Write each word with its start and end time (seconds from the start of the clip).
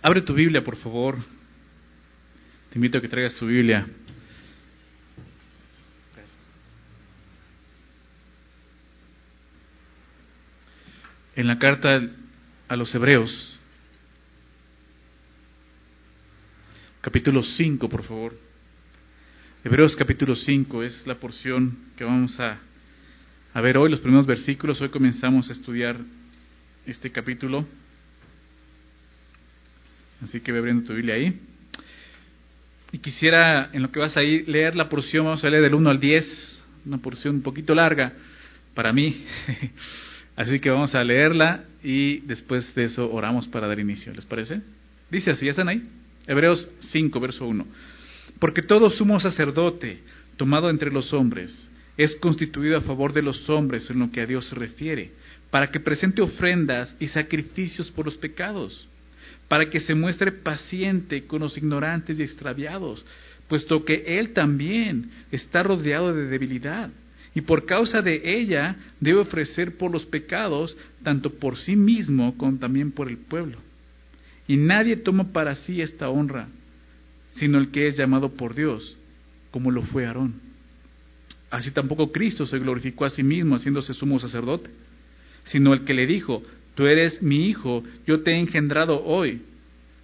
Abre 0.00 0.22
tu 0.22 0.32
Biblia, 0.32 0.62
por 0.62 0.76
favor. 0.76 1.16
Te 2.70 2.76
invito 2.78 2.98
a 2.98 3.00
que 3.00 3.08
traigas 3.08 3.34
tu 3.34 3.46
Biblia. 3.46 3.84
En 11.34 11.46
la 11.46 11.58
carta 11.58 12.00
a 12.68 12.76
los 12.76 12.94
Hebreos, 12.94 13.58
capítulo 17.00 17.42
5, 17.42 17.88
por 17.88 18.04
favor. 18.04 18.38
Hebreos 19.64 19.96
capítulo 19.96 20.36
5 20.36 20.84
es 20.84 21.06
la 21.08 21.16
porción 21.16 21.76
que 21.96 22.04
vamos 22.04 22.38
a, 22.38 22.58
a 23.52 23.60
ver 23.60 23.76
hoy, 23.76 23.90
los 23.90 24.00
primeros 24.00 24.26
versículos. 24.26 24.80
Hoy 24.80 24.90
comenzamos 24.90 25.48
a 25.48 25.52
estudiar 25.52 25.96
este 26.86 27.10
capítulo. 27.10 27.66
Así 30.22 30.40
que 30.40 30.52
ve 30.52 30.58
abriendo 30.58 30.84
tu 30.84 30.94
Biblia 30.94 31.14
ahí. 31.14 31.38
Y 32.92 32.98
quisiera, 32.98 33.70
en 33.72 33.82
lo 33.82 33.92
que 33.92 34.00
vas 34.00 34.16
a 34.16 34.22
ir, 34.22 34.48
leer 34.48 34.74
la 34.74 34.88
porción, 34.88 35.26
vamos 35.26 35.44
a 35.44 35.50
leer 35.50 35.62
del 35.62 35.74
1 35.74 35.90
al 35.90 36.00
10, 36.00 36.64
una 36.86 36.98
porción 36.98 37.36
un 37.36 37.42
poquito 37.42 37.74
larga 37.74 38.12
para 38.74 38.92
mí. 38.92 39.24
Así 40.36 40.60
que 40.60 40.70
vamos 40.70 40.94
a 40.94 41.04
leerla 41.04 41.64
y 41.82 42.20
después 42.20 42.74
de 42.74 42.84
eso 42.84 43.10
oramos 43.12 43.46
para 43.48 43.66
dar 43.66 43.78
inicio. 43.78 44.12
¿Les 44.14 44.24
parece? 44.24 44.60
Dice 45.10 45.32
así, 45.32 45.46
¿ya 45.46 45.50
están 45.50 45.68
ahí? 45.68 45.82
Hebreos 46.28 46.68
5, 46.92 47.18
verso 47.18 47.44
1. 47.44 47.66
Porque 48.38 48.62
todo 48.62 48.88
sumo 48.88 49.18
sacerdote, 49.18 49.98
tomado 50.36 50.70
entre 50.70 50.92
los 50.92 51.12
hombres, 51.12 51.68
es 51.96 52.14
constituido 52.16 52.76
a 52.76 52.82
favor 52.82 53.12
de 53.12 53.22
los 53.22 53.50
hombres 53.50 53.90
en 53.90 53.98
lo 53.98 54.12
que 54.12 54.20
a 54.20 54.26
Dios 54.26 54.48
se 54.48 54.54
refiere, 54.54 55.10
para 55.50 55.72
que 55.72 55.80
presente 55.80 56.22
ofrendas 56.22 56.94
y 57.00 57.08
sacrificios 57.08 57.90
por 57.90 58.04
los 58.04 58.16
pecados 58.16 58.86
para 59.48 59.70
que 59.70 59.80
se 59.80 59.94
muestre 59.94 60.30
paciente 60.30 61.26
con 61.26 61.40
los 61.40 61.56
ignorantes 61.56 62.18
y 62.18 62.22
extraviados, 62.22 63.04
puesto 63.48 63.84
que 63.84 64.18
Él 64.18 64.32
también 64.34 65.10
está 65.32 65.62
rodeado 65.62 66.14
de 66.14 66.26
debilidad, 66.26 66.90
y 67.34 67.40
por 67.40 67.66
causa 67.66 68.02
de 68.02 68.20
ella 68.24 68.76
debe 69.00 69.20
ofrecer 69.20 69.76
por 69.76 69.90
los 69.90 70.04
pecados, 70.06 70.76
tanto 71.02 71.30
por 71.34 71.56
sí 71.56 71.76
mismo 71.76 72.36
como 72.36 72.58
también 72.58 72.92
por 72.92 73.08
el 73.08 73.16
pueblo. 73.18 73.58
Y 74.46 74.56
nadie 74.56 74.96
toma 74.96 75.32
para 75.32 75.54
sí 75.54 75.80
esta 75.80 76.08
honra, 76.08 76.48
sino 77.32 77.58
el 77.58 77.70
que 77.70 77.86
es 77.86 77.96
llamado 77.96 78.30
por 78.30 78.54
Dios, 78.54 78.96
como 79.50 79.70
lo 79.70 79.82
fue 79.82 80.06
Aarón. 80.06 80.40
Así 81.50 81.70
tampoco 81.70 82.12
Cristo 82.12 82.46
se 82.46 82.58
glorificó 82.58 83.04
a 83.04 83.10
sí 83.10 83.22
mismo 83.22 83.56
haciéndose 83.56 83.94
sumo 83.94 84.18
sacerdote, 84.18 84.70
sino 85.44 85.72
el 85.72 85.84
que 85.84 85.94
le 85.94 86.06
dijo, 86.06 86.42
tú 86.78 86.86
eres 86.86 87.20
mi 87.20 87.48
hijo, 87.48 87.82
yo 88.06 88.22
te 88.22 88.30
he 88.30 88.38
engendrado 88.38 89.02
hoy. 89.04 89.42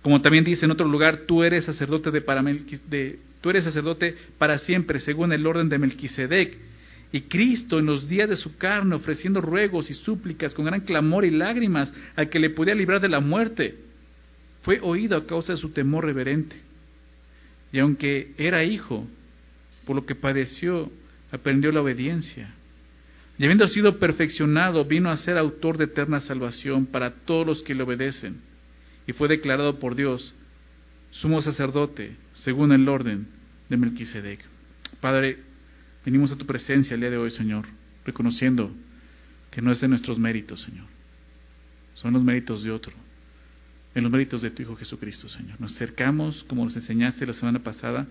Como 0.02 0.20
también 0.20 0.42
dice 0.42 0.64
en 0.64 0.72
otro 0.72 0.88
lugar, 0.88 1.18
tú 1.18 1.44
eres 1.44 1.66
sacerdote 1.66 2.10
de 2.10 2.20
para, 2.20 2.42
de, 2.42 3.20
tú 3.40 3.50
eres 3.50 3.62
sacerdote 3.62 4.16
para 4.38 4.58
siempre, 4.58 4.98
según 4.98 5.32
el 5.32 5.46
orden 5.46 5.68
de 5.68 5.78
Melquisedec. 5.78 6.58
Y 7.12 7.20
Cristo 7.20 7.78
en 7.78 7.86
los 7.86 8.08
días 8.08 8.28
de 8.28 8.34
su 8.34 8.58
carne, 8.58 8.96
ofreciendo 8.96 9.40
ruegos 9.40 9.88
y 9.88 9.94
súplicas 9.94 10.52
con 10.52 10.64
gran 10.64 10.80
clamor 10.80 11.24
y 11.24 11.30
lágrimas 11.30 11.92
al 12.16 12.28
que 12.28 12.40
le 12.40 12.50
podía 12.50 12.74
librar 12.74 13.00
de 13.00 13.08
la 13.08 13.20
muerte, 13.20 13.76
fue 14.62 14.80
oído 14.82 15.16
a 15.16 15.28
causa 15.28 15.52
de 15.52 15.60
su 15.60 15.70
temor 15.70 16.04
reverente. 16.04 16.56
Y 17.72 17.78
aunque 17.78 18.32
era 18.36 18.64
hijo, 18.64 19.06
por 19.86 19.94
lo 19.94 20.04
que 20.04 20.16
padeció, 20.16 20.90
aprendió 21.30 21.70
la 21.70 21.82
obediencia 21.82 22.52
y 23.38 23.44
habiendo 23.44 23.66
sido 23.66 23.98
perfeccionado, 23.98 24.84
vino 24.84 25.10
a 25.10 25.16
ser 25.16 25.36
autor 25.38 25.76
de 25.76 25.84
eterna 25.84 26.20
salvación 26.20 26.86
para 26.86 27.10
todos 27.10 27.46
los 27.46 27.62
que 27.62 27.74
le 27.74 27.82
obedecen. 27.82 28.40
Y 29.06 29.12
fue 29.12 29.28
declarado 29.28 29.78
por 29.78 29.96
Dios 29.96 30.34
sumo 31.10 31.42
sacerdote, 31.42 32.16
según 32.32 32.72
el 32.72 32.88
orden 32.88 33.26
de 33.68 33.76
Melquisedec. 33.76 34.40
Padre, 35.00 35.38
venimos 36.04 36.30
a 36.32 36.36
tu 36.36 36.46
presencia 36.46 36.94
el 36.94 37.00
día 37.00 37.10
de 37.10 37.18
hoy, 37.18 37.30
Señor, 37.30 37.66
reconociendo 38.04 38.72
que 39.50 39.60
no 39.60 39.72
es 39.72 39.80
de 39.80 39.88
nuestros 39.88 40.18
méritos, 40.18 40.62
Señor. 40.62 40.86
Son 41.94 42.12
los 42.12 42.22
méritos 42.22 42.62
de 42.62 42.70
otro. 42.70 42.92
En 43.94 44.02
los 44.02 44.12
méritos 44.12 44.42
de 44.42 44.50
tu 44.50 44.62
Hijo 44.62 44.76
Jesucristo, 44.76 45.28
Señor. 45.28 45.60
Nos 45.60 45.74
acercamos, 45.74 46.44
como 46.44 46.64
nos 46.64 46.74
enseñaste 46.76 47.26
la 47.26 47.32
semana 47.32 47.60
pasada, 47.60 48.06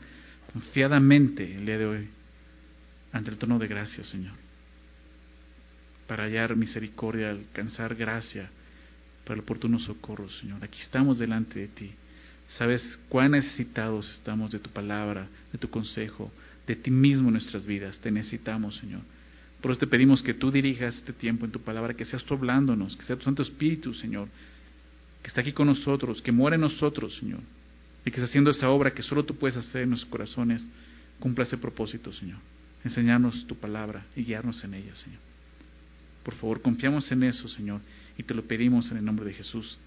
confiadamente 0.51 1.55
el 1.55 1.65
día 1.65 1.77
de 1.77 1.85
hoy, 1.85 2.07
ante 3.11 3.31
el 3.31 3.37
trono 3.37 3.59
de 3.59 3.67
gracia, 3.67 4.03
Señor 4.03 4.42
para 6.07 6.23
hallar 6.23 6.55
misericordia, 6.55 7.29
alcanzar 7.29 7.95
gracia 7.95 8.49
para 9.23 9.35
el 9.35 9.41
oportuno 9.41 9.79
socorro, 9.79 10.29
Señor. 10.29 10.63
Aquí 10.63 10.79
estamos 10.81 11.17
delante 11.17 11.59
de 11.59 11.67
ti. 11.67 11.91
Sabes 12.47 12.99
cuán 13.09 13.31
necesitados 13.31 14.09
estamos 14.09 14.51
de 14.51 14.59
tu 14.59 14.69
palabra, 14.69 15.27
de 15.51 15.57
tu 15.57 15.69
consejo, 15.69 16.31
de 16.67 16.75
ti 16.75 16.91
mismo 16.91 17.29
en 17.29 17.33
nuestras 17.33 17.65
vidas. 17.65 17.99
Te 17.99 18.11
necesitamos, 18.11 18.75
Señor. 18.77 19.01
Por 19.61 19.71
eso 19.71 19.79
te 19.79 19.87
pedimos 19.87 20.21
que 20.21 20.33
tú 20.33 20.51
dirijas 20.51 20.95
este 20.95 21.13
tiempo 21.13 21.45
en 21.45 21.51
tu 21.51 21.61
palabra, 21.61 21.93
que 21.93 22.03
seas 22.03 22.23
tú 22.25 22.33
hablándonos, 22.33 22.97
que 22.97 23.03
sea 23.03 23.15
tu 23.15 23.23
Santo 23.23 23.41
Espíritu, 23.43 23.93
Señor, 23.93 24.27
que 25.21 25.29
está 25.29 25.39
aquí 25.39 25.53
con 25.53 25.67
nosotros, 25.67 26.21
que 26.21 26.33
muere 26.33 26.55
en 26.55 26.61
nosotros, 26.61 27.15
Señor, 27.15 27.39
y 28.05 28.11
que 28.11 28.17
está 28.17 28.25
haciendo 28.25 28.51
esa 28.51 28.69
obra 28.69 28.93
que 28.93 29.01
solo 29.01 29.23
tú 29.23 29.35
puedes 29.35 29.55
hacer 29.55 29.83
en 29.83 29.89
nuestros 29.89 30.11
corazones, 30.11 30.67
cumpla 31.17 31.45
ese 31.45 31.57
propósito, 31.57 32.11
Señor. 32.11 32.39
Enseñarnos 32.83 33.47
tu 33.47 33.55
palabra 33.55 34.05
y 34.17 34.25
guiarnos 34.25 34.61
en 34.65 34.73
ella, 34.73 34.93
Señor. 34.95 35.32
Por 36.23 36.35
favor, 36.35 36.61
confiamos 36.61 37.11
en 37.11 37.23
eso, 37.23 37.47
Señor, 37.47 37.81
y 38.17 38.23
te 38.23 38.33
lo 38.33 38.43
pedimos 38.43 38.89
en 38.91 38.97
el 38.97 39.05
nombre 39.05 39.25
de 39.25 39.33
Jesús. 39.33 39.77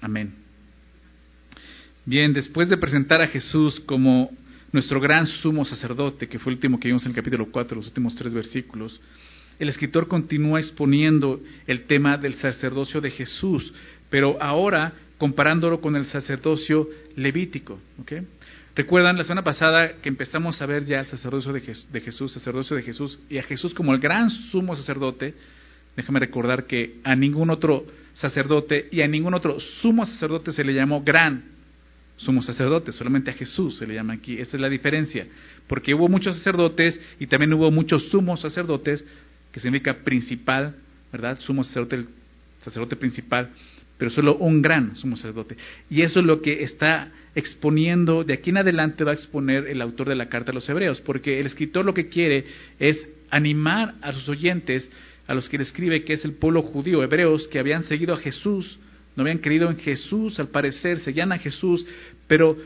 Amén. 0.00 0.34
Bien, 2.04 2.32
después 2.32 2.68
de 2.68 2.76
presentar 2.76 3.22
a 3.22 3.28
Jesús 3.28 3.80
como 3.80 4.30
nuestro 4.72 5.00
gran 5.00 5.26
sumo 5.26 5.64
sacerdote, 5.64 6.28
que 6.28 6.38
fue 6.38 6.52
el 6.52 6.56
último 6.56 6.80
que 6.80 6.88
vimos 6.88 7.04
en 7.04 7.10
el 7.10 7.16
capítulo 7.16 7.50
4, 7.50 7.76
los 7.76 7.86
últimos 7.86 8.14
tres 8.16 8.34
versículos, 8.34 9.00
el 9.58 9.68
escritor 9.68 10.08
continúa 10.08 10.58
exponiendo 10.58 11.40
el 11.66 11.84
tema 11.84 12.16
del 12.16 12.34
sacerdocio 12.34 13.00
de 13.00 13.10
Jesús, 13.10 13.72
pero 14.10 14.42
ahora 14.42 14.94
comparándolo 15.18 15.80
con 15.80 15.94
el 15.94 16.06
sacerdocio 16.06 16.88
levítico. 17.14 17.78
Recuerdan 18.74 19.18
la 19.18 19.22
semana 19.22 19.44
pasada 19.44 20.00
que 20.02 20.08
empezamos 20.08 20.60
a 20.60 20.66
ver 20.66 20.84
ya 20.86 21.00
el 21.00 21.06
sacerdocio 21.06 21.52
de, 21.52 21.60
Jesús, 22.00 22.32
sacerdocio 22.32 22.74
de 22.74 22.82
Jesús, 22.82 23.20
y 23.28 23.38
a 23.38 23.42
Jesús 23.42 23.74
como 23.74 23.92
el 23.92 24.00
gran 24.00 24.30
sumo 24.30 24.74
sacerdote, 24.74 25.34
Déjame 25.96 26.20
recordar 26.20 26.64
que 26.64 27.00
a 27.04 27.14
ningún 27.14 27.50
otro 27.50 27.86
sacerdote 28.14 28.88
y 28.90 29.00
a 29.02 29.08
ningún 29.08 29.34
otro 29.34 29.58
sumo 29.60 30.06
sacerdote 30.06 30.52
se 30.52 30.64
le 30.64 30.74
llamó 30.74 31.02
gran 31.02 31.52
sumo 32.16 32.42
sacerdote, 32.42 32.92
solamente 32.92 33.30
a 33.30 33.34
Jesús 33.34 33.78
se 33.78 33.86
le 33.86 33.94
llama 33.94 34.14
aquí. 34.14 34.38
Esa 34.38 34.56
es 34.56 34.60
la 34.60 34.68
diferencia, 34.68 35.26
porque 35.66 35.94
hubo 35.94 36.08
muchos 36.08 36.36
sacerdotes 36.36 37.00
y 37.18 37.26
también 37.26 37.52
hubo 37.52 37.70
muchos 37.70 38.08
sumos 38.10 38.40
sacerdotes, 38.40 39.04
que 39.50 39.60
significa 39.60 39.94
principal, 40.04 40.76
¿verdad? 41.10 41.38
Sumo 41.40 41.64
sacerdote, 41.64 42.04
sacerdote 42.62 42.96
principal, 42.96 43.50
pero 43.98 44.10
solo 44.10 44.36
un 44.36 44.62
gran 44.62 44.96
sumo 44.96 45.16
sacerdote. 45.16 45.56
Y 45.90 46.02
eso 46.02 46.20
es 46.20 46.26
lo 46.26 46.40
que 46.40 46.62
está 46.62 47.10
exponiendo, 47.34 48.24
de 48.24 48.34
aquí 48.34 48.50
en 48.50 48.58
adelante 48.58 49.04
va 49.04 49.12
a 49.12 49.14
exponer 49.14 49.66
el 49.66 49.80
autor 49.82 50.08
de 50.08 50.14
la 50.14 50.28
carta 50.28 50.52
a 50.52 50.54
los 50.54 50.68
hebreos, 50.68 51.00
porque 51.00 51.40
el 51.40 51.46
escritor 51.46 51.84
lo 51.84 51.94
que 51.94 52.08
quiere 52.08 52.44
es 52.78 53.08
animar 53.30 53.94
a 54.02 54.12
sus 54.12 54.28
oyentes 54.28 54.88
a 55.26 55.34
los 55.34 55.48
que 55.48 55.58
le 55.58 55.64
escribe 55.64 56.04
que 56.04 56.14
es 56.14 56.24
el 56.24 56.34
pueblo 56.34 56.62
judío, 56.62 57.02
hebreos, 57.02 57.48
que 57.48 57.58
habían 57.58 57.84
seguido 57.84 58.14
a 58.14 58.18
Jesús, 58.18 58.78
no 59.16 59.22
habían 59.22 59.38
creído 59.38 59.70
en 59.70 59.76
Jesús, 59.76 60.38
al 60.40 60.48
parecer, 60.48 60.98
seguían 61.00 61.32
a 61.32 61.38
Jesús, 61.38 61.86
pero 62.26 62.56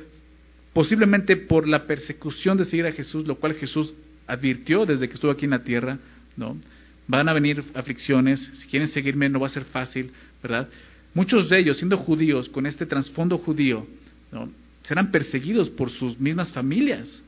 posiblemente 0.72 1.36
por 1.36 1.66
la 1.66 1.86
persecución 1.86 2.56
de 2.56 2.64
seguir 2.64 2.86
a 2.86 2.92
Jesús, 2.92 3.26
lo 3.26 3.36
cual 3.36 3.54
Jesús 3.54 3.94
advirtió 4.26 4.86
desde 4.86 5.08
que 5.08 5.14
estuvo 5.14 5.30
aquí 5.30 5.44
en 5.44 5.52
la 5.52 5.62
tierra, 5.62 5.98
¿no? 6.36 6.56
Van 7.08 7.28
a 7.28 7.32
venir 7.32 7.62
aflicciones, 7.74 8.40
si 8.54 8.66
quieren 8.68 8.88
seguirme 8.88 9.28
no 9.28 9.40
va 9.40 9.46
a 9.46 9.50
ser 9.50 9.64
fácil, 9.64 10.10
¿verdad? 10.42 10.68
Muchos 11.14 11.48
de 11.48 11.60
ellos, 11.60 11.78
siendo 11.78 11.96
judíos, 11.96 12.48
con 12.48 12.66
este 12.66 12.84
trasfondo 12.84 13.38
judío, 13.38 13.86
¿no? 14.32 14.50
serán 14.86 15.10
perseguidos 15.10 15.68
por 15.70 15.90
sus 15.90 16.18
mismas 16.18 16.52
familias, 16.52 17.22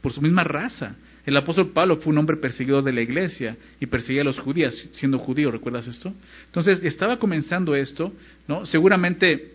por 0.00 0.12
su 0.12 0.22
misma 0.22 0.44
raza. 0.44 0.96
El 1.26 1.36
apóstol 1.36 1.70
Pablo 1.72 1.96
fue 1.96 2.12
un 2.12 2.18
hombre 2.18 2.36
perseguidor 2.36 2.84
de 2.84 2.92
la 2.92 3.00
iglesia 3.00 3.56
y 3.80 3.86
perseguía 3.86 4.22
a 4.22 4.24
los 4.24 4.38
judíos 4.38 4.88
siendo 4.92 5.18
judío, 5.18 5.50
¿recuerdas 5.50 5.88
esto? 5.88 6.14
Entonces 6.46 6.80
estaba 6.84 7.18
comenzando 7.18 7.74
esto, 7.74 8.12
¿no? 8.46 8.64
Seguramente 8.64 9.54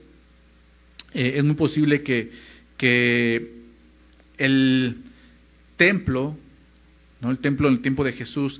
eh, 1.14 1.34
es 1.38 1.44
muy 1.46 1.56
posible 1.56 2.04
que, 2.04 2.30
que 2.78 3.54
el 4.38 4.98
templo, 5.78 6.38
¿no? 7.22 7.32
El 7.32 7.40
templo 7.40 7.70
en 7.70 7.76
el 7.76 7.82
tiempo 7.82 8.04
de 8.04 8.12
Jesús, 8.12 8.60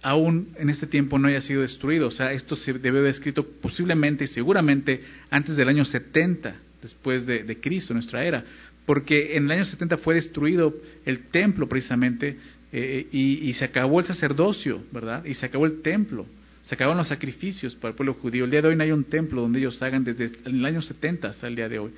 aún 0.00 0.50
en 0.56 0.70
este 0.70 0.86
tiempo 0.86 1.18
no 1.18 1.26
haya 1.26 1.40
sido 1.40 1.62
destruido. 1.62 2.06
O 2.06 2.12
sea, 2.12 2.32
esto 2.32 2.54
se 2.54 2.72
debe 2.74 3.00
haber 3.00 3.10
escrito 3.10 3.44
posiblemente 3.60 4.24
y 4.24 4.28
seguramente 4.28 5.02
antes 5.28 5.56
del 5.56 5.68
año 5.68 5.84
70 5.84 6.54
después 6.80 7.26
de, 7.26 7.42
de 7.42 7.60
Cristo, 7.60 7.94
nuestra 7.94 8.24
era 8.24 8.44
porque 8.86 9.36
en 9.36 9.44
el 9.46 9.52
año 9.52 9.64
70 9.64 9.98
fue 9.98 10.14
destruido 10.14 10.74
el 11.04 11.26
templo 11.28 11.68
precisamente 11.68 12.36
eh, 12.72 13.06
y, 13.12 13.52
se 13.54 13.64
acabó 13.64 14.00
el 14.00 14.06
sacerdocio, 14.06 14.82
¿verdad? 14.90 15.24
Y 15.24 15.34
se 15.34 15.46
acabó 15.46 15.64
el 15.66 15.80
templo. 15.80 16.26
Se 16.62 16.74
acabaron 16.74 16.98
los 16.98 17.08
sacrificios 17.08 17.74
para 17.76 17.90
el 17.90 17.96
pueblo 17.96 18.14
judío. 18.14 18.44
El 18.44 18.50
día 18.50 18.62
de 18.62 18.68
hoy 18.68 18.76
no 18.76 18.82
hay 18.82 18.90
un 18.90 19.04
templo 19.04 19.42
donde 19.42 19.60
ellos 19.60 19.80
hagan 19.82 20.02
desde 20.02 20.32
el 20.44 20.64
año 20.64 20.82
70 20.82 21.28
hasta 21.28 21.46
el 21.46 21.54
día 21.54 21.68
de 21.68 21.78
hoy. 21.78 21.92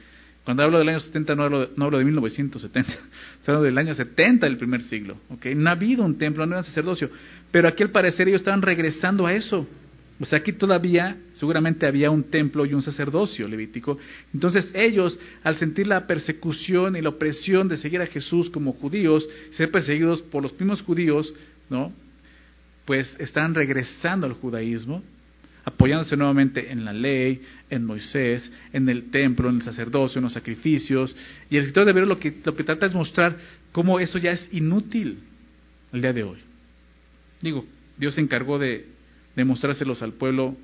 Cuando 0.45 0.63
hablo 0.63 0.79
del 0.79 0.89
año 0.91 1.01
70 1.01 1.35
no 1.35 1.43
hablo, 1.45 1.71
no 1.77 1.87
hablo 1.87 1.99
de 1.99 2.05
1970, 2.05 2.93
hablo 3.47 3.63
del 3.65 3.79
año 3.79 3.95
70 3.95 4.47
del 4.47 4.57
primer 4.57 4.83
siglo. 4.83 5.17
¿okay? 5.31 5.55
No 5.55 5.71
ha 5.71 5.73
habido 5.73 6.05
un 6.05 6.19
templo, 6.19 6.47
no 6.47 6.55
hay 6.55 6.59
un 6.59 6.65
sacerdocio. 6.65 7.11
Pero 7.51 7.69
aquí 7.69 7.83
al 7.83 7.91
parecer 7.91 8.29
ellos 8.29 8.43
estaban 8.43 8.63
regresando 8.63 9.27
a 9.27 9.33
eso. 9.33 9.67
O 10.19 10.25
sea, 10.25 10.39
aquí 10.39 10.53
todavía 10.53 11.19
seguramente 11.33 11.87
había 11.87 12.11
un 12.11 12.25
templo 12.25 12.65
y 12.65 12.73
un 12.73 12.81
sacerdocio 12.81 13.47
levítico. 13.47 13.99
Entonces 14.33 14.71
ellos, 14.75 15.19
al 15.45 15.57
sentir 15.57 15.87
la 15.87 16.07
persecución 16.07 16.97
y 16.97 17.03
la 17.03 17.11
opresión 17.11 17.69
de 17.69 17.77
seguir 17.77 18.01
a 18.01 18.07
Jesús 18.07 18.49
como 18.49 18.73
judíos, 18.73 19.29
ser 19.51 19.71
perseguidos 19.71 20.23
por 20.23 20.43
los 20.43 20.53
mismos 20.53 20.81
judíos, 20.83 21.35
¿no? 21.69 21.93
Pues 22.87 23.15
están 23.19 23.55
regresando 23.55 24.27
al 24.27 24.33
judaísmo, 24.35 25.03
apoyándose 25.65 26.17
nuevamente 26.17 26.71
en 26.71 26.85
la 26.85 26.95
ley, 26.95 27.43
en 27.69 27.85
Moisés, 27.85 28.51
en 28.73 28.89
el 28.89 29.11
templo, 29.11 29.51
en 29.51 29.57
el 29.57 29.63
sacerdocio, 29.63 30.19
en 30.19 30.25
los 30.25 30.33
sacrificios. 30.33 31.15
Y 31.51 31.57
el 31.57 31.63
escritor 31.63 31.85
de 31.85 31.91
Hebreos 31.91 32.09
lo 32.09 32.19
que, 32.19 32.35
lo 32.43 32.57
que 32.57 32.65
trata 32.65 32.87
es 32.87 32.95
mostrar 32.95 33.37
cómo 33.73 34.01
eso 34.01 34.17
ya 34.17 34.31
es 34.31 34.49
inútil 34.51 35.19
el 35.93 36.01
día 36.01 36.15
de 36.15 36.23
hoy. 36.23 36.39
Digo, 37.43 37.67
Dios 37.99 38.15
se 38.15 38.23
encargó 38.23 38.59
de 38.59 38.96
demostrárselos 39.37 40.03
al 40.03 40.15
pueblo 40.15 40.57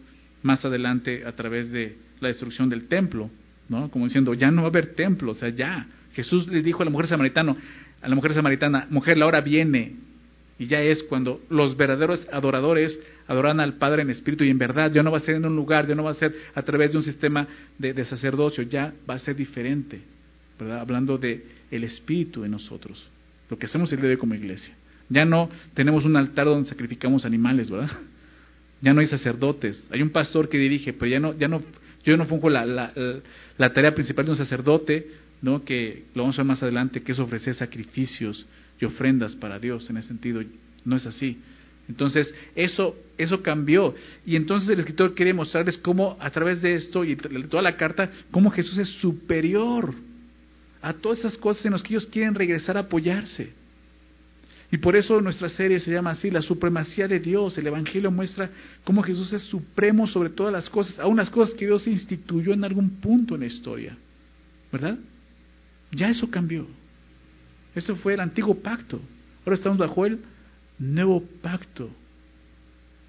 más 0.43 0.65
adelante 0.65 1.25
a 1.25 1.33
través 1.33 1.71
de 1.71 1.97
la 2.21 2.29
destrucción 2.29 2.69
del 2.69 2.89
templo, 2.89 3.31
¿no? 3.69 3.91
Como 3.91 4.07
diciendo, 4.07 4.35
ya 4.35 4.51
no 4.51 4.63
va 4.63 4.69
a 4.69 4.71
haber 4.71 4.95
templo, 4.95 5.33
o 5.33 5.35
sea, 5.35 5.51
ya. 5.51 5.87
Jesús 6.15 6.49
le 6.49 6.63
dijo 6.63 6.83
a 6.83 6.85
la 6.85 6.91
mujer 6.91 7.07
samaritana, 7.07 7.55
a 8.01 8.09
la 8.09 8.15
mujer 8.15 8.35
samaritana, 8.35 8.87
mujer, 8.91 9.17
la 9.17 9.27
hora 9.27 9.41
viene, 9.41 9.97
y 10.59 10.67
ya 10.67 10.81
es 10.81 11.03
cuando 11.05 11.41
los 11.49 11.77
verdaderos 11.77 12.27
adoradores 12.33 12.99
adoran 13.27 13.61
al 13.61 13.75
Padre 13.75 14.03
en 14.03 14.11
espíritu 14.11 14.45
y 14.45 14.51
en 14.51 14.59
verdad, 14.59 14.93
ya 14.93 15.03
no 15.03 15.11
va 15.11 15.19
a 15.19 15.21
ser 15.21 15.37
en 15.37 15.47
un 15.47 15.57
lugar, 15.57 15.87
ya 15.87 15.95
no 15.95 16.05
va 16.05 16.11
a 16.11 16.15
ser 16.15 16.35
a 16.55 16.63
través 16.63 16.93
de 16.93 16.99
un 16.99 17.05
sistema 17.05 17.47
de, 17.79 18.05
sacerdocio, 18.05 18.63
ya 18.65 18.93
va 19.09 19.15
a 19.15 19.19
ser 19.19 19.37
diferente, 19.37 20.01
¿verdad? 20.59 20.81
Hablando 20.81 21.19
de 21.19 21.45
el 21.71 21.85
espíritu 21.85 22.45
en 22.45 22.51
nosotros, 22.51 23.09
lo 23.49 23.59
que 23.59 23.67
hacemos 23.67 23.93
el 23.93 24.01
día 24.01 24.09
de 24.09 24.15
hoy 24.15 24.21
como 24.21 24.35
iglesia. 24.35 24.75
Ya 25.09 25.25
no 25.25 25.49
tenemos 25.75 26.05
un 26.05 26.17
altar 26.17 26.47
donde 26.47 26.69
sacrificamos 26.69 27.25
animales, 27.25 27.71
¿verdad? 27.71 27.91
Ya 28.83 28.93
no 28.93 29.01
hay 29.01 29.07
sacerdotes. 29.07 29.89
Hay 29.91 30.03
un 30.03 30.11
pastor 30.11 30.49
que 30.49 30.59
dirige, 30.59 30.93
pero 30.93 31.11
ya 31.11 31.21
no, 31.21 31.39
ya 31.39 31.49
no, 31.49 31.63
yo 32.05 32.17
no 32.17 32.27
funjo 32.27 32.51
la, 32.51 32.67
la, 32.67 33.73
tarea 33.73 33.95
principal 33.95 34.27
de 34.27 34.33
un 34.33 34.37
sacerdote, 34.37 35.07
¿no? 35.41 35.65
que 35.65 36.05
lo 36.15 36.25
vamos 36.25 36.39
a 36.39 36.43
ver 36.43 36.49
más 36.49 36.63
adelante, 36.63 37.03
que 37.03 37.13
es 37.13 37.19
ofrecer 37.19 37.55
sacrificios 37.55 38.45
y 38.81 38.85
ofrendas 38.85 39.37
para 39.37 39.59
Dios. 39.59 39.89
En 39.89 39.97
ese 39.97 40.09
sentido, 40.09 40.43
no 40.85 40.97
es 40.97 41.07
así. 41.07 41.39
Entonces, 41.89 42.35
eso, 42.57 42.97
eso 43.17 43.41
cambió. 43.41 43.95
Y 44.27 44.35
entonces 44.35 44.69
el 44.69 44.81
escritor 44.81 45.15
quiere 45.15 45.33
mostrarles 45.33 45.79
cómo, 45.79 46.17
a 46.21 46.31
través 46.31 46.61
de 46.61 46.75
esto 46.75 47.05
y 47.05 47.15
toda 47.17 47.63
la 47.63 47.77
carta, 47.77 48.11
cómo 48.33 48.51
Jesús 48.51 48.79
es 48.79 48.89
superior 49.01 49.95
a 50.81 50.93
todas 50.93 51.21
esas 51.21 51.37
cosas 51.37 51.65
en 51.65 51.73
las 51.73 51.83
que 51.83 51.95
ellos 51.95 52.07
quieren 52.07 52.35
regresar 52.35 52.77
a 52.77 52.81
apoyarse. 52.81 53.53
Y 54.73 54.79
por 54.79 54.97
eso 54.97 55.21
nuestra 55.21 55.51
serie 55.51 55.79
se 55.79 55.91
llama 55.91 56.13
así, 56.13 56.31
la 56.31 56.41
supremacía 56.41 57.07
de 57.07 57.21
Dios. 57.21 57.59
El 57.59 57.67
Evangelio 57.67 58.11
muestra 58.11 58.49
cómo 58.85 59.03
Jesús 59.03 59.31
es 59.35 59.43
supremo 59.43 60.07
sobre 60.07 60.31
todas 60.31 60.51
las 60.51 60.71
cosas, 60.71 60.99
aun 60.99 61.19
las 61.19 61.29
cosas 61.29 61.55
que 61.55 61.67
Dios 61.67 61.87
instituyó 61.87 62.55
en 62.55 62.65
algún 62.65 62.89
punto 62.99 63.35
en 63.35 63.41
la 63.43 63.47
historia. 63.47 63.95
¿Verdad? 64.73 64.99
Ya 65.91 66.09
eso 66.09 66.31
cambió. 66.31 66.67
Eso 67.75 67.97
fue 67.97 68.15
el 68.15 68.21
antiguo 68.21 68.55
pacto. 68.63 68.99
Ahora 69.45 69.57
estamos 69.57 69.77
bajo 69.77 70.07
el 70.07 70.21
nuevo 70.79 71.23
pacto. 71.43 71.91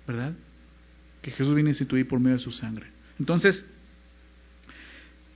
¿Verdad? 0.05 0.33
Que 1.21 1.31
Jesús 1.31 1.55
viene 1.55 1.69
a 1.69 1.71
instituir 1.71 2.05
por 2.05 2.19
medio 2.19 2.35
de 2.35 2.43
su 2.43 2.51
sangre. 2.51 2.87
Entonces, 3.17 3.63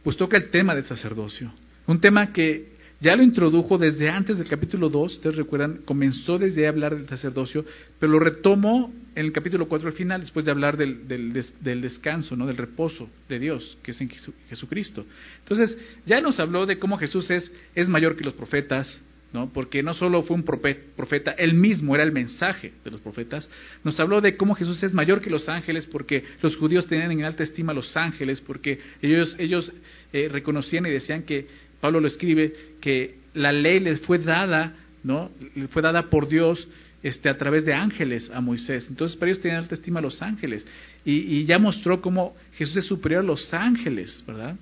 pues 0.03 0.17
toca 0.17 0.35
el 0.35 0.49
tema 0.49 0.75
del 0.75 0.83
sacerdocio. 0.83 1.53
Un 1.85 2.01
tema 2.01 2.33
que 2.33 2.75
ya 2.99 3.15
lo 3.15 3.21
introdujo 3.21 3.77
desde 3.77 4.09
antes 4.09 4.39
del 4.39 4.47
capítulo 4.47 4.89
2, 4.89 5.13
ustedes 5.13 5.35
recuerdan, 5.35 5.81
comenzó 5.85 6.39
desde 6.39 6.67
hablar 6.67 6.95
del 6.95 7.07
sacerdocio, 7.07 7.63
pero 7.99 8.11
lo 8.11 8.19
retomó 8.19 8.91
en 9.13 9.25
el 9.25 9.31
capítulo 9.31 9.67
4 9.67 9.89
al 9.89 9.93
final, 9.93 10.21
después 10.21 10.45
de 10.45 10.51
hablar 10.51 10.77
del, 10.77 11.07
del, 11.07 11.81
descanso, 11.81 12.35
¿no? 12.35 12.47
del 12.47 12.57
reposo 12.57 13.07
de 13.29 13.37
Dios, 13.37 13.77
que 13.83 13.91
es 13.91 14.01
en 14.01 14.09
Jesucristo. 14.49 15.05
Entonces, 15.39 15.77
ya 16.05 16.21
nos 16.21 16.39
habló 16.39 16.65
de 16.65 16.79
cómo 16.79 16.97
Jesús 16.97 17.29
es, 17.29 17.51
es 17.75 17.87
mayor 17.87 18.15
que 18.15 18.23
los 18.23 18.33
profetas, 18.33 19.01
¿no? 19.31 19.51
porque 19.53 19.83
no 19.83 19.93
solo 19.93 20.23
fue 20.23 20.35
un 20.35 20.43
profeta, 20.43 21.31
él 21.31 21.53
mismo 21.53 21.93
era 21.93 22.03
el 22.03 22.11
mensaje 22.11 22.73
de 22.83 22.91
los 22.91 23.01
profetas, 23.01 23.47
nos 23.83 23.99
habló 23.99 24.21
de 24.21 24.37
cómo 24.37 24.55
Jesús 24.55 24.81
es 24.81 24.93
mayor 24.93 25.21
que 25.21 25.29
los 25.29 25.47
ángeles, 25.49 25.85
porque 25.85 26.23
los 26.41 26.55
judíos 26.55 26.87
tenían 26.87 27.11
en 27.11 27.25
alta 27.25 27.43
estima 27.43 27.73
a 27.73 27.75
los 27.75 27.95
ángeles, 27.95 28.41
porque 28.41 28.79
ellos, 29.01 29.35
ellos 29.37 29.71
eh, 30.13 30.29
reconocían 30.31 30.85
y 30.85 30.91
decían 30.91 31.23
que 31.23 31.47
Pablo 31.79 31.99
lo 31.99 32.07
escribe, 32.07 32.53
que 32.81 33.15
la 33.33 33.51
ley 33.51 33.79
les 33.79 34.01
fue 34.01 34.19
dada, 34.19 34.75
¿no? 35.03 35.31
Le 35.55 35.67
fue 35.67 35.81
dada 35.81 36.09
por 36.09 36.27
Dios 36.27 36.67
este, 37.03 37.29
a 37.29 37.37
través 37.37 37.63
de 37.65 37.73
ángeles 37.73 38.29
a 38.33 38.41
Moisés. 38.41 38.87
Entonces, 38.89 39.17
para 39.17 39.31
ellos 39.31 39.41
tenían 39.41 39.61
alta 39.61 39.75
estima 39.75 39.99
a 39.99 40.01
los 40.03 40.21
ángeles. 40.21 40.65
Y, 41.05 41.45
ya 41.45 41.57
mostró 41.59 42.01
cómo 42.01 42.35
Jesús 42.53 42.77
es 42.77 42.85
superior 42.85 43.21
a 43.21 43.25
los 43.25 43.53
ángeles, 43.53 44.23
¿verdad? 44.27 44.55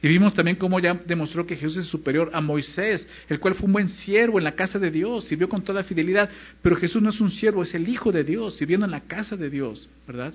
Y 0.00 0.06
vimos 0.06 0.32
también 0.32 0.56
cómo 0.56 0.78
ya 0.78 0.94
demostró 1.06 1.44
que 1.44 1.56
Jesús 1.56 1.78
es 1.78 1.86
superior 1.86 2.30
a 2.32 2.40
Moisés, 2.40 3.04
el 3.28 3.40
cual 3.40 3.56
fue 3.56 3.66
un 3.66 3.72
buen 3.72 3.88
siervo 3.88 4.38
en 4.38 4.44
la 4.44 4.54
casa 4.54 4.78
de 4.78 4.92
Dios, 4.92 5.24
sirvió 5.24 5.48
con 5.48 5.62
toda 5.62 5.82
fidelidad, 5.82 6.30
pero 6.62 6.76
Jesús 6.76 7.02
no 7.02 7.10
es 7.10 7.20
un 7.20 7.32
siervo, 7.32 7.62
es 7.62 7.74
el 7.74 7.88
Hijo 7.88 8.12
de 8.12 8.22
Dios, 8.22 8.56
sirviendo 8.56 8.86
en 8.86 8.92
la 8.92 9.00
casa 9.00 9.36
de 9.36 9.50
Dios, 9.50 9.88
¿verdad? 10.06 10.32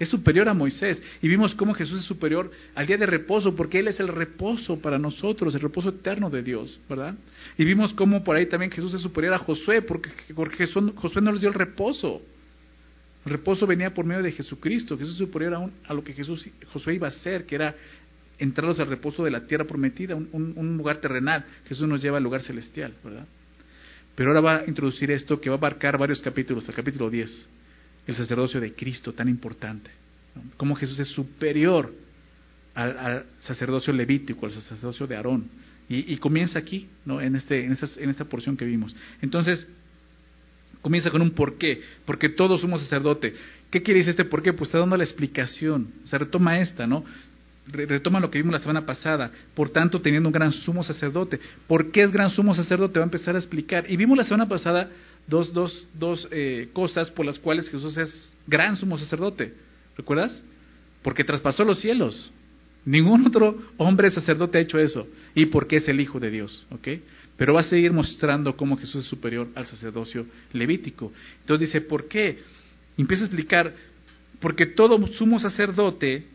Es 0.00 0.08
superior 0.08 0.48
a 0.48 0.54
Moisés. 0.54 1.00
Y 1.20 1.28
vimos 1.28 1.54
cómo 1.54 1.74
Jesús 1.74 2.00
es 2.00 2.06
superior 2.06 2.50
al 2.74 2.86
día 2.86 2.96
de 2.96 3.04
reposo, 3.04 3.54
porque 3.54 3.80
Él 3.80 3.88
es 3.88 4.00
el 4.00 4.08
reposo 4.08 4.80
para 4.80 4.98
nosotros, 4.98 5.54
el 5.54 5.60
reposo 5.60 5.90
eterno 5.90 6.30
de 6.30 6.42
Dios, 6.42 6.80
¿verdad? 6.88 7.14
Y 7.58 7.66
vimos 7.66 7.92
cómo 7.92 8.24
por 8.24 8.34
ahí 8.34 8.46
también 8.46 8.72
Jesús 8.72 8.94
es 8.94 9.02
superior 9.02 9.34
a 9.34 9.38
Josué, 9.38 9.82
porque, 9.82 10.08
Josué 10.96 11.20
no 11.20 11.32
les 11.32 11.42
dio 11.42 11.50
el 11.50 11.54
reposo. 11.54 12.22
El 13.26 13.32
reposo 13.32 13.66
venía 13.66 13.92
por 13.92 14.06
medio 14.06 14.22
de 14.22 14.32
Jesucristo. 14.32 14.96
Jesús 14.96 15.12
es 15.12 15.18
superior 15.18 15.54
a, 15.54 15.70
a 15.90 15.92
lo 15.92 16.02
que 16.02 16.14
Jesús, 16.14 16.48
Josué 16.72 16.94
iba 16.94 17.08
a 17.08 17.10
hacer, 17.10 17.44
que 17.44 17.56
era 17.56 17.76
entrarlos 18.38 18.80
al 18.80 18.86
reposo 18.86 19.22
de 19.22 19.30
la 19.30 19.46
tierra 19.46 19.66
prometida, 19.66 20.14
un, 20.14 20.30
un 20.32 20.76
lugar 20.78 20.96
terrenal. 20.96 21.44
Jesús 21.66 21.86
nos 21.86 22.00
lleva 22.00 22.16
al 22.16 22.22
lugar 22.22 22.40
celestial, 22.40 22.94
¿verdad? 23.04 23.26
Pero 24.14 24.30
ahora 24.30 24.40
va 24.40 24.56
a 24.60 24.64
introducir 24.66 25.10
esto 25.10 25.38
que 25.38 25.50
va 25.50 25.56
a 25.56 25.58
abarcar 25.58 25.98
varios 25.98 26.22
capítulos, 26.22 26.66
el 26.70 26.74
capítulo 26.74 27.10
10 27.10 27.59
el 28.10 28.16
sacerdocio 28.16 28.60
de 28.60 28.74
Cristo 28.74 29.12
tan 29.12 29.28
importante. 29.28 29.90
Cómo 30.56 30.74
Jesús 30.74 30.98
es 30.98 31.08
superior 31.08 31.92
al, 32.74 33.26
sacerdocio 33.40 33.92
levítico, 33.92 34.46
al 34.46 34.52
sacerdocio 34.52 35.06
de 35.06 35.16
Aarón. 35.16 35.48
Y, 35.88 36.16
comienza 36.18 36.56
aquí, 36.56 36.88
¿no? 37.04 37.20
en, 37.20 37.34
este, 37.34 37.64
en, 37.64 37.76
en 37.96 38.10
esta 38.10 38.24
porción 38.24 38.56
que 38.56 38.64
vimos. 38.64 38.94
Entonces, 39.22 39.66
comienza 40.82 41.10
con 41.10 41.20
un 41.20 41.32
por 41.32 41.58
qué, 41.58 41.80
porque 42.04 42.28
todos 42.28 42.60
somos 42.60 42.80
sacerdote. 42.82 43.34
¿Qué 43.70 43.82
quiere 43.82 43.98
decir 43.98 44.10
este 44.10 44.24
por 44.24 44.40
qué? 44.40 44.52
Pues 44.52 44.68
está 44.68 44.78
dando 44.78 44.96
la 44.96 45.02
explicación, 45.02 45.88
se 46.04 46.16
retoma 46.16 46.60
esta, 46.60 46.86
¿no? 46.86 47.04
Retoma 47.66 48.20
lo 48.20 48.30
que 48.30 48.38
vimos 48.38 48.52
la 48.52 48.60
semana 48.60 48.86
pasada, 48.86 49.32
por 49.54 49.70
tanto 49.70 50.00
teniendo 50.00 50.28
un 50.28 50.32
gran 50.32 50.52
sumo 50.52 50.84
sacerdote. 50.84 51.40
¿Por 51.66 51.90
qué 51.90 52.02
es 52.02 52.12
gran 52.12 52.30
sumo 52.30 52.54
sacerdote? 52.54 53.00
Va 53.00 53.04
a 53.04 53.10
empezar 53.10 53.34
a 53.34 53.38
explicar. 53.38 53.90
Y 53.90 53.96
vimos 53.96 54.16
la 54.16 54.24
semana 54.24 54.48
pasada 54.48 54.90
dos, 55.30 55.54
dos, 55.54 55.88
dos 55.94 56.28
eh, 56.30 56.68
cosas 56.72 57.10
por 57.10 57.24
las 57.24 57.38
cuales 57.38 57.70
Jesús 57.70 57.96
es 57.96 58.36
gran 58.46 58.76
sumo 58.76 58.98
sacerdote. 58.98 59.54
¿Recuerdas? 59.96 60.42
Porque 61.02 61.24
traspasó 61.24 61.64
los 61.64 61.80
cielos. 61.80 62.30
Ningún 62.84 63.26
otro 63.26 63.56
hombre 63.76 64.10
sacerdote 64.10 64.58
ha 64.58 64.62
hecho 64.62 64.78
eso. 64.78 65.06
Y 65.34 65.46
porque 65.46 65.76
es 65.76 65.88
el 65.88 66.00
Hijo 66.00 66.18
de 66.18 66.30
Dios. 66.30 66.66
Pero 67.36 67.54
va 67.54 67.60
a 67.60 67.64
seguir 67.64 67.92
mostrando 67.92 68.56
cómo 68.56 68.76
Jesús 68.76 69.04
es 69.04 69.08
superior 69.08 69.48
al 69.54 69.66
sacerdocio 69.66 70.26
levítico. 70.52 71.12
Entonces 71.40 71.68
dice, 71.68 71.80
¿por 71.80 72.08
qué? 72.08 72.38
Empieza 72.98 73.24
a 73.24 73.26
explicar, 73.26 73.74
porque 74.40 74.66
todo 74.66 75.06
sumo 75.06 75.38
sacerdote 75.38 76.26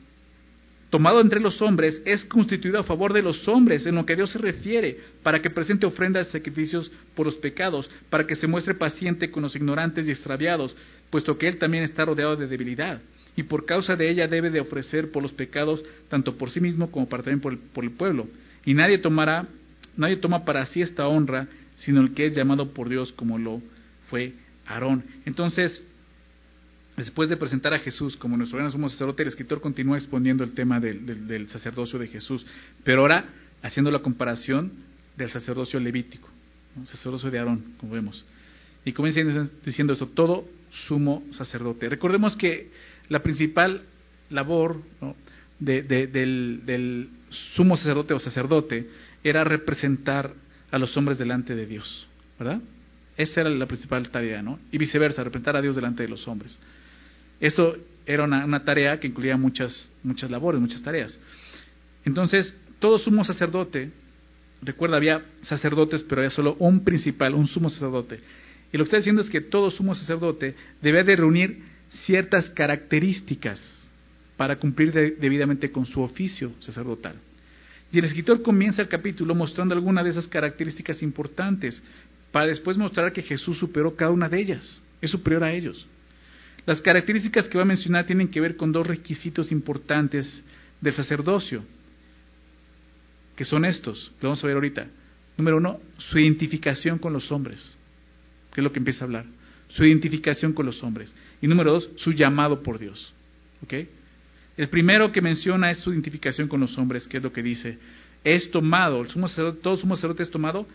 tomado 0.90 1.20
entre 1.20 1.40
los 1.40 1.62
hombres, 1.62 2.02
es 2.06 2.24
constituido 2.26 2.80
a 2.80 2.84
favor 2.84 3.12
de 3.14 3.22
los 3.22 3.48
hombres 3.48 3.86
en 3.86 3.96
lo 3.96 4.06
que 4.06 4.16
Dios 4.16 4.32
se 4.32 4.38
refiere, 4.38 4.98
para 5.24 5.42
que 5.42 5.50
presente 5.50 5.86
ofrendas 5.86 6.30
y 6.30 6.32
sacrificios 6.32 6.92
por 7.16 7.26
los 7.26 7.36
pecados, 7.36 7.90
para 8.10 8.26
que 8.26 8.36
se 8.36 8.48
muestre 8.48 8.76
paciente 8.76 9.32
con 9.32 9.44
los 9.44 9.56
ignorantes 9.56 10.08
y 10.08 10.12
extraviados, 10.12 10.76
puesto 11.10 11.38
que 11.38 11.48
Él 11.48 11.58
también 11.58 11.84
está 11.84 12.06
rodeado 12.06 12.36
de 12.36 12.48
debilidad, 12.48 13.02
y 13.36 13.44
por 13.44 13.66
causa 13.66 13.96
de 13.96 14.10
ella 14.10 14.28
debe 14.28 14.50
de 14.50 14.62
ofrecer 14.62 15.12
por 15.12 15.22
los 15.22 15.34
pecados, 15.34 15.84
tanto 16.08 16.38
por 16.38 16.50
sí 16.52 16.62
mismo 16.62 16.90
como 16.92 17.10
para 17.10 17.24
también 17.24 17.42
por 17.42 17.54
el, 17.54 17.60
por 17.60 17.84
el 17.84 17.92
pueblo. 17.92 18.28
Y 18.66 18.74
nadie 18.74 18.98
tomará, 19.00 19.48
nadie 19.98 20.18
toma 20.18 20.46
para 20.46 20.66
sí 20.68 20.82
esta 20.82 21.08
honra, 21.08 21.48
sino 21.78 22.00
el 22.02 22.14
que 22.14 22.28
es 22.28 22.36
llamado 22.36 22.72
por 22.72 22.88
Dios 22.88 23.12
como 23.12 23.38
lo 23.38 23.62
fue 24.10 24.34
Aarón. 24.66 25.04
Entonces, 25.26 25.84
Después 26.98 27.30
de 27.30 27.36
presentar 27.36 27.74
a 27.74 27.80
Jesús 27.80 28.16
como 28.16 28.38
nuestro 28.38 28.58
gran 28.58 28.72
sumo 28.72 28.88
sacerdote, 28.88 29.24
el 29.24 29.30
escritor 29.30 29.60
continúa 29.60 29.98
exponiendo 29.98 30.44
el 30.46 30.54
tema 30.54 30.80
del, 30.80 31.50
sacerdocio 31.50 32.00
de 32.00 32.08
Jesús, 32.08 32.46
pero 32.84 33.02
ahora 33.02 33.26
haciendo 33.62 33.92
la 33.92 34.00
comparación 34.00 34.72
del 35.18 35.30
sacerdocio 35.30 35.80
levítico, 35.80 36.30
sacerdocio 36.86 37.30
de 37.30 37.40
Aarón, 37.40 37.76
como 37.80 37.94
vemos. 37.94 38.26
Y 38.86 38.94
comienza 38.94 39.22
diciendo 39.66 39.94
eso, 39.94 40.08
todo 40.08 40.48
sumo 40.88 41.24
sacerdote. 41.32 41.90
Recordemos 41.90 42.38
que 42.38 42.72
la 43.10 43.22
principal 43.22 43.84
labor 44.30 44.82
del, 45.60 46.64
del 46.66 47.10
sumo 47.56 47.76
sacerdote 47.76 48.14
o 48.14 48.20
sacerdote 48.20 48.90
era 49.22 49.44
representar 49.44 50.34
a 50.72 50.78
los 50.78 50.96
hombres 50.96 51.18
delante 51.18 51.56
de 51.56 51.66
Dios, 51.66 52.08
¿verdad? 52.40 52.62
Esa 53.18 53.42
era 53.42 53.50
la 53.50 53.66
principal 53.66 54.10
tarea, 54.10 54.42
¿no? 54.42 54.60
Y 54.72 54.78
viceversa, 54.78 55.24
representar 55.24 55.58
a 55.58 55.62
Dios 55.62 55.76
delante 55.76 56.04
de 56.04 56.10
los 56.10 56.28
hombres. 56.28 56.58
Eso 57.40 57.76
era 58.06 58.24
una, 58.24 58.64
tarea 58.64 59.00
que 59.00 59.08
incluía 59.08 59.38
muchas, 59.38 59.92
muchas 60.04 60.30
labores, 60.30 60.62
muchas 60.62 60.82
tareas. 60.82 61.20
Entonces, 62.06 62.54
todo 62.80 63.00
sumo 63.00 63.26
sacerdote, 63.26 63.92
recuerda, 64.62 64.98
había 64.98 65.26
sacerdotes, 65.42 66.04
pero 66.04 66.22
había 66.22 66.30
solo 66.30 66.56
un 66.60 66.84
principal, 66.84 67.34
un 67.34 67.48
sumo 67.48 67.70
sacerdote. 67.70 68.20
Y 68.72 68.78
lo 68.78 68.84
que 68.84 68.90
está 68.90 68.98
diciendo 68.98 69.22
es 69.22 69.30
que 69.30 69.42
todo 69.42 69.72
sumo 69.72 69.96
sacerdote 69.96 70.56
debe 70.82 71.04
de 71.04 71.16
reunir 71.16 71.64
ciertas 72.06 72.50
características 72.52 73.90
para 74.38 74.58
cumplir 74.58 74.92
debidamente 74.92 75.72
con 75.72 75.86
su 75.86 76.02
oficio 76.02 76.54
sacerdotal. 76.60 77.16
Y 77.92 78.00
el 78.00 78.06
escritor 78.06 78.42
comienza 78.42 78.82
el 78.82 78.90
capítulo 78.90 79.34
mostrando 79.34 79.74
algunas 79.74 80.04
de 80.04 80.12
esas 80.12 80.28
características 80.28 81.02
importantes, 81.02 81.82
para 82.32 82.48
después 82.48 82.78
mostrar 82.78 83.14
que 83.14 83.22
Jesús 83.22 83.58
superó 83.58 83.96
cada 83.96 84.12
una 84.12 84.28
de 84.28 84.42
ellas, 84.42 84.82
es 85.02 85.12
superior 85.12 85.46
a 85.46 85.54
ellos. 85.54 85.88
Las 86.66 86.82
características 86.82 87.48
que 87.48 87.58
va 87.58 87.64
a 87.64 87.68
mencionar 87.68 88.06
tienen 88.06 88.30
que 88.30 88.42
ver 88.42 88.56
con 88.56 88.72
dos 88.72 88.88
requisitos 88.88 89.52
importantes 89.52 90.44
del 90.82 90.94
sacerdocio, 90.94 91.64
que 93.36 93.46
son 93.46 93.66
estos, 93.66 94.12
lo 94.22 94.30
vamos 94.30 94.44
a 94.44 94.48
ver 94.48 94.56
ahorita. 94.56 94.88
Número 95.38 95.58
uno, 95.58 95.80
su 95.98 96.18
identificación 96.18 96.98
con 96.98 97.14
los 97.14 97.32
hombres, 97.32 97.78
que 98.52 98.62
es 98.62 98.64
lo 98.64 98.72
que 98.72 98.80
empieza 98.80 99.04
a 99.04 99.06
hablar. 99.06 99.26
Su 99.68 99.84
identificación 99.84 100.54
con 100.54 100.66
los 100.66 100.82
hombres. 100.84 101.14
Y 101.42 101.48
número 101.48 101.74
dos, 101.74 101.90
su 101.98 102.12
llamado 102.14 102.64
por 102.64 102.80
Dios. 102.80 103.14
¿Ok? 103.64 103.74
El 104.58 104.70
primero 104.70 105.12
que 105.12 105.22
menciona 105.22 105.70
es 105.70 105.80
su 105.80 105.92
identificación 105.92 106.48
con 106.48 106.62
los 106.62 106.78
hombres, 106.78 107.08
que 107.08 107.18
es 107.18 107.24
lo 107.24 107.34
que 107.34 107.44
dice. 107.44 107.78
Es 108.24 108.50
tomado, 108.52 109.02
el 109.02 109.10
sumo 109.10 109.28
sacerdote, 109.28 109.60
todo 109.62 109.76
sumo 109.76 109.96
sacerdote 109.96 110.24
es 110.24 110.32
tomado, 110.32 110.66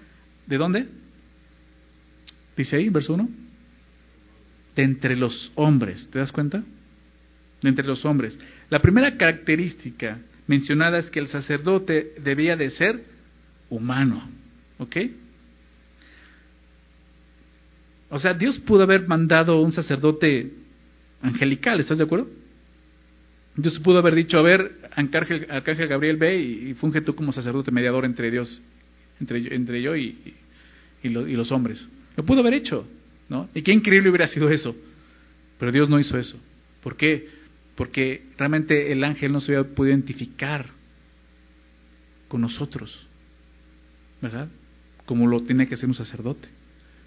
¿de 0.47 0.57
dónde? 0.59 0.87
Dice 2.57 2.77
ahí, 2.77 2.91
verso 2.91 3.15
1 3.15 3.50
de 4.75 4.83
entre 4.83 5.17
los 5.17 5.53
hombres. 5.55 6.09
¿Te 6.11 6.19
das 6.19 6.33
cuenta? 6.33 6.63
De 7.63 7.69
entre 7.69 7.87
los 7.87 8.05
hombres. 8.05 8.39
La 8.69 8.81
primera 8.81 9.17
característica 9.17 10.19
mencionada 10.47 10.99
es 10.99 11.11
que 11.11 11.21
el 11.21 11.29
sacerdote 11.29 12.15
debía 12.23 12.57
de 12.57 12.71
ser 12.71 13.05
humano. 13.69 14.29
¿Ok? 14.79 14.97
O 18.09 18.19
sea, 18.19 18.35
Dios 18.35 18.59
pudo 18.59 18.83
haber 18.83 19.07
mandado 19.07 19.61
un 19.61 19.73
sacerdote 19.73 20.53
angelical, 21.23 21.79
¿estás 21.79 21.99
de 21.99 22.05
acuerdo? 22.05 22.29
Dios 23.57 23.79
pudo 23.81 23.99
haber 23.99 24.15
dicho, 24.15 24.39
a 24.39 24.43
ver, 24.43 24.79
Arcángel, 24.97 25.87
Gabriel, 25.87 26.17
ve 26.17 26.41
y, 26.41 26.75
funge 26.75 27.03
tú 27.03 27.15
como 27.15 27.31
sacerdote 27.33 27.71
mediador 27.71 28.05
entre 28.05 28.31
Dios, 28.31 28.63
entre, 29.21 29.55
entre 29.55 29.83
yo 29.83 29.95
y 29.95 30.35
los 31.03 31.53
hombres. 31.53 31.87
Lo 32.17 32.25
pudo 32.25 32.41
haber 32.41 32.55
hecho, 32.55 32.87
¿no? 33.31 33.49
Y 33.55 33.63
qué 33.63 33.73
increíble 33.73 34.11
hubiera 34.11 34.27
sido 34.27 34.51
eso. 34.51 34.77
Pero 35.59 35.73
Dios 35.73 35.89
no 35.89 35.99
hizo 35.99 36.19
eso. 36.19 36.39
¿Por 36.83 36.97
qué? 36.97 37.29
Porque 37.77 38.25
realmente 38.37 38.93
el 38.93 39.03
ángel 39.05 39.33
no 39.33 39.41
se 39.41 39.57
había 39.57 39.73
podido 39.73 39.95
identificar 39.95 40.67
con 42.29 42.41
nosotros, 42.43 43.07
¿verdad? 44.21 44.49
Como 45.07 45.27
lo 45.27 45.43
tiene 45.43 45.67
que 45.67 45.75
hacer 45.75 45.89
un 45.89 45.95
sacerdote. 45.95 46.49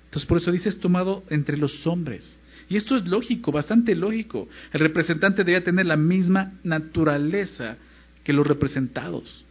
Entonces 0.06 0.28
por 0.28 0.38
eso 0.38 0.52
dice 0.52 0.70
es 0.70 0.80
tomado 0.80 1.24
entre 1.30 1.58
los 1.58 1.86
hombres. 1.86 2.40
Y 2.70 2.78
esto 2.78 2.96
es 2.96 3.06
lógico, 3.06 3.52
bastante 3.52 3.94
lógico. 3.94 4.48
El 4.72 4.80
representante 4.80 5.44
debía 5.44 5.64
tener 5.64 5.86
la 5.86 5.98
misma 5.98 6.54
naturaleza 6.64 7.78
que 8.24 8.34
los 8.34 8.48
representados 8.48 9.44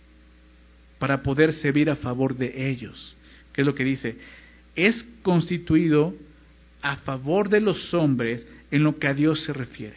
para 0.98 1.22
poder 1.22 1.52
servir 1.52 1.90
a 1.90 1.96
favor 1.96 2.36
de 2.36 2.70
ellos. 2.70 3.14
¿Qué 3.52 3.60
es 3.60 3.66
lo 3.66 3.74
que 3.74 3.84
dice? 3.84 4.16
Es 4.74 5.04
constituido 5.22 6.14
a 6.82 6.96
favor 6.96 7.48
de 7.48 7.60
los 7.60 7.94
hombres 7.94 8.46
en 8.70 8.82
lo 8.82 8.98
que 8.98 9.06
a 9.06 9.14
Dios 9.14 9.44
se 9.44 9.52
refiere. 9.52 9.96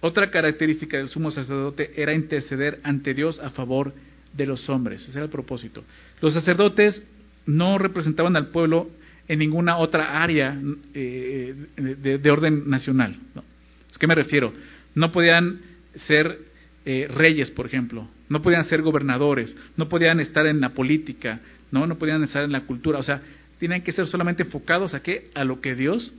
Otra 0.00 0.30
característica 0.30 0.96
del 0.96 1.08
sumo 1.08 1.30
sacerdote 1.30 1.92
era 1.96 2.14
interceder 2.14 2.80
ante 2.82 3.14
Dios 3.14 3.38
a 3.40 3.50
favor 3.50 3.94
de 4.32 4.46
los 4.46 4.68
hombres. 4.68 5.02
Ese 5.02 5.12
era 5.12 5.24
el 5.24 5.30
propósito. 5.30 5.84
Los 6.20 6.34
sacerdotes 6.34 7.02
no 7.46 7.78
representaban 7.78 8.36
al 8.36 8.48
pueblo 8.48 8.90
en 9.28 9.38
ninguna 9.38 9.78
otra 9.78 10.22
área 10.22 10.58
eh, 10.92 11.54
de, 11.76 12.30
orden 12.30 12.68
nacional. 12.68 13.16
¿no? 13.34 13.40
¿A 13.40 13.98
qué 13.98 14.06
me 14.06 14.14
refiero? 14.14 14.52
No 14.94 15.10
podían 15.12 15.60
ser 15.94 16.38
eh, 16.84 17.08
reyes, 17.08 17.50
por 17.50 17.66
ejemplo, 17.66 18.08
no 18.28 18.42
podían 18.42 18.64
ser 18.66 18.82
gobernadores, 18.82 19.56
no 19.76 19.88
podían 19.88 20.20
estar 20.20 20.46
en 20.46 20.60
la 20.60 20.70
política, 20.70 21.40
no, 21.70 21.86
no 21.86 21.96
podían 21.96 22.22
estar 22.24 22.42
en 22.42 22.52
la 22.52 22.62
cultura. 22.62 22.98
O 22.98 23.02
sea, 23.02 23.22
tienen 23.58 23.82
que 23.82 23.92
ser 23.92 24.06
solamente 24.06 24.42
enfocados 24.42 24.94
a 24.94 25.02
qué? 25.02 25.30
A 25.34 25.44
lo 25.44 25.60
que 25.60 25.74
Dios 25.74 26.12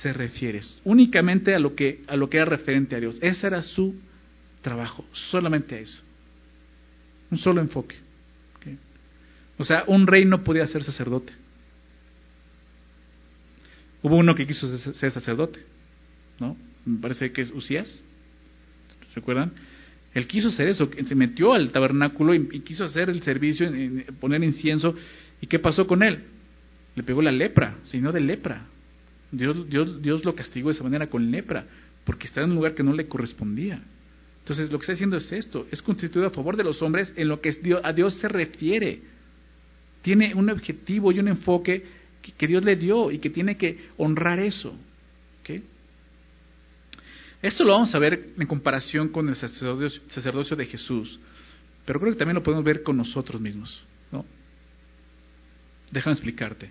se 0.00 0.12
refiere, 0.12 0.60
únicamente 0.84 1.54
a 1.54 1.58
lo 1.58 1.74
que 1.74 2.02
a 2.06 2.16
lo 2.16 2.30
que 2.30 2.38
era 2.38 2.46
referente 2.46 2.96
a 2.96 3.00
Dios. 3.00 3.18
Ese 3.20 3.46
era 3.46 3.62
su 3.62 3.94
trabajo, 4.62 5.04
solamente 5.12 5.76
a 5.76 5.78
eso. 5.80 6.02
Un 7.30 7.38
solo 7.38 7.60
enfoque. 7.60 7.96
O 9.58 9.64
sea, 9.64 9.84
un 9.86 10.06
rey 10.06 10.24
no 10.24 10.44
podía 10.44 10.66
ser 10.66 10.84
sacerdote. 10.84 11.32
Hubo 14.02 14.16
uno 14.16 14.34
que 14.34 14.46
quiso 14.46 14.66
ser 14.78 15.10
sacerdote, 15.10 15.60
¿no? 16.38 16.56
Me 16.84 17.00
parece 17.00 17.32
que 17.32 17.42
es 17.42 17.50
Usías. 17.50 18.02
¿Recuerdan? 19.14 19.52
Él 20.14 20.26
quiso 20.26 20.48
hacer 20.48 20.68
eso, 20.68 20.88
se 20.90 21.14
metió 21.14 21.52
al 21.52 21.72
tabernáculo 21.72 22.34
y, 22.34 22.60
quiso 22.60 22.84
hacer 22.84 23.10
el 23.10 23.22
servicio, 23.22 23.70
poner 24.20 24.42
incienso. 24.44 24.94
¿Y 25.40 25.46
qué 25.46 25.58
pasó 25.58 25.86
con 25.86 26.02
él? 26.02 26.24
Le 26.96 27.02
pegó 27.02 27.22
la 27.22 27.30
lepra, 27.30 27.76
sino 27.84 28.10
de 28.10 28.20
lepra. 28.20 28.66
Dios, 29.30 29.68
Dios, 29.68 30.02
Dios 30.02 30.24
lo 30.24 30.34
castigó 30.34 30.70
de 30.70 30.74
esa 30.74 30.82
manera 30.82 31.08
con 31.08 31.30
lepra, 31.30 31.64
porque 32.04 32.26
estaba 32.26 32.44
en 32.46 32.52
un 32.52 32.56
lugar 32.56 32.74
que 32.74 32.82
no 32.82 32.94
le 32.94 33.06
correspondía. 33.06 33.80
Entonces 34.40 34.72
lo 34.72 34.78
que 34.78 34.84
está 34.84 34.92
diciendo 34.92 35.16
es 35.16 35.30
esto, 35.30 35.66
es 35.70 35.82
constituido 35.82 36.26
a 36.26 36.30
favor 36.30 36.56
de 36.56 36.64
los 36.64 36.80
hombres 36.80 37.12
en 37.16 37.28
lo 37.28 37.40
que 37.40 37.54
a 37.82 37.92
Dios 37.92 38.14
se 38.14 38.28
refiere. 38.28 39.00
Tiene 40.02 40.34
un 40.34 40.48
objetivo 40.48 41.12
y 41.12 41.18
un 41.18 41.28
enfoque 41.28 41.84
que, 42.38 42.46
Dios 42.46 42.64
le 42.64 42.76
dio 42.76 43.10
y 43.10 43.18
que 43.18 43.30
tiene 43.30 43.56
que 43.56 43.88
honrar 43.98 44.40
eso. 44.40 44.74
Esto 47.42 47.64
lo 47.64 47.72
vamos 47.72 47.94
a 47.94 47.98
ver 47.98 48.30
en 48.38 48.46
comparación 48.46 49.08
con 49.08 49.28
el 49.28 49.36
sacerdocio, 49.36 50.00
sacerdocio 50.08 50.56
de 50.56 50.66
Jesús, 50.66 51.20
pero 51.84 52.00
creo 52.00 52.12
que 52.12 52.18
también 52.18 52.36
lo 52.36 52.42
podemos 52.42 52.64
ver 52.64 52.82
con 52.82 52.96
nosotros 52.96 53.40
mismos. 53.40 53.84
Déjame 55.90 56.14
explicarte. 56.14 56.70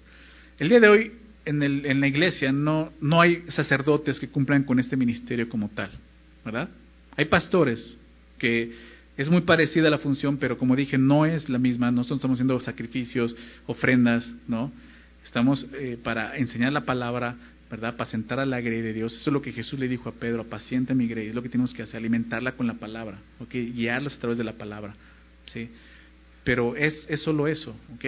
El 0.60 0.70
día 0.70 0.80
de 0.80 0.88
hoy 0.88 1.12
en, 1.46 1.62
el, 1.64 1.86
en 1.86 2.02
la 2.02 2.08
iglesia 2.08 2.52
no, 2.52 2.92
no 3.00 3.22
hay 3.22 3.44
sacerdotes 3.50 4.20
que 4.20 4.30
cumplan 4.30 4.64
con 4.64 4.80
este 4.80 4.98
ministerio 4.98 5.48
como 5.48 5.70
tal, 5.70 5.92
¿verdad? 6.44 6.70
Hay 7.16 7.26
pastores 7.26 7.96
que 8.38 8.74
es 9.18 9.30
muy 9.30 9.42
parecida 9.42 9.90
la 9.90 9.98
función, 9.98 10.38
pero 10.38 10.58
como 10.58 10.76
dije, 10.76 10.98
no 10.98 11.26
es 11.26 11.48
la 11.48 11.58
misma. 11.58 11.92
Nosotros 11.92 12.18
estamos 12.18 12.36
haciendo 12.36 12.60
sacrificios, 12.60 13.36
ofrendas, 13.66 14.30
¿no? 14.48 14.72
Estamos 15.24 15.66
eh, 15.74 15.98
para 16.04 16.36
enseñar 16.38 16.74
la 16.74 16.82
palabra, 16.82 17.36
¿verdad? 17.72 17.92
Apacentar 17.92 18.40
a 18.40 18.46
la 18.46 18.60
grey 18.60 18.82
de 18.82 18.94
Dios. 18.94 19.14
Eso 19.14 19.30
es 19.30 19.34
lo 19.34 19.42
que 19.42 19.54
Jesús 19.54 19.80
le 19.80 19.88
dijo 19.88 20.10
a 20.10 20.12
Pedro, 20.12 20.42
apacienta 20.42 20.94
mi 20.94 21.08
grey. 21.08 21.30
Es 21.30 21.36
lo 21.36 21.42
que 21.42 21.50
tenemos 21.50 21.74
que 21.74 21.84
hacer, 21.84 21.98
alimentarla 21.98 22.54
con 22.54 22.68
la 22.68 22.74
palabra, 22.74 23.20
¿ok? 23.40 23.52
Guiarlas 23.52 24.16
a 24.18 24.20
través 24.20 24.38
de 24.38 24.44
la 24.44 24.54
palabra, 24.54 24.96
¿sí? 25.46 25.70
Pero 26.44 26.76
es, 26.76 27.06
es 27.10 27.22
solo 27.22 27.48
eso, 27.48 27.76
¿ok? 27.96 28.06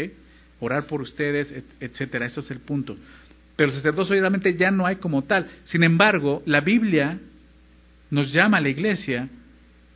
Orar 0.60 0.88
por 0.88 1.02
ustedes, 1.02 1.54
etcétera. 1.80 2.26
Ese 2.26 2.40
es 2.40 2.52
el 2.52 2.60
punto. 2.60 2.98
Pero 3.56 3.72
sacerdocio 3.72 4.20
realmente 4.20 4.56
ya 4.56 4.72
no 4.72 4.86
hay 4.86 4.98
como 4.98 5.24
tal. 5.24 5.48
Sin 5.66 5.84
embargo, 5.84 6.44
la 6.46 6.62
Biblia 6.62 7.20
nos 8.10 8.32
llama 8.32 8.58
a 8.58 8.62
la 8.62 8.70
iglesia 8.70 9.30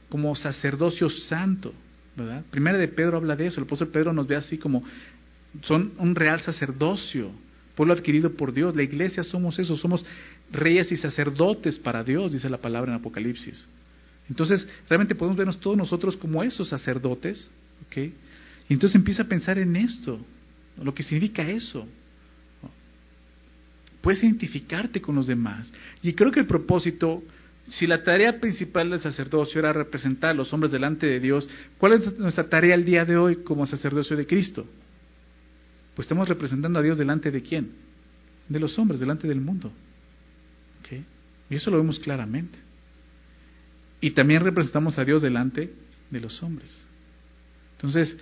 como 0.09 0.35
sacerdocio 0.35 1.09
santo, 1.09 1.73
¿verdad? 2.15 2.43
Primera 2.49 2.77
de 2.77 2.87
Pedro 2.87 3.17
habla 3.17 3.35
de 3.35 3.47
eso. 3.47 3.59
El 3.59 3.65
apóstol 3.65 3.89
Pedro 3.89 4.13
nos 4.13 4.27
ve 4.27 4.35
así 4.35 4.57
como 4.57 4.83
son 5.61 5.93
un 5.97 6.15
real 6.15 6.39
sacerdocio, 6.41 7.31
pueblo 7.75 7.93
adquirido 7.93 8.33
por 8.33 8.51
Dios. 8.53 8.75
La 8.75 8.83
iglesia 8.83 9.23
somos 9.23 9.57
eso, 9.59 9.75
somos 9.77 10.05
reyes 10.51 10.91
y 10.91 10.97
sacerdotes 10.97 11.77
para 11.79 12.03
Dios, 12.03 12.33
dice 12.33 12.49
la 12.49 12.57
palabra 12.57 12.91
en 12.91 12.99
Apocalipsis. 12.99 13.67
Entonces, 14.27 14.67
realmente 14.89 15.15
podemos 15.15 15.37
vernos 15.37 15.59
todos 15.59 15.77
nosotros 15.77 16.17
como 16.17 16.41
esos 16.43 16.69
sacerdotes, 16.69 17.49
¿ok? 17.87 17.97
Y 18.69 18.73
entonces 18.73 18.95
empieza 18.95 19.23
a 19.23 19.27
pensar 19.27 19.59
en 19.59 19.75
esto 19.75 20.19
lo 20.83 20.93
que 20.93 21.03
significa 21.03 21.47
eso. 21.47 21.87
Puedes 24.01 24.23
identificarte 24.23 25.01
con 25.01 25.15
los 25.15 25.27
demás. 25.27 25.71
Y 26.01 26.13
creo 26.13 26.31
que 26.31 26.39
el 26.39 26.47
propósito, 26.47 27.23
si 27.67 27.85
la 27.85 28.03
tarea 28.03 28.39
principal 28.39 28.89
del 28.89 28.99
sacerdocio 28.99 29.59
era 29.59 29.73
representar 29.73 30.31
a 30.31 30.33
los 30.33 30.51
hombres 30.53 30.71
delante 30.71 31.05
de 31.05 31.19
Dios, 31.19 31.47
¿cuál 31.77 31.93
es 31.93 32.17
nuestra 32.17 32.49
tarea 32.49 32.73
el 32.73 32.83
día 32.83 33.05
de 33.05 33.17
hoy 33.17 33.37
como 33.43 33.65
sacerdocio 33.65 34.17
de 34.17 34.25
Cristo? 34.25 34.65
Pues 35.95 36.05
estamos 36.05 36.27
representando 36.27 36.79
a 36.79 36.81
Dios 36.81 36.97
delante 36.97 37.29
de 37.29 37.41
quién? 37.41 37.71
De 38.49 38.59
los 38.59 38.77
hombres, 38.79 38.99
delante 38.99 39.27
del 39.27 39.41
mundo. 39.41 39.71
Y 41.49 41.55
eso 41.55 41.69
lo 41.69 41.77
vemos 41.77 41.99
claramente. 41.99 42.57
Y 43.99 44.11
también 44.11 44.41
representamos 44.41 44.97
a 44.97 45.03
Dios 45.03 45.21
delante 45.21 45.71
de 46.09 46.19
los 46.19 46.41
hombres. 46.41 46.81
Entonces, 47.73 48.17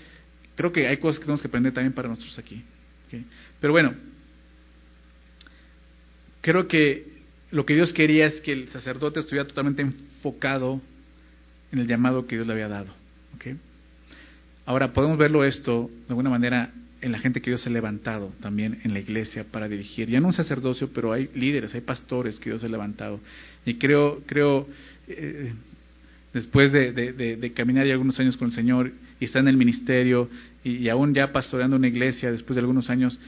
creo 0.60 0.74
que 0.74 0.90
hay 0.90 0.98
cosas 0.98 1.20
que 1.20 1.24
tenemos 1.24 1.42
que 1.42 1.48
aprender 1.48 1.74
también 1.74 1.94
para 1.94 2.10
nosotros 2.10 2.38
aquí. 2.38 2.62
Pero 3.62 3.72
bueno, 3.72 3.94
creo 6.42 6.68
que 6.68 7.08
lo 7.50 7.66
que 7.66 7.76
Dios 7.76 7.94
quería 7.94 8.26
es 8.26 8.42
que 8.42 8.52
el 8.52 8.68
sacerdote 8.68 9.22
estuviera 9.22 9.48
totalmente 9.48 9.84
enfocado 9.84 10.82
en 11.72 11.80
el 11.80 11.88
llamado 11.88 12.28
que 12.28 12.36
Dios 12.36 12.46
le 12.46 12.52
había 12.52 12.68
dado. 12.68 12.94
Ahora, 14.66 14.92
podemos 14.92 15.18
verlo 15.18 15.46
esto 15.46 15.90
de 15.90 16.10
alguna 16.10 16.30
manera 16.30 16.74
en 17.00 17.14
la 17.14 17.20
gente 17.20 17.42
que 17.42 17.52
Dios 17.52 17.66
ha 17.66 17.70
levantado 17.70 18.34
también 18.42 18.82
en 18.84 18.94
la 18.94 19.00
iglesia 19.00 19.46
para 19.50 19.70
dirigir. 19.70 20.10
Ya 20.10 20.20
no 20.20 20.28
un 20.28 20.34
sacerdocio, 20.34 20.90
pero 20.94 21.14
hay 21.14 21.30
líderes, 21.36 21.74
hay 21.74 21.82
pastores 21.82 22.38
que 22.38 22.50
Dios 22.50 22.66
ha 22.66 22.68
levantado. 22.68 23.22
Y 23.66 23.76
creo, 23.76 24.24
creo 24.26 24.68
eh, 25.08 25.54
después 26.34 26.72
de, 26.72 27.52
caminar 27.56 27.86
ya 27.86 27.94
algunos 27.94 28.20
años 28.20 28.38
con 28.38 28.50
el 28.50 28.54
Señor 28.54 28.92
y 29.20 29.26
estar 29.26 29.42
en 29.42 29.48
el 29.48 29.58
ministerio 29.58 30.30
y, 30.64 30.90
aún 30.90 31.14
ya 31.14 31.32
pastoreando 31.32 31.78
una 31.78 31.88
iglesia 31.88 32.32
después 32.32 32.56
de 32.56 32.62
algunos 32.62 32.90
años, 32.90 33.20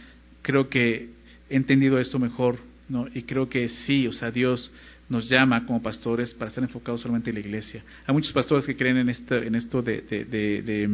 creo 0.42 0.70
que 0.70 1.10
he 1.50 1.56
entendido 1.56 2.00
esto 2.00 2.20
mejor, 2.20 2.58
¿no? 2.90 3.08
Y 3.14 3.24
creo 3.24 3.50
que 3.50 3.70
sí, 3.70 4.08
o 4.08 4.14
sea, 4.14 4.32
Dios 4.32 4.72
nos 5.10 5.30
llama 5.30 5.66
como 5.66 5.82
pastores 5.82 6.34
para 6.34 6.50
estar 6.50 6.64
enfocados 6.64 7.02
solamente 7.02 7.30
en 7.30 7.36
la 7.36 7.40
iglesia. 7.42 7.84
Hay 8.06 8.14
muchos 8.14 8.32
pastores 8.32 8.66
que 8.66 8.76
creen 8.76 8.98
en 8.98 9.10
esto, 9.10 9.36
en 9.36 9.56
esto 9.56 9.82
de, 9.82 10.02
de, 10.02 10.26
de, 10.26 10.90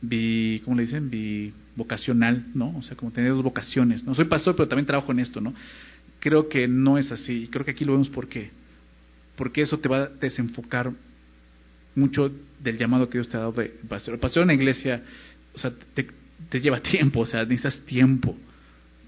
bi, 0.00 0.60
¿cómo 0.64 0.76
le 0.76 0.82
dicen? 0.82 1.10
Bi 1.10 1.52
vocacional, 1.76 2.46
¿no? 2.54 2.76
O 2.76 2.82
sea, 2.82 2.96
como 2.96 3.10
tener 3.10 3.30
dos 3.30 3.42
vocaciones. 3.42 4.04
No 4.04 4.14
soy 4.14 4.26
pastor, 4.26 4.56
pero 4.56 4.68
también 4.68 4.86
trabajo 4.86 5.12
en 5.12 5.20
esto, 5.20 5.40
¿no? 5.40 5.54
Creo 6.20 6.48
que 6.48 6.68
no 6.68 6.98
es 6.98 7.10
así. 7.12 7.44
Y 7.44 7.46
creo 7.48 7.64
que 7.64 7.72
aquí 7.72 7.84
lo 7.84 7.92
vemos 7.92 8.08
por 8.08 8.28
qué 8.28 8.50
porque 9.36 9.62
eso 9.62 9.78
te 9.78 9.88
va 9.88 10.04
a 10.04 10.06
desenfocar 10.06 10.92
mucho 11.94 12.30
del 12.60 12.78
llamado 12.78 13.08
que 13.08 13.18
Dios 13.18 13.28
te 13.28 13.36
ha 13.36 13.40
dado 13.40 13.52
de 13.52 13.68
pastor. 13.88 14.14
El 14.14 14.20
pastor 14.20 14.42
en 14.42 14.48
la 14.48 14.54
iglesia, 14.54 15.02
o 15.54 15.58
sea, 15.58 15.72
te, 15.94 16.60
lleva 16.60 16.80
tiempo, 16.80 17.20
o 17.20 17.26
sea, 17.26 17.42
necesitas 17.42 17.80
tiempo, 17.84 18.36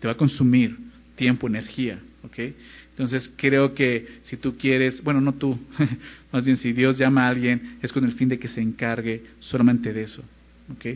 te 0.00 0.06
va 0.06 0.14
a 0.14 0.16
consumir 0.16 0.76
tiempo, 1.16 1.46
energía, 1.46 1.98
¿ok? 2.24 2.38
Entonces 2.90 3.32
creo 3.36 3.74
que 3.74 4.06
si 4.24 4.36
tú 4.36 4.56
quieres, 4.56 5.02
bueno, 5.02 5.20
no 5.20 5.34
tú, 5.34 5.58
más 6.32 6.44
bien 6.44 6.56
si 6.56 6.72
Dios 6.72 6.98
llama 6.98 7.26
a 7.26 7.28
alguien, 7.30 7.78
es 7.82 7.92
con 7.92 8.04
el 8.04 8.12
fin 8.12 8.28
de 8.28 8.38
que 8.38 8.48
se 8.48 8.60
encargue 8.60 9.22
solamente 9.40 9.92
de 9.92 10.02
eso, 10.02 10.22
¿ok? 10.72 10.86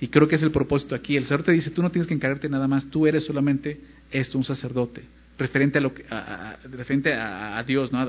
Y 0.00 0.08
creo 0.08 0.28
que 0.28 0.36
es 0.36 0.42
el 0.42 0.52
propósito 0.52 0.94
aquí. 0.94 1.16
El 1.16 1.24
sacerdote 1.24 1.52
dice, 1.52 1.70
tú 1.70 1.82
no 1.82 1.90
tienes 1.90 2.06
que 2.06 2.14
encargarte 2.14 2.48
nada 2.48 2.68
más, 2.68 2.88
tú 2.88 3.06
eres 3.06 3.24
solamente 3.24 3.80
esto, 4.10 4.38
un 4.38 4.44
sacerdote 4.44 5.02
referente 5.38 5.78
a 5.78 5.80
lo 5.80 5.94
que, 5.94 6.04
a, 6.10 6.56
referente 6.70 7.14
a, 7.14 7.62
Dios, 7.66 7.92
¿no? 7.92 8.06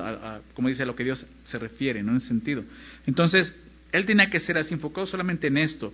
como 0.53 0.67
dice, 0.67 0.83
a 0.83 0.85
lo 0.85 0.95
que 0.95 1.03
Dios 1.03 1.25
se 1.43 1.59
refiere, 1.59 2.01
¿no? 2.01 2.11
En 2.11 2.17
ese 2.17 2.27
sentido. 2.27 2.63
Entonces, 3.05 3.53
él 3.91 4.05
tenía 4.05 4.29
que 4.29 4.39
ser 4.39 4.57
así, 4.57 4.73
enfocado 4.73 5.05
solamente 5.07 5.47
en 5.47 5.57
esto. 5.57 5.93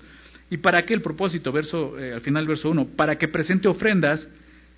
¿Y 0.49 0.57
para 0.57 0.85
qué 0.85 0.93
el 0.93 1.01
propósito? 1.01 1.51
Verso, 1.51 1.99
eh, 1.99 2.13
al 2.13 2.21
final, 2.21 2.47
verso 2.47 2.69
1, 2.69 2.87
para 2.95 3.17
que 3.17 3.27
presente 3.27 3.67
ofrendas 3.67 4.27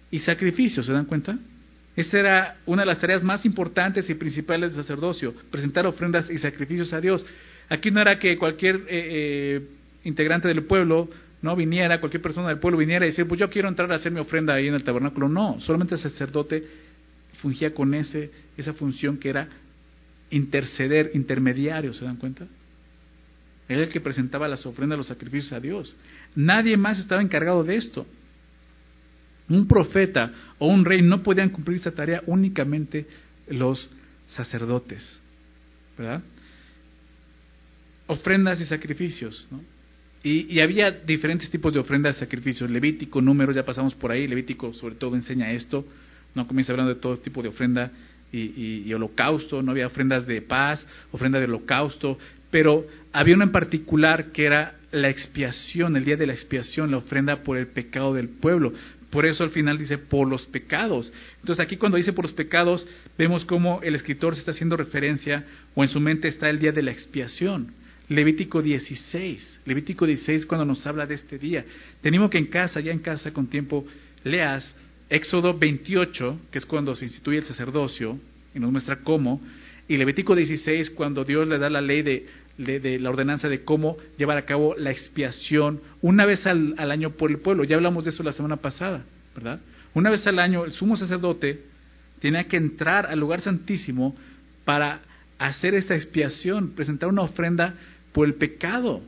y 0.10 0.20
sacrificios, 0.20 0.86
¿se 0.86 0.94
dan 0.94 1.06
cuenta? 1.06 1.38
Esa 1.96 2.20
era 2.20 2.58
una 2.66 2.84
de 2.84 2.88
las 2.88 3.00
tareas 3.00 3.24
más 3.24 3.46
importantes 3.46 4.10
y 4.10 4.14
principales 4.14 4.74
del 4.74 4.84
sacerdocio, 4.84 5.34
presentar 5.52 5.86
ofrendas 5.88 6.30
y 6.30 6.38
sacrificios 6.38 6.94
a 6.94 7.02
Dios. 7.02 7.26
Aquí 7.70 7.92
no 7.92 8.02
era 8.02 8.18
que 8.20 8.38
cualquier 8.38 8.76
eh, 8.76 8.86
eh, 8.90 9.62
integrante 10.04 10.48
del 10.48 10.64
pueblo 10.64 11.10
no 11.42 11.56
viniera, 11.56 12.00
cualquier 12.00 12.22
persona 12.22 12.50
del 12.50 12.60
pueblo 12.60 12.78
viniera 12.78 13.06
y 13.06 13.10
decir, 13.10 13.28
pues 13.28 13.40
yo 13.40 13.50
quiero 13.50 13.70
entrar 13.70 13.92
a 13.92 13.96
hacer 13.96 14.12
mi 14.12 14.20
ofrenda 14.20 14.54
ahí 14.54 14.68
en 14.68 14.74
el 14.74 14.84
tabernáculo. 14.84 15.30
No, 15.30 15.60
solamente 15.60 15.96
el 15.96 16.02
sacerdote 16.02 16.64
fungía 17.42 17.74
con 17.74 17.94
ese, 17.94 18.32
esa 18.58 18.74
función 18.74 19.18
que 19.18 19.30
era 19.30 19.48
interceder, 20.30 21.12
intermediario, 21.14 21.94
¿se 21.94 22.06
dan 22.06 22.18
cuenta? 22.18 22.48
Era 23.70 23.84
el 23.84 23.90
que 23.90 24.02
presentaba 24.02 24.48
las 24.48 24.66
ofrendas, 24.66 24.98
los 24.98 25.08
sacrificios 25.08 25.54
a 25.54 25.60
Dios. 25.60 25.96
Nadie 26.36 26.78
más 26.78 27.00
estaba 27.00 27.22
encargado 27.22 27.64
de 27.64 27.76
esto. 27.76 28.08
Un 29.50 29.68
profeta 29.68 30.34
o 30.58 30.68
un 30.68 30.84
rey 30.84 31.02
no 31.02 31.22
podían 31.24 31.50
cumplir 31.50 31.78
esa 31.78 31.92
tarea 31.92 32.22
únicamente 32.26 33.06
los 33.50 33.90
sacerdotes, 34.30 35.22
¿verdad? 35.98 36.22
Ofrendas 38.08 38.60
y 38.60 38.66
sacrificios, 38.66 39.48
¿no? 39.52 39.62
Y, 40.28 40.60
había 40.60 40.92
diferentes 40.92 41.50
tipos 41.50 41.74
de 41.74 41.80
ofrendas, 41.80 42.18
sacrificios. 42.18 42.70
Levítico, 42.70 43.22
números, 43.22 43.56
ya 43.56 43.64
pasamos 43.64 43.96
por 43.96 44.12
ahí. 44.12 44.28
Levítico 44.28 44.74
sobre 44.74 44.96
todo 44.96 45.16
enseña 45.16 45.54
esto. 45.54 45.86
No 46.36 46.46
comienza 46.46 46.74
hablando 46.74 46.94
de 46.94 47.00
todo 47.00 47.16
tipo 47.16 47.42
de 47.42 47.48
ofrenda 47.48 47.92
y, 48.34 48.92
holocausto. 48.94 49.64
No 49.64 49.72
había 49.72 49.88
ofrendas 49.88 50.28
de 50.28 50.42
paz, 50.42 50.86
ofrenda 51.14 51.40
de 51.40 51.46
holocausto. 51.46 52.18
Pero 52.52 52.86
había 53.14 53.36
una 53.36 53.46
en 53.46 53.54
particular 53.54 54.34
que 54.34 54.46
era 54.46 54.76
la 54.92 55.10
expiación, 55.10 55.96
el 55.96 56.04
día 56.04 56.18
de 56.18 56.28
la 56.28 56.34
expiación, 56.34 56.92
la 56.92 56.98
ofrenda 56.98 57.44
por 57.44 57.58
el 57.58 57.68
pecado 57.68 58.14
del 58.14 58.28
pueblo. 58.28 58.74
Por 59.10 59.26
eso 59.26 59.46
al 59.46 59.52
final 59.52 59.78
dice 59.78 59.98
por 59.98 60.28
los 60.28 60.46
pecados. 60.48 61.14
Entonces 61.40 61.64
aquí 61.64 61.78
cuando 61.78 61.98
dice 61.98 62.12
por 62.12 62.26
los 62.26 62.34
pecados, 62.34 62.86
vemos 63.18 63.46
cómo 63.46 63.80
el 63.82 63.96
escritor 63.96 64.34
se 64.34 64.42
está 64.42 64.52
haciendo 64.52 64.76
referencia 64.76 65.46
o 65.74 65.84
en 65.84 65.90
su 65.90 66.02
mente 66.02 66.28
está 66.28 66.50
el 66.50 66.60
día 66.60 66.74
de 66.74 66.82
la 66.82 66.92
expiación. 66.92 67.72
Levítico 68.10 68.62
16. 68.62 69.62
Levítico 69.66 70.06
16 70.06 70.46
cuando 70.46 70.66
nos 70.66 70.86
habla 70.88 71.06
de 71.06 71.16
este 71.16 71.38
día. 71.38 71.66
Tenemos 72.02 72.30
que 72.30 72.38
en 72.38 72.46
casa, 72.46 72.80
ya 72.80 72.92
en 72.92 73.00
casa 73.00 73.34
con 73.34 73.48
tiempo, 73.48 73.86
leas 74.24 74.76
Éxodo 75.10 75.58
28, 75.58 76.40
que 76.52 76.58
es 76.58 76.66
cuando 76.66 76.96
se 76.96 77.06
instituye 77.06 77.40
el 77.40 77.46
sacerdocio, 77.46 78.20
y 78.54 78.60
nos 78.60 78.72
muestra 78.72 78.98
cómo, 78.98 79.42
y 79.88 79.98
Levítico 79.98 80.36
16 80.36 80.90
cuando 80.92 81.24
Dios 81.24 81.48
le 81.48 81.58
da 81.58 81.70
la 81.70 81.82
ley 81.82 82.02
de, 82.02 83.00
la 83.00 83.10
ordenanza 83.10 83.48
de 83.48 83.64
cómo 83.64 83.98
llevar 84.18 84.38
a 84.38 84.46
cabo 84.46 84.76
la 84.76 84.92
expiación 84.92 85.82
una 86.02 86.26
vez 86.26 86.46
al, 86.46 86.76
al 86.78 86.92
año 86.92 87.12
por 87.12 87.30
el 87.30 87.40
pueblo. 87.40 87.64
Ya 87.64 87.76
hablamos 87.76 88.04
de 88.04 88.10
eso 88.10 88.24
la 88.24 88.34
semana 88.34 88.58
pasada, 88.58 89.06
¿verdad? 89.36 89.62
Una 89.94 90.10
vez 90.10 90.26
al 90.28 90.40
año 90.40 90.66
el 90.66 90.72
sumo 90.72 90.98
sacerdote 90.98 91.62
tenía 92.20 92.46
que 92.46 92.58
entrar 92.58 93.06
al 93.06 93.20
lugar 93.20 93.42
santísimo 93.42 94.16
para 94.66 95.02
hacer 95.40 95.76
esta 95.76 95.96
expiación, 95.96 96.72
presentar 96.72 97.10
una 97.10 97.22
ofrenda 97.22 97.76
por 98.12 98.28
el 98.28 98.36
pecado, 98.36 99.02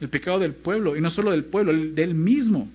el 0.00 0.08
pecado 0.08 0.38
del 0.38 0.54
pueblo, 0.54 0.96
y 0.96 1.00
no 1.00 1.10
solo 1.10 1.30
del 1.30 1.44
pueblo, 1.44 1.72
de 1.72 2.02
él 2.02 2.14
mismo. 2.14 2.70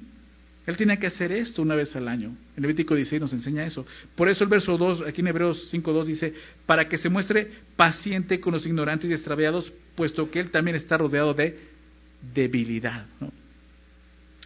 Él 0.65 0.77
tiene 0.77 0.99
que 0.99 1.07
hacer 1.07 1.31
esto 1.31 1.63
una 1.63 1.73
vez 1.73 1.95
al 1.95 2.07
año. 2.07 2.35
En 2.55 2.61
Levítico 2.61 2.93
16 2.93 3.21
nos 3.21 3.33
enseña 3.33 3.65
eso. 3.65 3.85
Por 4.15 4.29
eso 4.29 4.43
el 4.43 4.49
verso 4.49 4.77
2, 4.77 5.01
aquí 5.07 5.21
en 5.21 5.27
Hebreos 5.27 5.73
5.2 5.73 6.05
dice, 6.05 6.33
para 6.65 6.87
que 6.87 6.97
se 6.97 7.09
muestre 7.09 7.49
paciente 7.75 8.39
con 8.39 8.53
los 8.53 8.65
ignorantes 8.65 9.09
y 9.09 9.13
extraviados, 9.13 9.71
puesto 9.95 10.29
que 10.29 10.39
él 10.39 10.51
también 10.51 10.75
está 10.75 10.97
rodeado 10.97 11.33
de 11.33 11.57
debilidad. 12.33 13.07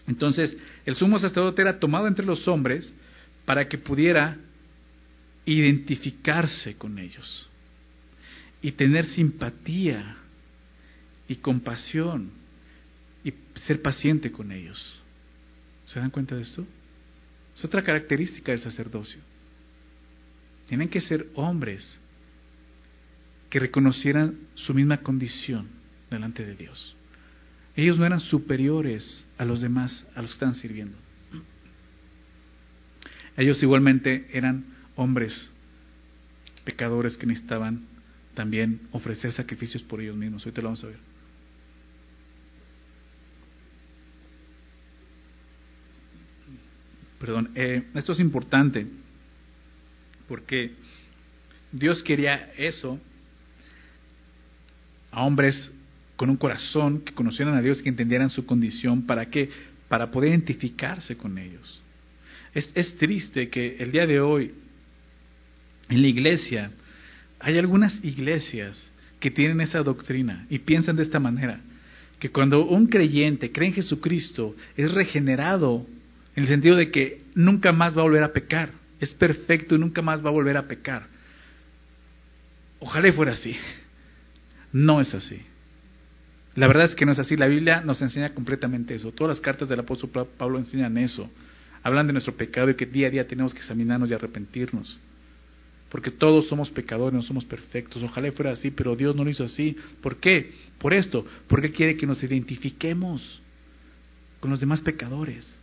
Entonces, 0.08 0.56
el 0.86 0.95
sumo 0.95 1.19
sacerdote 1.19 1.62
era 1.62 1.80
tomado 1.80 2.08
entre 2.08 2.26
los 2.26 2.47
hombres 2.47 2.93
para 3.45 3.67
que 3.67 3.78
pudiera 3.78 4.38
identificarse 5.45 6.78
con 6.78 6.97
ellos 6.99 7.49
y 8.62 8.71
tener 8.71 9.06
simpatía 9.08 10.17
y 11.34 11.38
compasión 11.38 12.30
y 13.24 13.34
ser 13.56 13.82
paciente 13.82 14.32
con 14.32 14.52
ellos. 14.52 15.02
¿Se 15.86 16.00
dan 16.00 16.12
cuenta 16.12 16.36
de 16.36 16.43
esto? 16.43 16.65
Es 17.56 17.65
otra 17.65 17.84
característica 17.84 18.52
del 18.52 18.62
sacerdocio. 18.62 19.19
Tienen 20.67 20.89
que 20.89 21.02
ser 21.02 21.28
hombres 21.34 22.00
que 23.50 23.60
reconocieran 23.60 24.38
su 24.54 24.76
misma 24.76 24.98
condición 24.98 25.67
delante 26.12 26.46
de 26.46 26.56
Dios. 26.56 26.96
Ellos 27.76 27.98
no 27.98 28.06
eran 28.06 28.19
superiores 28.19 29.26
a 29.39 29.46
los 29.46 29.62
demás, 29.62 30.08
a 30.15 30.22
los 30.22 30.32
que 30.32 30.36
están 30.36 30.54
sirviendo. 30.54 30.98
Ellos 33.36 33.62
igualmente 33.63 34.30
eran 34.34 34.65
hombres 34.96 35.50
pecadores 36.63 37.17
que 37.17 37.26
necesitaban 37.26 37.88
también 38.36 38.82
ofrecer 38.91 39.32
sacrificios 39.32 39.82
por 39.82 40.00
ellos 40.00 40.15
mismos. 40.15 40.46
Ahorita 40.46 40.62
lo 40.62 40.67
vamos 40.67 40.84
a 40.84 40.88
ver. 40.88 41.12
Perdón, 47.24 47.52
eh, 47.56 47.84
esto 47.96 48.12
es 48.12 48.20
importante 48.20 48.86
porque 50.28 50.72
Dios 51.72 52.04
quería 52.04 52.52
eso 52.58 53.00
a 55.10 55.24
hombres 55.24 55.72
con 56.18 56.30
un 56.30 56.36
corazón 56.36 57.00
que 57.00 57.14
conocieran 57.14 57.56
a 57.56 57.62
Dios, 57.62 57.82
que 57.82 57.88
entendieran 57.88 58.28
su 58.28 58.46
condición, 58.46 59.04
¿para 59.04 59.28
qué? 59.28 59.50
Para 59.88 60.12
poder 60.12 60.32
identificarse 60.32 61.16
con 61.16 61.38
ellos. 61.38 61.80
Es, 62.54 62.70
es 62.76 62.98
triste 62.98 63.48
que 63.48 63.78
el 63.78 63.94
día 63.94 64.06
de 64.06 64.20
hoy 64.20 64.52
en 65.88 66.02
la 66.02 66.08
iglesia 66.10 66.72
hay 67.40 67.58
algunas 67.58 68.04
iglesias 68.04 68.92
que 69.22 69.32
tienen 69.32 69.62
esa 69.62 69.82
doctrina 69.82 70.46
y 70.50 70.60
piensan 70.60 70.98
de 70.98 71.04
esta 71.04 71.22
manera, 71.22 71.62
que 72.20 72.32
cuando 72.32 72.66
un 72.66 72.88
creyente 72.88 73.54
cree 73.54 73.70
en 73.70 73.76
Jesucristo, 73.76 74.58
es 74.76 74.92
regenerado 74.92 75.88
en 76.36 76.43
el 76.43 76.50
sentido 76.50 76.76
de 76.76 76.91
que 76.91 77.22
nunca 77.36 77.72
más 77.72 77.96
va 77.96 78.02
a 78.02 78.06
volver 78.06 78.24
a 78.24 78.34
pecar. 78.34 78.72
Es 79.00 79.13
perfecto 79.13 79.76
y 79.76 79.80
nunca 79.80 80.02
más 80.02 80.24
va 80.24 80.30
a 80.30 80.34
volver 80.34 80.58
a 80.58 80.67
pecar. 80.67 81.08
Ojalá 82.80 83.12
fuera 83.13 83.34
así. 83.34 83.56
No 84.72 85.00
es 85.00 85.13
así. 85.13 85.41
La 86.56 86.67
verdad 86.67 86.86
es 86.86 86.96
que 86.96 87.06
no 87.06 87.12
es 87.12 87.19
así. 87.19 87.36
La 87.38 87.48
Biblia 87.48 87.82
nos 87.82 88.02
enseña 88.02 88.34
completamente 88.34 88.96
eso. 88.96 89.12
Todas 89.12 89.38
las 89.38 89.41
cartas 89.41 89.69
del 89.69 89.80
apóstol 89.80 90.28
Pablo 90.38 90.58
enseñan 90.58 90.98
eso. 90.98 91.30
Hablan 91.84 92.08
de 92.08 92.13
nuestro 92.13 92.36
pecado 92.36 92.69
y 92.69 92.76
que 92.76 92.86
día 92.86 93.08
a 93.08 93.12
día 93.12 93.28
tenemos 93.28 93.54
que 93.54 93.60
examinarnos 93.60 94.10
y 94.10 94.13
arrepentirnos. 94.13 95.00
Porque 95.89 96.12
todos 96.12 96.48
somos 96.48 96.72
pecadores, 96.72 97.13
no 97.13 97.22
somos 97.22 97.46
perfectos. 97.46 98.02
Ojalá 98.02 98.32
fuera 98.32 98.52
así, 98.52 98.72
pero 98.72 98.96
Dios 98.96 99.15
no 99.15 99.24
lo 99.24 99.30
hizo 99.30 99.43
así. 99.43 99.78
¿Por 100.02 100.17
qué? 100.17 100.52
Por 100.80 100.93
esto. 100.93 101.26
Porque 101.48 101.72
quiere 101.72 101.96
que 101.96 102.08
nos 102.08 102.24
identifiquemos 102.24 103.41
con 104.39 104.50
los 104.50 104.60
demás 104.60 104.82
pecadores. 104.82 105.60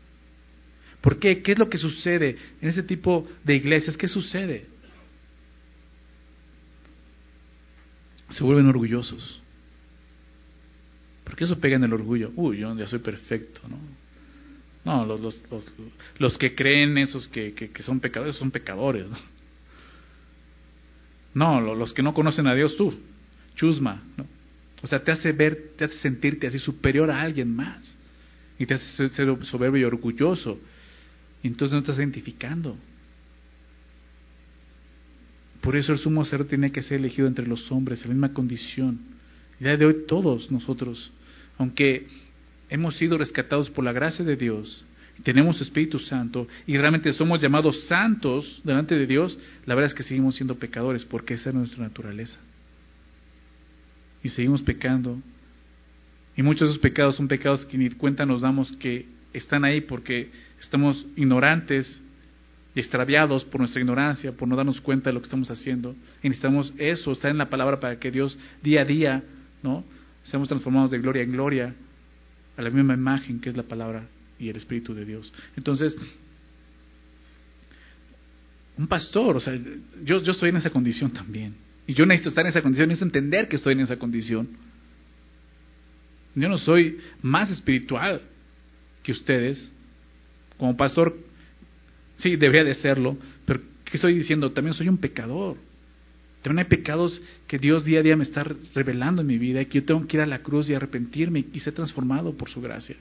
¿Por 1.00 1.18
qué? 1.18 1.42
¿Qué 1.42 1.52
es 1.52 1.58
lo 1.58 1.70
que 1.70 1.78
sucede 1.78 2.36
en 2.60 2.68
ese 2.68 2.82
tipo 2.82 3.26
de 3.44 3.56
iglesias? 3.56 3.96
¿Qué 3.96 4.08
sucede? 4.08 4.66
Se 8.30 8.44
vuelven 8.44 8.66
orgullosos. 8.66 9.40
Porque 11.24 11.44
eso 11.44 11.58
pega 11.58 11.76
en 11.76 11.84
el 11.84 11.92
orgullo. 11.92 12.32
Uy, 12.36 12.58
yo 12.58 12.76
ya 12.76 12.86
soy 12.86 12.98
perfecto, 12.98 13.60
¿no? 13.68 13.78
No, 14.84 15.04
los, 15.04 15.20
los, 15.20 15.44
los, 16.18 16.38
que 16.38 16.54
creen 16.54 16.96
esos 16.96 17.28
que, 17.28 17.52
que, 17.52 17.82
son 17.82 18.00
pecadores 18.00 18.36
son 18.36 18.50
pecadores, 18.50 19.10
¿no? 19.10 19.18
No, 21.34 21.74
los 21.74 21.92
que 21.92 22.02
no 22.02 22.14
conocen 22.14 22.46
a 22.46 22.54
Dios, 22.54 22.76
tú, 22.76 22.92
chusma, 23.54 24.02
¿no? 24.16 24.26
O 24.82 24.86
sea, 24.86 25.02
te 25.04 25.12
hace 25.12 25.32
ver, 25.32 25.72
te 25.76 25.84
hace 25.84 25.96
sentirte 25.96 26.46
así 26.46 26.58
superior 26.58 27.10
a 27.10 27.20
alguien 27.20 27.54
más. 27.54 27.96
Y 28.58 28.66
te 28.66 28.74
hace 28.74 29.08
ser 29.10 29.44
soberbio 29.44 29.82
y 29.82 29.84
orgulloso. 29.84 30.58
Entonces 31.42 31.72
no 31.72 31.80
estás 31.80 31.98
identificando. 31.98 32.76
Por 35.60 35.76
eso 35.76 35.92
el 35.92 35.98
sumo 35.98 36.24
ser 36.24 36.44
tiene 36.46 36.72
que 36.72 36.82
ser 36.82 36.98
elegido 36.98 37.28
entre 37.28 37.46
los 37.46 37.70
hombres, 37.70 38.02
en 38.02 38.08
la 38.08 38.14
misma 38.14 38.32
condición. 38.32 38.98
Y 39.58 39.64
de 39.64 39.84
hoy 39.84 40.06
todos 40.06 40.50
nosotros, 40.50 41.12
aunque 41.58 42.06
hemos 42.70 42.96
sido 42.96 43.18
rescatados 43.18 43.68
por 43.70 43.84
la 43.84 43.92
gracia 43.92 44.24
de 44.24 44.36
Dios, 44.36 44.84
tenemos 45.22 45.60
Espíritu 45.60 45.98
Santo 45.98 46.46
y 46.66 46.78
realmente 46.78 47.12
somos 47.12 47.42
llamados 47.42 47.84
santos 47.86 48.60
delante 48.64 48.96
de 48.96 49.06
Dios, 49.06 49.38
la 49.66 49.74
verdad 49.74 49.90
es 49.90 49.94
que 49.94 50.02
seguimos 50.02 50.36
siendo 50.36 50.58
pecadores 50.58 51.04
porque 51.04 51.34
esa 51.34 51.50
es 51.50 51.54
nuestra 51.54 51.82
naturaleza. 51.82 52.38
Y 54.22 54.30
seguimos 54.30 54.62
pecando. 54.62 55.18
Y 56.36 56.42
muchos 56.42 56.68
de 56.68 56.72
esos 56.72 56.78
pecados 56.78 57.16
son 57.16 57.28
pecados 57.28 57.66
que 57.66 57.76
ni 57.76 57.90
cuenta 57.90 58.24
nos 58.24 58.40
damos 58.40 58.72
que 58.78 59.06
están 59.32 59.64
ahí 59.64 59.82
porque 59.82 60.30
estamos 60.60 61.06
ignorantes 61.16 62.02
y 62.74 62.80
extraviados 62.80 63.44
por 63.44 63.60
nuestra 63.60 63.80
ignorancia, 63.80 64.32
por 64.32 64.46
no 64.46 64.56
darnos 64.56 64.80
cuenta 64.80 65.10
de 65.10 65.14
lo 65.14 65.20
que 65.20 65.24
estamos 65.24 65.50
haciendo. 65.50 65.94
Y 66.22 66.28
necesitamos 66.28 66.72
eso, 66.78 67.12
estar 67.12 67.30
en 67.30 67.38
la 67.38 67.50
palabra 67.50 67.80
para 67.80 67.98
que 67.98 68.10
Dios 68.10 68.38
día 68.62 68.82
a 68.82 68.84
día, 68.84 69.24
¿no? 69.62 69.84
Seamos 70.22 70.48
transformados 70.48 70.90
de 70.90 70.98
gloria 70.98 71.22
en 71.22 71.32
gloria 71.32 71.74
a 72.56 72.62
la 72.62 72.70
misma 72.70 72.94
imagen 72.94 73.40
que 73.40 73.48
es 73.48 73.56
la 73.56 73.62
palabra 73.62 74.06
y 74.38 74.48
el 74.48 74.56
Espíritu 74.56 74.94
de 74.94 75.04
Dios. 75.04 75.32
Entonces, 75.56 75.96
un 78.76 78.86
pastor, 78.86 79.36
o 79.36 79.40
sea, 79.40 79.58
yo, 80.04 80.22
yo 80.22 80.32
estoy 80.32 80.50
en 80.50 80.56
esa 80.56 80.70
condición 80.70 81.10
también. 81.12 81.54
Y 81.86 81.94
yo 81.94 82.06
necesito 82.06 82.28
estar 82.30 82.44
en 82.44 82.50
esa 82.50 82.62
condición, 82.62 82.88
necesito 82.88 83.06
entender 83.06 83.48
que 83.48 83.56
estoy 83.56 83.72
en 83.72 83.80
esa 83.80 83.96
condición. 83.96 84.48
Yo 86.34 86.48
no 86.48 86.56
soy 86.58 86.98
más 87.20 87.50
espiritual 87.50 88.22
que 89.02 89.12
ustedes. 89.12 89.72
Como 90.60 90.76
pastor, 90.76 91.16
sí, 92.18 92.36
debería 92.36 92.64
de 92.64 92.74
serlo, 92.74 93.16
pero 93.46 93.60
¿qué 93.82 93.96
estoy 93.96 94.12
diciendo? 94.12 94.52
También 94.52 94.74
soy 94.74 94.90
un 94.90 94.98
pecador. 94.98 95.56
También 96.42 96.66
hay 96.66 96.68
pecados 96.68 97.18
que 97.46 97.58
Dios 97.58 97.82
día 97.86 98.00
a 98.00 98.02
día 98.02 98.14
me 98.14 98.24
está 98.24 98.44
revelando 98.74 99.22
en 99.22 99.26
mi 99.26 99.38
vida 99.38 99.62
y 99.62 99.66
que 99.66 99.80
yo 99.80 99.86
tengo 99.86 100.06
que 100.06 100.18
ir 100.18 100.20
a 100.20 100.26
la 100.26 100.40
cruz 100.40 100.68
y 100.68 100.74
arrepentirme 100.74 101.46
y 101.50 101.60
ser 101.60 101.72
transformado 101.72 102.34
por 102.34 102.50
su 102.50 102.60
gracia. 102.60 102.96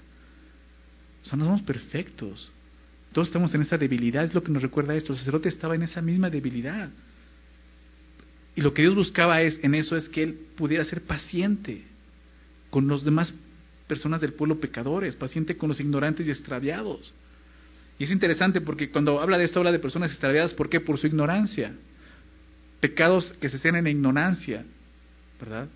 O 1.22 1.26
sea, 1.26 1.38
no 1.38 1.44
somos 1.44 1.62
perfectos. 1.64 2.50
Todos 3.12 3.28
estamos 3.28 3.54
en 3.54 3.64
esa 3.64 3.78
debilidad, 3.78 4.24
es 4.24 4.34
lo 4.34 4.42
que 4.42 4.54
nos 4.54 4.62
recuerda 4.62 4.96
esto. 4.96 5.12
El 5.12 5.20
sacerdote 5.20 5.50
estaba 5.50 5.76
en 5.76 5.84
esa 5.84 6.02
misma 6.02 6.30
debilidad. 6.30 6.90
Y 8.56 8.62
lo 8.62 8.74
que 8.74 8.84
Dios 8.84 8.96
buscaba 8.96 9.42
es, 9.42 9.60
en 9.64 9.76
eso 9.76 9.98
es 9.98 10.08
que 10.08 10.24
él 10.24 10.40
pudiera 10.56 10.86
ser 10.86 11.02
paciente 11.02 11.84
con 12.70 12.88
los 12.88 13.04
demás 13.04 13.34
personas 13.86 14.22
del 14.22 14.32
pueblo 14.32 14.62
pecadores, 14.62 15.18
paciente 15.18 15.58
con 15.58 15.68
los 15.68 15.82
ignorantes 15.82 16.26
y 16.26 16.30
extraviados. 16.32 17.14
Y 18.00 18.06
es 18.06 18.12
interesante 18.12 18.62
porque 18.62 18.90
cuando 18.90 19.20
habla 19.20 19.38
de 19.38 19.44
esto 19.44 19.60
habla 19.60 19.74
de 19.74 19.80
personas 19.80 20.10
extraviadas, 20.12 20.54
¿por 20.54 20.70
qué? 20.70 20.80
Por 20.80 20.98
su 20.98 21.08
ignorancia. 21.08 21.74
Pecados 22.80 23.34
que 23.42 23.50
se 23.50 23.58
hacen 23.58 23.76
en 23.76 23.88
ignorancia, 23.88 24.64
¿verdad? 25.38 25.68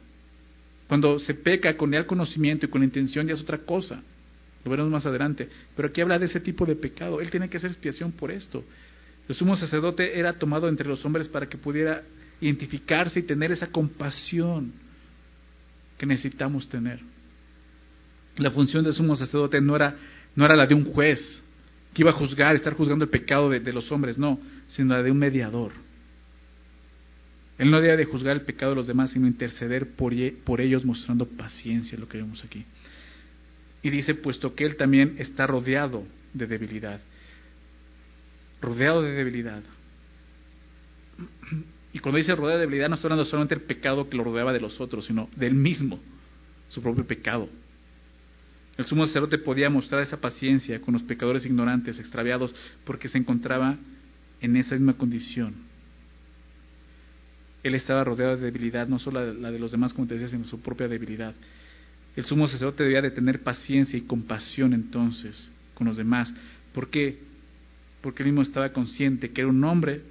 Cuando 0.88 1.20
se 1.20 1.34
peca 1.34 1.76
con 1.76 1.94
el 1.94 2.06
conocimiento 2.06 2.66
y 2.66 2.70
con 2.70 2.80
la 2.80 2.86
intención 2.86 3.28
ya 3.28 3.34
es 3.34 3.42
otra 3.42 3.58
cosa. 3.58 4.02
Lo 4.64 4.72
veremos 4.72 4.90
más 4.90 5.06
adelante. 5.06 5.50
Pero 5.76 5.90
aquí 5.90 6.00
habla 6.00 6.18
de 6.18 6.28
ese 6.28 6.40
tipo 6.40 6.66
de 6.66 6.78
pecado. 6.78 7.20
Él 7.20 7.30
tiene 7.30 7.50
que 7.50 7.58
hacer 7.58 7.72
expiación 7.72 8.14
por 8.14 8.32
esto. 8.32 8.64
El 9.28 9.36
sumo 9.36 9.58
sacerdote 9.58 10.18
era 10.18 10.34
tomado 10.34 10.70
entre 10.70 10.88
los 10.88 11.04
hombres 11.04 11.28
para 11.28 11.48
que 11.48 11.58
pudiera 11.58 12.04
identificarse 12.40 13.20
y 13.20 13.24
tener 13.24 13.52
esa 13.52 13.68
compasión 13.68 14.72
que 15.98 16.06
necesitamos 16.06 16.70
tener. 16.70 17.02
La 18.38 18.52
función 18.52 18.84
del 18.84 18.94
sumo 18.94 19.18
sacerdote 19.18 19.60
no 19.60 19.76
era, 19.76 19.96
no 20.36 20.46
era 20.46 20.56
la 20.56 20.66
de 20.66 20.74
un 20.74 20.86
juez 20.86 21.44
que 21.94 22.02
iba 22.02 22.12
a 22.12 22.14
juzgar, 22.14 22.56
estar 22.56 22.74
juzgando 22.74 23.06
el 23.06 23.12
pecado 23.12 23.50
de, 23.50 23.74
los 23.74 23.92
hombres, 23.92 24.18
no, 24.18 24.40
sino 24.68 24.96
la 24.96 25.04
de 25.04 25.12
un 25.12 25.18
mediador. 25.18 25.72
Él 27.58 27.70
no 27.70 27.78
debía 27.78 27.96
de 27.96 28.06
juzgar 28.06 28.36
el 28.36 28.42
pecado 28.42 28.72
de 28.72 28.78
los 28.78 28.88
demás, 28.88 29.12
sino 29.12 29.28
interceder 29.28 29.92
por, 29.92 30.14
por 30.44 30.60
ellos 30.60 30.84
mostrando 30.84 31.28
paciencia, 31.28 31.98
lo 31.98 32.08
que 32.08 32.18
vemos 32.18 32.44
aquí. 32.44 32.66
Y 33.84 33.90
dice, 33.90 34.16
puesto 34.16 34.56
que 34.56 34.66
él 34.66 34.76
también 34.76 35.16
está 35.20 35.46
rodeado 35.46 36.04
de 36.34 36.48
debilidad. 36.48 37.00
Rodeado 38.62 39.02
de 39.04 39.12
debilidad. 39.12 39.62
Y 41.92 42.00
cuando 42.00 42.18
dice 42.18 42.34
rodeado 42.34 42.60
de 42.60 42.66
debilidad, 42.66 42.90
no 42.90 42.96
está 42.96 43.08
hablando 43.08 43.26
solamente 43.26 43.56
del 43.56 43.66
pecado 43.66 44.10
que 44.10 44.18
lo 44.18 44.24
rodeaba 44.24 44.52
de 44.52 44.62
los 44.62 44.82
otros, 44.82 45.06
sino 45.06 45.30
del 45.36 45.54
mismo, 45.54 46.00
su 46.70 46.82
propio 46.82 47.06
pecado. 47.06 47.50
El 48.78 48.86
sumo 48.86 49.06
sacerdote 49.06 49.38
podía 49.38 49.70
mostrar 49.70 50.02
esa 50.02 50.20
paciencia 50.20 50.82
con 50.82 50.94
los 50.94 51.04
pecadores 51.04 51.46
ignorantes, 51.46 52.00
extraviados, 52.00 52.56
porque 52.86 53.08
se 53.08 53.20
encontraba 53.20 53.78
en 54.42 54.56
esa 54.56 54.76
misma 54.76 54.94
condición. 54.94 55.54
Él 57.62 57.76
estaba 57.76 58.04
rodeado 58.04 58.36
de 58.36 58.46
debilidad, 58.46 58.88
no 58.88 59.00
solo 59.00 59.34
la 59.34 59.52
de 59.52 59.60
los 59.60 59.72
demás, 59.72 59.94
como 59.94 60.08
te 60.08 60.16
decía, 60.16 60.28
sino 60.28 60.44
su 60.44 60.60
propia 60.60 60.88
debilidad. 60.88 61.34
El 62.16 62.26
sumo 62.26 62.48
sacerdote 62.48 62.84
debía 62.84 63.02
de 63.02 63.12
tener 63.12 63.42
paciencia 63.42 63.98
y 63.98 64.02
compasión 64.02 64.74
entonces 64.74 65.52
con 65.74 65.88
los 65.88 65.96
demás. 65.96 66.34
¿Por 66.74 66.90
qué? 66.90 67.20
Porque 68.02 68.24
él 68.24 68.30
mismo 68.30 68.42
estaba 68.42 68.74
consciente 68.74 69.32
que 69.32 69.42
era 69.42 69.50
un 69.50 69.64
hombre 69.64 70.02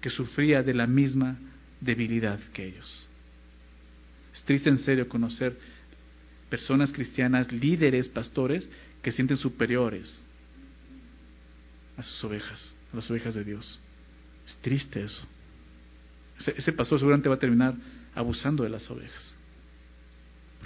que 0.00 0.10
sufría 0.10 0.62
de 0.62 0.74
la 0.74 0.86
misma 0.86 1.38
debilidad 1.80 2.40
que 2.52 2.66
ellos. 2.66 3.06
Es 4.34 4.42
triste 4.44 4.68
en 4.68 4.78
serio 4.78 5.08
conocer 5.08 5.56
personas 6.50 6.92
cristianas, 6.92 7.50
líderes, 7.50 8.08
pastores, 8.08 8.68
que 9.02 9.12
sienten 9.12 9.36
superiores 9.36 10.24
a 11.96 12.02
sus 12.02 12.24
ovejas, 12.24 12.74
a 12.92 12.96
las 12.96 13.10
ovejas 13.10 13.34
de 13.34 13.44
Dios. 13.44 13.80
Es 14.46 14.56
triste 14.56 15.02
eso. 15.02 15.26
Ese, 16.38 16.72
pastor 16.72 16.98
seguramente 16.98 17.28
va 17.28 17.36
a 17.36 17.38
terminar 17.38 17.74
abusando 18.14 18.64
de 18.64 18.70
las 18.70 18.90
ovejas. 18.90 19.36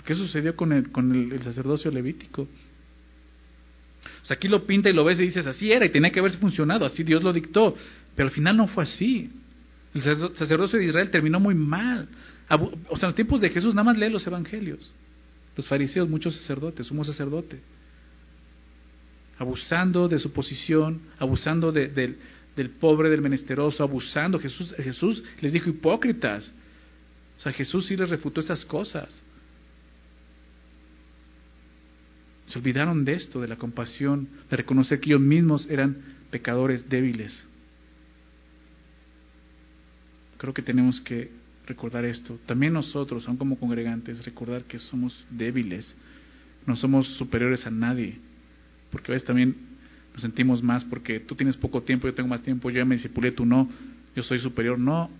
¿Qué 0.05 0.15
sucedió 0.15 0.57
con 0.57 0.73
el, 0.73 0.91
con 0.91 1.33
el, 1.33 1.43
sacerdocio 1.43 1.91
levítico? 1.91 2.43
O 2.43 4.25
sea, 4.25 4.37
aquí 4.37 4.49
lo 4.49 4.67
pinta 4.67 4.91
y 4.91 4.93
lo 4.93 5.05
ves 5.05 5.19
y 5.19 5.25
dices, 5.25 5.47
así 5.47 5.71
era 5.71 5.87
y 5.87 5.91
tenía 5.91 6.11
que 6.11 6.21
haberse 6.21 6.39
funcionado, 6.39 6.85
así 6.85 7.03
Dios 7.03 7.23
lo 7.23 7.33
dictó. 7.33 7.75
Pero 8.15 8.29
al 8.29 8.35
final 8.35 8.57
no 8.57 8.67
fue 8.67 8.85
así. 8.85 9.31
El 9.95 10.03
sacerdocio 10.37 10.79
de 10.79 10.87
Israel 10.87 11.11
terminó 11.11 11.41
muy 11.41 11.55
mal. 11.55 12.09
O 12.89 12.97
sea, 12.97 13.07
en 13.07 13.11
los 13.11 13.15
tiempos 13.15 13.41
de 13.41 13.51
Jesús 13.51 13.75
nada 13.75 13.85
más 13.85 13.99
lee 13.99 14.11
los 14.11 14.27
evangelios. 14.27 14.91
Los 15.57 15.67
fariseos, 15.67 16.09
muchos 16.09 16.37
sacerdotes, 16.37 16.87
sumo 16.87 17.05
sacerdote. 17.05 17.61
Abusando 19.39 20.09
de 20.09 20.19
su 20.19 20.33
posición, 20.33 21.01
abusando 21.19 21.73
del 21.73 22.17
pobre, 22.81 23.11
del 23.11 23.21
menesteroso, 23.21 23.83
abusando. 23.83 24.39
Jesús, 24.39 24.75
Jesús 24.77 25.23
les 25.41 25.53
dijo 25.53 25.71
hipócritas. 25.71 26.53
O 27.39 27.41
sea, 27.41 27.53
Jesús 27.53 27.87
sí 27.87 27.97
les 27.97 28.11
refutó 28.11 28.41
esas 28.41 28.65
cosas. 28.65 29.23
Se 32.47 32.59
olvidaron 32.59 33.05
de 33.05 33.15
esto, 33.15 33.41
de 33.41 33.49
la 33.49 33.57
compasión, 33.57 34.29
de 34.51 34.57
reconocer 34.57 35.01
que 35.01 35.11
ellos 35.11 35.21
mismos 35.21 35.69
eran 35.71 35.97
pecadores 36.31 36.89
débiles. 36.89 37.47
Creo 40.37 40.53
que 40.53 40.63
tenemos 40.63 41.01
que 41.01 41.31
recordar 41.67 42.05
esto. 42.05 42.39
También 42.47 42.73
nosotros, 42.73 43.27
aun 43.29 43.37
como 43.37 43.59
congregantes, 43.59 44.25
recordar 44.25 44.65
que 44.65 44.79
somos 44.79 45.27
débiles, 45.31 45.95
no 46.67 46.77
somos 46.77 47.07
superiores 47.17 47.67
a 47.67 47.71
nadie, 47.71 48.19
porque 48.91 49.13
a 49.13 49.15
veces 49.15 49.27
también 49.27 49.55
nos 50.13 50.23
sentimos 50.23 50.63
más 50.63 50.85
porque 50.85 51.21
tú 51.21 51.35
tienes 51.35 51.57
poco 51.57 51.83
tiempo, 51.83 52.07
yo 52.07 52.15
tengo 52.15 52.29
más 52.29 52.43
tiempo, 52.43 52.71
yo 52.71 52.79
ya 52.79 52.85
me 52.85 52.97
disipulé, 52.97 53.33
tú 53.33 53.45
no, 53.45 53.69
yo 54.15 54.23
soy 54.23 54.39
superior. 54.39 54.79
No, 54.79 55.11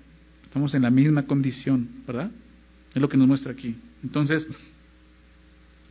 Estamos 0.55 0.73
en 0.73 0.83
la 0.83 0.91
misma 0.91 1.27
condición, 1.27 1.89
¿verdad? 2.07 2.31
Es 2.95 3.03
lo 3.03 3.09
que 3.09 3.17
nos 3.17 3.27
muestra 3.27 3.51
aquí. 3.51 3.75
Entonces, 4.05 4.47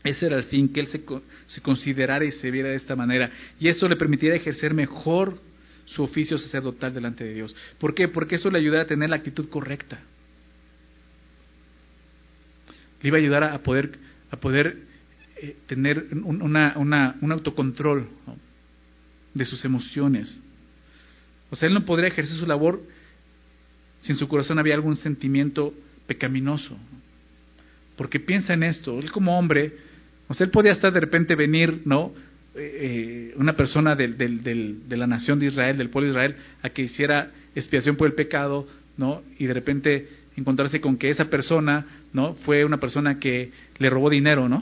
ese 0.05 0.25
era 0.25 0.37
el 0.37 0.45
fin, 0.45 0.69
que 0.69 0.79
él 0.79 0.87
se, 0.87 1.03
se 1.47 1.59
considerara 1.59 2.23
y 2.23 2.31
se 2.31 2.49
viera 2.49 2.69
de 2.69 2.75
esta 2.75 2.95
manera. 2.95 3.29
Y 3.59 3.67
eso 3.67 3.89
le 3.89 3.97
permitiera 3.97 4.37
ejercer 4.37 4.73
mejor 4.73 5.37
su 5.83 6.01
oficio 6.01 6.37
sacerdotal 6.37 6.93
delante 6.93 7.25
de 7.25 7.33
Dios. 7.33 7.53
¿Por 7.77 7.93
qué? 7.93 8.07
Porque 8.07 8.35
eso 8.35 8.49
le 8.49 8.57
ayudará 8.57 8.83
a 8.83 8.87
tener 8.87 9.09
la 9.09 9.17
actitud 9.17 9.49
correcta. 9.49 9.99
Le 13.03 13.09
iba 13.09 13.17
a 13.17 13.21
ayudar 13.21 13.43
a 13.43 13.59
poder, 13.59 13.99
a 14.31 14.37
poder 14.37 14.77
eh, 15.35 15.55
tener 15.67 16.07
una, 16.23 16.73
una, 16.77 17.15
un 17.21 17.31
autocontrol 17.31 18.07
de 19.33 19.45
sus 19.45 19.63
emociones. 19.65 20.39
O 21.49 21.55
sea, 21.55 21.67
él 21.67 21.73
no 21.73 21.85
podría 21.85 22.07
ejercer 22.07 22.35
su 22.37 22.47
labor 22.47 22.81
si 24.01 24.11
en 24.11 24.17
su 24.17 24.27
corazón 24.27 24.57
había 24.57 24.73
algún 24.73 24.95
sentimiento 24.95 25.73
pecaminoso. 26.07 26.77
Porque 27.95 28.19
piensa 28.19 28.53
en 28.53 28.63
esto, 28.63 28.97
él 28.99 29.11
como 29.11 29.37
hombre, 29.37 29.73
o 30.27 30.33
sea, 30.33 30.45
él 30.45 30.51
podía 30.51 30.71
estar 30.71 30.91
de 30.91 30.99
repente 30.99 31.35
venir, 31.35 31.81
¿no? 31.85 32.13
Eh, 32.55 33.31
eh, 33.31 33.33
una 33.37 33.53
persona 33.53 33.95
del, 33.95 34.17
de 34.17 34.97
la 34.97 35.07
nación 35.07 35.39
de 35.39 35.47
Israel, 35.47 35.77
del 35.77 35.89
pueblo 35.89 36.07
de 36.07 36.11
Israel, 36.11 36.35
a 36.61 36.69
que 36.69 36.83
hiciera 36.83 37.31
expiación 37.55 37.95
por 37.95 38.07
el 38.07 38.13
pecado, 38.13 38.67
¿no? 38.97 39.21
Y 39.37 39.45
de 39.45 39.53
repente 39.53 40.07
encontrarse 40.35 40.81
con 40.81 40.97
que 40.97 41.09
esa 41.09 41.25
persona, 41.25 41.85
¿no? 42.11 42.35
Fue 42.35 42.65
una 42.65 42.79
persona 42.79 43.19
que 43.19 43.51
le 43.77 43.89
robó 43.89 44.09
dinero, 44.09 44.49
¿no? 44.49 44.61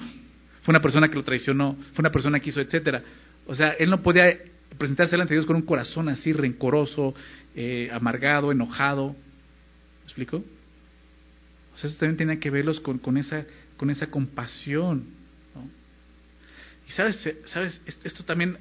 Fue 0.64 0.72
una 0.72 0.82
persona 0.82 1.10
que 1.10 1.16
lo 1.16 1.24
traicionó, 1.24 1.76
fue 1.94 2.02
una 2.02 2.12
persona 2.12 2.40
que 2.40 2.50
hizo, 2.50 2.62
etcétera. 2.62 3.04
O 3.48 3.56
sea, 3.56 3.70
él 3.72 3.90
no 3.90 4.02
podía 4.02 4.38
presentarse 4.78 5.12
delante 5.12 5.34
de 5.34 5.40
Dios 5.40 5.48
con 5.48 5.56
un 5.56 5.64
corazón 5.64 6.10
así 6.10 6.34
rencoroso, 6.34 7.14
eh, 7.56 7.90
amargado, 7.92 8.52
enojado. 8.52 9.10
¿Me 9.10 10.04
explico? 10.04 10.44
O 11.74 11.78
sea, 11.78 11.90
eso 11.90 11.98
también 12.00 12.18
tiene 12.18 12.40
que 12.40 12.50
verlos 12.50 12.80
con, 12.80 13.00
con, 13.00 13.18
esa, 13.18 13.46
con 13.78 13.90
esa 13.90 14.08
compasión. 14.08 15.06
Y 16.88 16.92
sabes, 16.92 17.28
sabes, 17.46 17.82
esto 18.04 18.24
también 18.24 18.58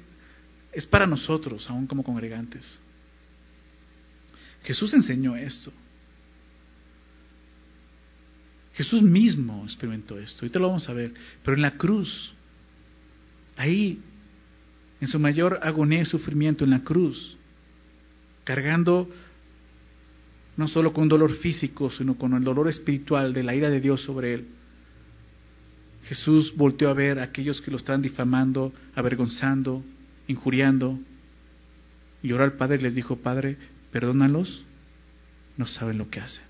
es 0.71 0.85
para 0.85 1.05
nosotros, 1.05 1.69
aún 1.69 1.85
como 1.87 2.03
congregantes. 2.03 2.79
Jesús 4.63 4.93
enseñó 4.93 5.35
esto. 5.35 5.71
Jesús 8.73 9.01
mismo 9.01 9.63
experimentó 9.65 10.17
esto, 10.17 10.39
ahorita 10.41 10.59
lo 10.59 10.67
vamos 10.67 10.87
a 10.87 10.93
ver, 10.93 11.13
pero 11.43 11.55
en 11.55 11.61
la 11.61 11.77
cruz, 11.77 12.33
ahí, 13.57 13.99
en 15.01 15.07
su 15.07 15.19
mayor 15.19 15.59
agonía 15.61 16.01
y 16.01 16.05
sufrimiento 16.05 16.63
en 16.63 16.69
la 16.69 16.83
cruz, 16.83 17.37
cargando 18.43 19.09
no 20.57 20.67
solo 20.67 20.93
con 20.93 21.07
dolor 21.07 21.35
físico, 21.37 21.89
sino 21.89 22.15
con 22.15 22.33
el 22.33 22.43
dolor 22.43 22.67
espiritual 22.69 23.33
de 23.33 23.43
la 23.43 23.55
ira 23.55 23.69
de 23.69 23.81
Dios 23.81 24.01
sobre 24.03 24.35
él. 24.35 24.47
Jesús 26.03 26.53
volteó 26.55 26.89
a 26.89 26.93
ver 26.93 27.19
a 27.19 27.23
aquellos 27.23 27.61
que 27.61 27.71
lo 27.71 27.77
estaban 27.77 28.01
difamando, 28.01 28.73
avergonzando, 28.95 29.83
injuriando, 30.27 30.99
y 32.23 32.31
oró 32.31 32.43
al 32.43 32.53
Padre 32.53 32.77
y 32.77 32.81
les 32.81 32.95
dijo, 32.95 33.17
Padre, 33.17 33.57
perdónalos, 33.91 34.63
no 35.57 35.67
saben 35.67 35.97
lo 35.97 36.09
que 36.09 36.19
hacen. 36.19 36.43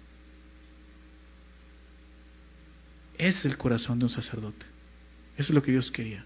Ese 3.11 3.11
es 3.22 3.46
el 3.46 3.56
corazón 3.56 4.00
de 4.00 4.06
un 4.06 4.12
sacerdote. 4.12 4.66
Eso 5.38 5.52
es 5.52 5.56
lo 5.56 5.62
que 5.62 5.72
Dios 5.72 5.92
quería. 5.92 6.26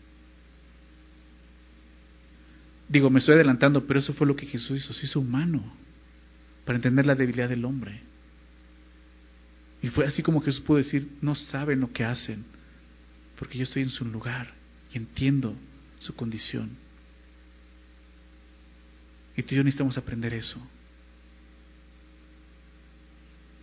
Digo, 2.87 3.09
me 3.09 3.19
estoy 3.19 3.35
adelantando, 3.35 3.85
pero 3.85 3.99
eso 3.99 4.13
fue 4.13 4.25
lo 4.25 4.35
que 4.35 4.45
Jesús 4.45 4.77
hizo, 4.77 4.93
se 4.93 5.05
hizo 5.05 5.19
humano 5.19 5.61
para 6.63 6.77
entender 6.77 7.05
la 7.05 7.15
debilidad 7.15 7.49
del 7.49 7.65
hombre. 7.65 7.99
Y 9.81 9.89
fue 9.89 10.05
así 10.05 10.23
como 10.23 10.39
Jesús 10.39 10.61
pudo 10.61 10.77
decir, 10.77 11.09
no 11.21 11.35
saben 11.35 11.81
lo 11.81 11.91
que 11.91 12.05
hacen, 12.05 12.45
porque 13.37 13.57
yo 13.57 13.65
estoy 13.65 13.83
en 13.83 13.89
su 13.89 14.05
lugar 14.05 14.53
y 14.93 14.97
entiendo 14.97 15.53
su 15.99 16.15
condición. 16.15 16.77
Y 19.35 19.43
tú 19.43 19.53
y 19.53 19.57
yo 19.57 19.63
necesitamos 19.65 19.97
aprender 19.97 20.33
eso. 20.33 20.65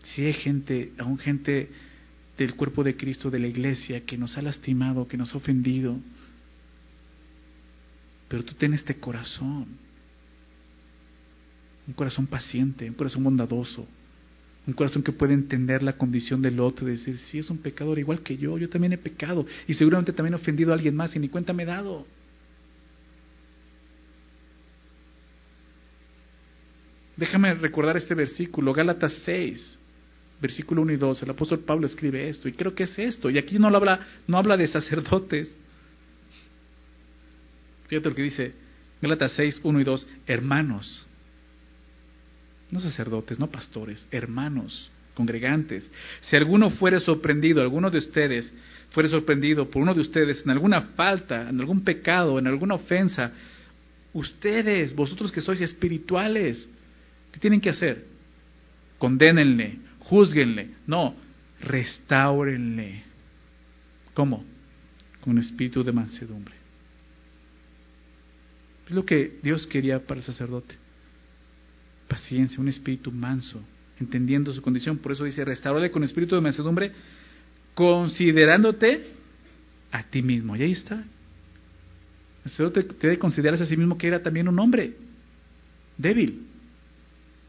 Si 0.02 0.22
hay 0.22 0.34
gente, 0.34 0.92
aún 0.98 1.18
gente 1.18 1.70
del 2.38 2.54
cuerpo 2.54 2.82
de 2.82 2.96
Cristo, 2.96 3.30
de 3.30 3.38
la 3.38 3.46
iglesia, 3.46 4.04
que 4.04 4.16
nos 4.16 4.36
ha 4.36 4.42
lastimado, 4.42 5.06
que 5.06 5.16
nos 5.16 5.34
ha 5.34 5.36
ofendido. 5.36 5.98
Pero 8.28 8.44
tú 8.44 8.54
tienes 8.54 8.80
este 8.80 8.94
corazón, 8.96 9.66
un 11.86 11.94
corazón 11.94 12.26
paciente, 12.26 12.88
un 12.88 12.94
corazón 12.94 13.22
bondadoso, 13.22 13.86
un 14.66 14.72
corazón 14.72 15.02
que 15.02 15.12
puede 15.12 15.34
entender 15.34 15.82
la 15.82 15.94
condición 15.94 16.40
del 16.40 16.60
otro 16.60 16.86
decir, 16.86 17.18
si 17.18 17.38
es 17.38 17.50
un 17.50 17.58
pecador 17.58 17.98
igual 17.98 18.22
que 18.22 18.36
yo, 18.36 18.56
yo 18.58 18.68
también 18.68 18.92
he 18.92 18.98
pecado 18.98 19.44
y 19.66 19.74
seguramente 19.74 20.12
también 20.12 20.34
he 20.34 20.36
ofendido 20.36 20.70
a 20.70 20.74
alguien 20.74 20.94
más 20.94 21.14
y 21.14 21.18
ni 21.18 21.28
cuenta 21.28 21.52
me 21.52 21.64
he 21.64 21.66
dado. 21.66 22.06
Déjame 27.16 27.52
recordar 27.54 27.96
este 27.96 28.14
versículo, 28.14 28.72
Gálatas 28.72 29.12
6 29.24 29.81
versículo 30.42 30.82
1 30.82 30.92
y 30.92 30.96
2, 30.96 31.22
el 31.22 31.30
apóstol 31.30 31.60
Pablo 31.60 31.86
escribe 31.86 32.28
esto, 32.28 32.48
y 32.48 32.52
creo 32.52 32.74
que 32.74 32.82
es 32.82 32.98
esto, 32.98 33.30
y 33.30 33.38
aquí 33.38 33.58
no, 33.58 33.70
lo 33.70 33.78
habla, 33.78 34.00
no 34.26 34.36
habla 34.36 34.56
de 34.56 34.66
sacerdotes. 34.66 35.56
Fíjate 37.86 38.08
lo 38.08 38.14
que 38.14 38.22
dice 38.22 38.52
Gálatas 39.00 39.32
6, 39.36 39.60
1 39.62 39.80
y 39.80 39.84
2, 39.84 40.08
hermanos, 40.26 41.06
no 42.70 42.80
sacerdotes, 42.80 43.38
no 43.38 43.48
pastores, 43.48 44.06
hermanos, 44.10 44.90
congregantes. 45.14 45.88
Si 46.22 46.36
alguno 46.36 46.70
fuere 46.70 46.98
sorprendido, 47.00 47.62
alguno 47.62 47.90
de 47.90 47.98
ustedes 47.98 48.52
fuere 48.90 49.08
sorprendido 49.08 49.70
por 49.70 49.82
uno 49.82 49.94
de 49.94 50.00
ustedes 50.00 50.42
en 50.44 50.50
alguna 50.50 50.82
falta, 50.96 51.48
en 51.48 51.60
algún 51.60 51.82
pecado, 51.82 52.38
en 52.38 52.46
alguna 52.46 52.74
ofensa, 52.74 53.32
ustedes, 54.12 54.94
vosotros 54.94 55.30
que 55.30 55.40
sois 55.40 55.60
espirituales, 55.60 56.68
¿qué 57.30 57.38
tienen 57.38 57.60
que 57.60 57.70
hacer? 57.70 58.06
Condénenle, 58.98 59.78
juzguenle, 60.04 60.70
no, 60.86 61.14
restáurenle. 61.60 63.02
¿Cómo? 64.14 64.44
Con 65.20 65.38
espíritu 65.38 65.82
de 65.82 65.92
mansedumbre. 65.92 66.54
Es 68.86 68.94
lo 68.94 69.04
que 69.04 69.38
Dios 69.42 69.66
quería 69.66 70.04
para 70.04 70.20
el 70.20 70.26
sacerdote. 70.26 70.74
Paciencia, 72.08 72.60
un 72.60 72.68
espíritu 72.68 73.10
manso, 73.10 73.62
entendiendo 73.98 74.52
su 74.52 74.60
condición. 74.60 74.98
Por 74.98 75.12
eso 75.12 75.24
dice, 75.24 75.44
restaurale 75.44 75.90
con 75.90 76.04
espíritu 76.04 76.34
de 76.34 76.40
mansedumbre, 76.40 76.92
considerándote 77.74 79.06
a 79.92 80.02
ti 80.04 80.22
mismo. 80.22 80.56
Y 80.56 80.62
ahí 80.62 80.72
está. 80.72 81.04
El 82.44 82.50
sacerdote 82.50 82.86
debe 83.00 83.18
considerarse 83.18 83.62
a 83.62 83.66
sí 83.66 83.76
mismo 83.76 83.96
que 83.96 84.08
era 84.08 84.22
también 84.22 84.48
un 84.48 84.58
hombre 84.58 84.94
débil. 85.96 86.46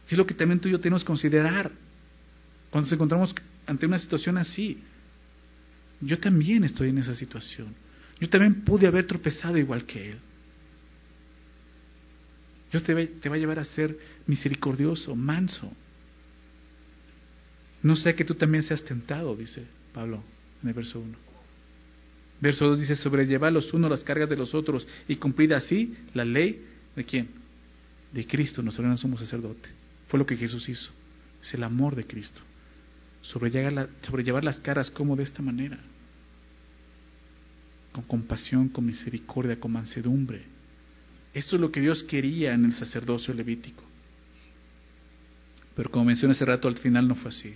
Es 0.07 0.17
lo 0.17 0.25
que 0.25 0.33
también 0.33 0.59
tú 0.59 0.67
y 0.67 0.71
yo 0.71 0.79
tenemos 0.79 1.03
que 1.03 1.07
considerar. 1.07 1.71
Cuando 2.73 2.87
nos 2.87 2.93
encontramos 2.93 3.35
ante 3.67 3.85
una 3.85 3.99
situación 3.99 4.35
así, 4.35 4.79
yo 6.01 6.17
también 6.17 6.63
estoy 6.63 6.89
en 6.89 6.97
esa 6.97 7.13
situación. 7.13 7.67
Yo 8.19 8.27
también 8.27 8.61
pude 8.63 8.87
haber 8.87 9.05
tropezado 9.05 9.59
igual 9.59 9.85
que 9.85 10.09
Él. 10.09 10.17
Dios 12.71 12.83
te 12.83 13.29
va, 13.29 13.35
a 13.35 13.37
llevar 13.37 13.59
a 13.59 13.63
ser 13.63 13.95
misericordioso, 14.25 15.15
manso. 15.15 15.71
No 17.83 17.95
sé 17.95 18.15
que 18.15 18.25
tú 18.25 18.33
también 18.33 18.63
seas 18.63 18.83
tentado, 18.83 19.35
dice 19.35 19.67
Pablo 19.93 20.23
en 20.63 20.69
el 20.69 20.73
verso 20.73 20.99
1. 20.99 21.15
Verso 22.41 22.69
2 22.69 22.79
dice, 22.79 22.95
sobrellevar 22.95 23.53
los 23.53 23.71
unos 23.71 23.91
las 23.91 24.03
cargas 24.03 24.29
de 24.29 24.35
los 24.35 24.55
otros 24.55 24.87
y 25.07 25.17
cumplir 25.17 25.53
así 25.53 25.93
la 26.15 26.25
ley 26.25 26.65
de 26.95 27.03
quién? 27.03 27.27
De 28.11 28.25
Cristo, 28.25 28.63
nosotros 28.63 28.89
no 28.89 28.97
somos 28.97 29.19
sacerdote. 29.19 29.69
Fue 30.07 30.17
lo 30.17 30.25
que 30.25 30.37
Jesús 30.37 30.67
hizo. 30.67 30.89
Es 31.39 31.53
el 31.53 31.63
amor 31.63 31.95
de 31.95 32.07
Cristo 32.07 32.41
sobrellevar 33.23 34.43
las 34.43 34.59
caras 34.59 34.89
como 34.91 35.15
de 35.15 35.23
esta 35.23 35.41
manera, 35.41 35.79
con 37.91 38.03
compasión, 38.03 38.69
con 38.69 38.85
misericordia, 38.85 39.59
con 39.59 39.71
mansedumbre. 39.71 40.43
Eso 41.33 41.55
es 41.55 41.61
lo 41.61 41.71
que 41.71 41.81
Dios 41.81 42.03
quería 42.03 42.53
en 42.53 42.65
el 42.65 42.73
sacerdocio 42.73 43.33
levítico. 43.33 43.83
Pero 45.75 45.89
como 45.89 46.05
mencioné 46.05 46.33
hace 46.33 46.45
rato, 46.45 46.67
al 46.67 46.77
final 46.77 47.07
no 47.07 47.15
fue 47.15 47.29
así. 47.29 47.55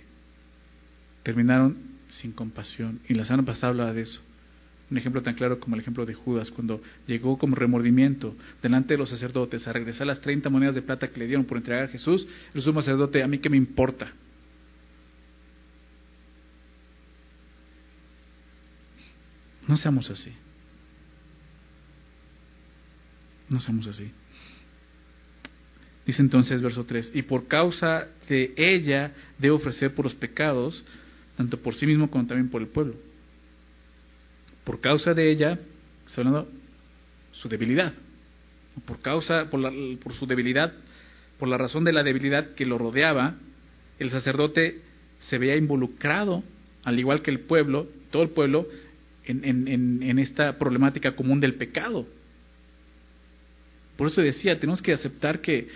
Terminaron 1.22 1.76
sin 2.08 2.32
compasión. 2.32 3.00
Y 3.08 3.14
la 3.14 3.24
semana 3.24 3.44
pasada 3.44 3.68
hablaba 3.68 3.92
de 3.92 4.02
eso. 4.02 4.20
Un 4.90 4.96
ejemplo 4.96 5.22
tan 5.22 5.34
claro 5.34 5.60
como 5.60 5.76
el 5.76 5.82
ejemplo 5.82 6.06
de 6.06 6.14
Judas, 6.14 6.50
cuando 6.50 6.80
llegó 7.06 7.36
como 7.38 7.54
remordimiento 7.54 8.34
delante 8.62 8.94
de 8.94 8.98
los 8.98 9.10
sacerdotes 9.10 9.68
a 9.68 9.72
regresar 9.72 10.06
las 10.06 10.20
30 10.20 10.48
monedas 10.48 10.74
de 10.74 10.82
plata 10.82 11.08
que 11.08 11.20
le 11.20 11.26
dieron 11.26 11.44
por 11.44 11.58
entregar 11.58 11.84
a 11.84 11.88
Jesús, 11.88 12.26
el 12.54 12.62
sumo 12.62 12.80
sacerdote, 12.80 13.22
a 13.22 13.28
mí 13.28 13.38
que 13.38 13.50
me 13.50 13.58
importa, 13.58 14.10
No 19.68 19.76
seamos 19.76 20.10
así. 20.10 20.32
No 23.48 23.60
seamos 23.60 23.86
así. 23.86 24.10
Dice 26.06 26.22
entonces 26.22 26.62
verso 26.62 26.84
3, 26.84 27.12
y 27.14 27.22
por 27.22 27.46
causa 27.48 28.08
de 28.28 28.54
ella 28.56 29.12
debe 29.38 29.54
ofrecer 29.54 29.94
por 29.94 30.06
los 30.06 30.14
pecados, 30.14 30.82
tanto 31.36 31.58
por 31.58 31.74
sí 31.74 31.86
mismo 31.86 32.10
como 32.10 32.26
también 32.26 32.48
por 32.48 32.62
el 32.62 32.68
pueblo. 32.68 32.94
Por 34.64 34.80
causa 34.80 35.12
de 35.12 35.30
ella, 35.30 35.58
está 36.06 36.22
hablando 36.22 36.48
su 37.32 37.48
debilidad. 37.48 37.92
Por 38.86 39.00
causa, 39.00 39.50
por, 39.50 39.60
por 39.98 40.14
su 40.14 40.26
debilidad, 40.26 40.72
por 41.38 41.48
la 41.48 41.58
razón 41.58 41.84
de 41.84 41.92
la 41.92 42.02
debilidad 42.02 42.54
que 42.54 42.64
lo 42.64 42.78
rodeaba, 42.78 43.34
el 43.98 44.10
sacerdote 44.10 44.80
se 45.18 45.36
veía 45.36 45.56
involucrado, 45.56 46.42
al 46.84 46.98
igual 46.98 47.20
que 47.20 47.30
el 47.30 47.40
pueblo, 47.40 47.86
todo 48.10 48.22
el 48.22 48.30
pueblo, 48.30 48.66
en, 49.28 50.18
esta 50.18 50.58
problemática 50.58 51.14
común 51.14 51.40
del 51.40 51.54
pecado. 51.54 52.06
Por 53.96 54.08
eso 54.08 54.22
decía, 54.22 54.58
tenemos 54.58 54.80
que 54.80 54.92
aceptar 54.92 55.40
que 55.40 55.68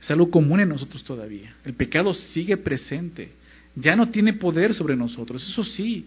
es 0.00 0.10
algo 0.10 0.30
común 0.30 0.60
en 0.60 0.70
nosotros 0.70 1.04
todavía. 1.04 1.54
El 1.64 1.74
pecado 1.74 2.14
sigue 2.14 2.56
presente. 2.56 3.32
Ya 3.76 3.96
no 3.96 4.10
tiene 4.10 4.34
poder 4.34 4.74
sobre 4.74 4.96
nosotros. 4.96 5.46
Eso 5.48 5.64
sí. 5.64 6.06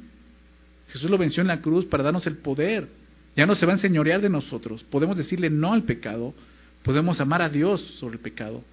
Jesús 0.90 1.10
lo 1.10 1.18
venció 1.18 1.42
en 1.42 1.48
la 1.48 1.62
cruz 1.62 1.86
para 1.86 2.04
darnos 2.04 2.26
el 2.28 2.38
poder. 2.38 2.88
Ya 3.36 3.46
no 3.46 3.56
se 3.56 3.66
va 3.66 3.74
a 3.74 3.76
enseñorear 3.76 4.22
de 4.22 4.30
nosotros. 4.30 4.84
Podemos 4.84 5.18
decirle 5.18 5.50
no 5.50 5.74
al 5.74 5.84
pecado. 5.84 6.34
Podemos 6.84 7.20
amar 7.20 7.42
a 7.42 7.50
Dios 7.50 7.82
sobre 8.00 8.16
el 8.16 8.22
pecado. 8.22 8.64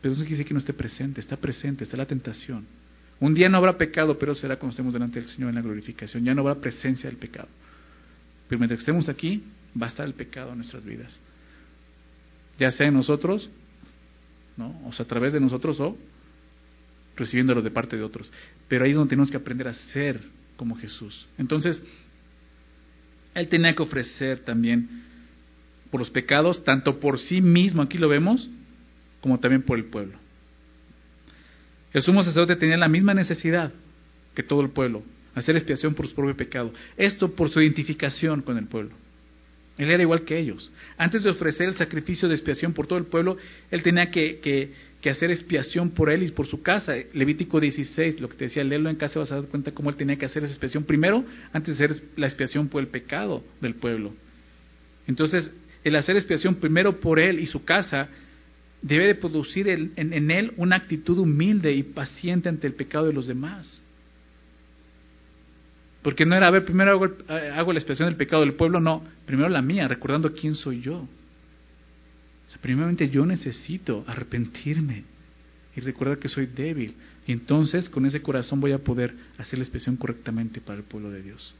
Pero 0.00 0.12
eso 0.12 0.22
quiere 0.22 0.36
decir 0.36 0.48
que 0.48 0.54
no 0.54 0.60
esté 0.60 0.72
presente. 0.72 1.20
Está 1.20 1.36
presente. 1.36 1.84
Está 1.84 1.96
la 1.96 2.06
tentación. 2.06 2.66
Un 3.20 3.34
día 3.34 3.48
no 3.48 3.58
habrá 3.58 3.78
pecado, 3.78 4.18
pero 4.18 4.34
será 4.34 4.56
cuando 4.56 4.72
estemos 4.72 4.92
delante 4.92 5.20
del 5.20 5.28
Señor 5.28 5.50
en 5.50 5.54
la 5.56 5.62
glorificación. 5.62 6.24
Ya 6.24 6.34
no 6.34 6.42
habrá 6.42 6.56
presencia 6.56 7.08
del 7.08 7.18
pecado. 7.18 7.48
Pero 8.48 8.58
mientras 8.58 8.80
estemos 8.80 9.08
aquí, 9.08 9.44
va 9.80 9.86
a 9.86 9.88
estar 9.90 10.06
el 10.06 10.14
pecado 10.14 10.50
en 10.50 10.58
nuestras 10.58 10.84
vidas. 10.84 11.18
Ya 12.58 12.70
sea 12.70 12.88
en 12.88 12.94
nosotros 12.94 13.50
¿no? 14.56 14.80
O 14.86 14.92
sea, 14.92 15.04
a 15.04 15.08
través 15.08 15.32
de 15.32 15.40
nosotros 15.40 15.78
o 15.80 15.96
recibiéndolo 17.16 17.62
de 17.62 17.70
parte 17.70 17.96
de 17.96 18.02
otros. 18.02 18.32
Pero 18.68 18.84
ahí 18.84 18.90
es 18.90 18.96
donde 18.96 19.10
tenemos 19.10 19.30
que 19.30 19.36
aprender 19.36 19.68
a 19.68 19.74
ser 19.74 20.20
como 20.56 20.76
Jesús. 20.76 21.26
Entonces, 21.38 21.82
Él 23.34 23.48
tenía 23.48 23.74
que 23.74 23.82
ofrecer 23.82 24.40
también 24.40 25.04
por 25.90 26.00
los 26.00 26.10
pecados, 26.10 26.64
tanto 26.64 26.98
por 26.98 27.18
sí 27.18 27.40
mismo, 27.40 27.82
aquí 27.82 27.98
lo 27.98 28.08
vemos, 28.08 28.48
como 29.20 29.38
también 29.38 29.62
por 29.62 29.78
el 29.78 29.86
pueblo. 29.86 30.18
El 31.94 32.02
sumo 32.02 32.24
sacerdote 32.24 32.56
tenía 32.56 32.76
la 32.76 32.88
misma 32.88 33.14
necesidad 33.14 33.72
que 34.34 34.42
todo 34.42 34.60
el 34.60 34.70
pueblo, 34.70 35.04
hacer 35.34 35.56
expiación 35.56 35.94
por 35.94 36.08
su 36.08 36.14
propio 36.14 36.36
pecado. 36.36 36.72
Esto 36.96 37.34
por 37.34 37.50
su 37.50 37.62
identificación 37.62 38.42
con 38.42 38.58
el 38.58 38.66
pueblo. 38.66 38.96
Él 39.78 39.90
era 39.90 40.02
igual 40.02 40.22
que 40.22 40.38
ellos. 40.38 40.70
Antes 40.96 41.22
de 41.22 41.30
ofrecer 41.30 41.68
el 41.68 41.76
sacrificio 41.76 42.28
de 42.28 42.34
expiación 42.34 42.72
por 42.72 42.88
todo 42.88 42.98
el 42.98 43.06
pueblo, 43.06 43.36
él 43.70 43.82
tenía 43.82 44.10
que, 44.10 44.72
hacer 45.08 45.30
expiación 45.30 45.90
por 45.90 46.10
él 46.10 46.24
y 46.24 46.30
por 46.32 46.46
su 46.46 46.62
casa. 46.62 46.94
Levítico 47.12 47.60
16, 47.60 48.20
lo 48.20 48.28
que 48.28 48.36
te 48.36 48.44
decía, 48.46 48.64
leerlo 48.64 48.90
en 48.90 48.96
casa 48.96 49.20
vas 49.20 49.30
a 49.30 49.36
dar 49.36 49.44
cuenta 49.46 49.72
cómo 49.72 49.90
él 49.90 49.96
tenía 49.96 50.16
que 50.16 50.26
hacer 50.26 50.42
esa 50.42 50.52
expiación 50.52 50.84
primero, 50.84 51.24
antes 51.52 51.78
de 51.78 51.84
hacer 51.84 52.02
la 52.16 52.26
expiación 52.26 52.68
por 52.68 52.82
el 52.82 52.88
pecado 52.88 53.44
del 53.60 53.74
pueblo. 53.74 54.14
Entonces, 55.06 55.50
el 55.84 55.94
hacer 55.94 56.16
expiación 56.16 56.56
primero 56.56 56.98
por 56.98 57.20
él 57.20 57.38
y 57.38 57.46
su 57.46 57.64
casa 57.64 58.08
debe 58.84 59.06
de 59.06 59.14
producir 59.14 59.66
en, 59.66 60.30
él 60.30 60.52
una 60.58 60.76
actitud 60.76 61.18
humilde 61.18 61.72
y 61.72 61.82
paciente 61.82 62.50
ante 62.50 62.66
el 62.66 62.74
pecado 62.74 63.06
de 63.06 63.14
los 63.14 63.26
demás. 63.26 63.82
Porque 66.02 66.26
no 66.26 66.36
era, 66.36 66.48
a 66.48 66.50
ver, 66.50 66.66
primero 66.66 66.90
hago, 66.90 67.06
eh, 67.06 67.50
hago, 67.54 67.72
la 67.72 67.78
expresión 67.78 68.10
del 68.10 68.18
pecado 68.18 68.42
del 68.42 68.52
pueblo, 68.52 68.80
no, 68.80 69.02
primero 69.24 69.48
la 69.48 69.62
mía, 69.62 69.88
recordando 69.88 70.34
quién 70.34 70.54
soy 70.54 70.82
yo. 70.82 70.96
O 70.98 72.50
sea, 72.50 72.60
primeramente 72.60 73.08
yo 73.08 73.24
necesito 73.24 74.04
arrepentirme 74.06 75.04
y 75.74 75.80
recordar 75.80 76.18
que 76.18 76.28
soy 76.28 76.44
débil. 76.44 76.94
Y 77.26 77.32
entonces 77.32 77.88
con 77.88 78.04
ese 78.04 78.20
corazón 78.20 78.60
voy 78.60 78.72
a 78.72 78.84
poder 78.84 79.14
hacer 79.38 79.58
la 79.58 79.64
expresión 79.64 79.96
correctamente 79.96 80.60
para 80.60 80.80
el 80.80 80.84
pueblo 80.84 81.08
de 81.10 81.22
Dios. 81.22 81.54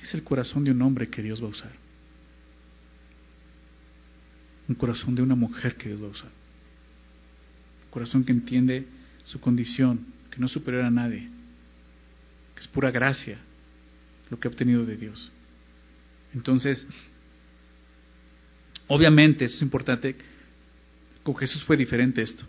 Es 0.00 0.14
el 0.14 0.24
corazón 0.24 0.64
de 0.64 0.70
un 0.70 0.80
hombre 0.80 1.08
que 1.08 1.20
Dios 1.20 1.42
va 1.42 1.48
a 1.48 1.50
usar. 1.50 1.81
Un 4.68 4.74
corazón 4.74 5.14
de 5.14 5.22
una 5.22 5.34
mujer 5.34 5.76
que 5.76 5.88
Dios 5.88 6.02
va 6.02 6.06
a 6.06 6.10
usar. 6.10 6.30
Un 7.84 7.90
corazón 7.90 8.24
que 8.24 8.32
entiende 8.32 8.86
su 9.24 9.40
condición, 9.40 10.06
que 10.30 10.38
no 10.38 10.46
es 10.46 10.52
superior 10.52 10.84
a 10.84 10.90
nadie, 10.90 11.28
es 12.56 12.68
pura 12.68 12.90
gracia 12.90 13.38
lo 14.30 14.38
que 14.38 14.48
ha 14.48 14.50
obtenido 14.50 14.84
de 14.86 14.96
Dios. 14.96 15.30
Entonces, 16.34 16.86
obviamente, 18.86 19.44
eso 19.44 19.56
es 19.56 19.62
importante, 19.62 20.16
con 21.22 21.36
Jesús 21.36 21.62
fue 21.64 21.76
diferente 21.76 22.22
esto. 22.22 22.44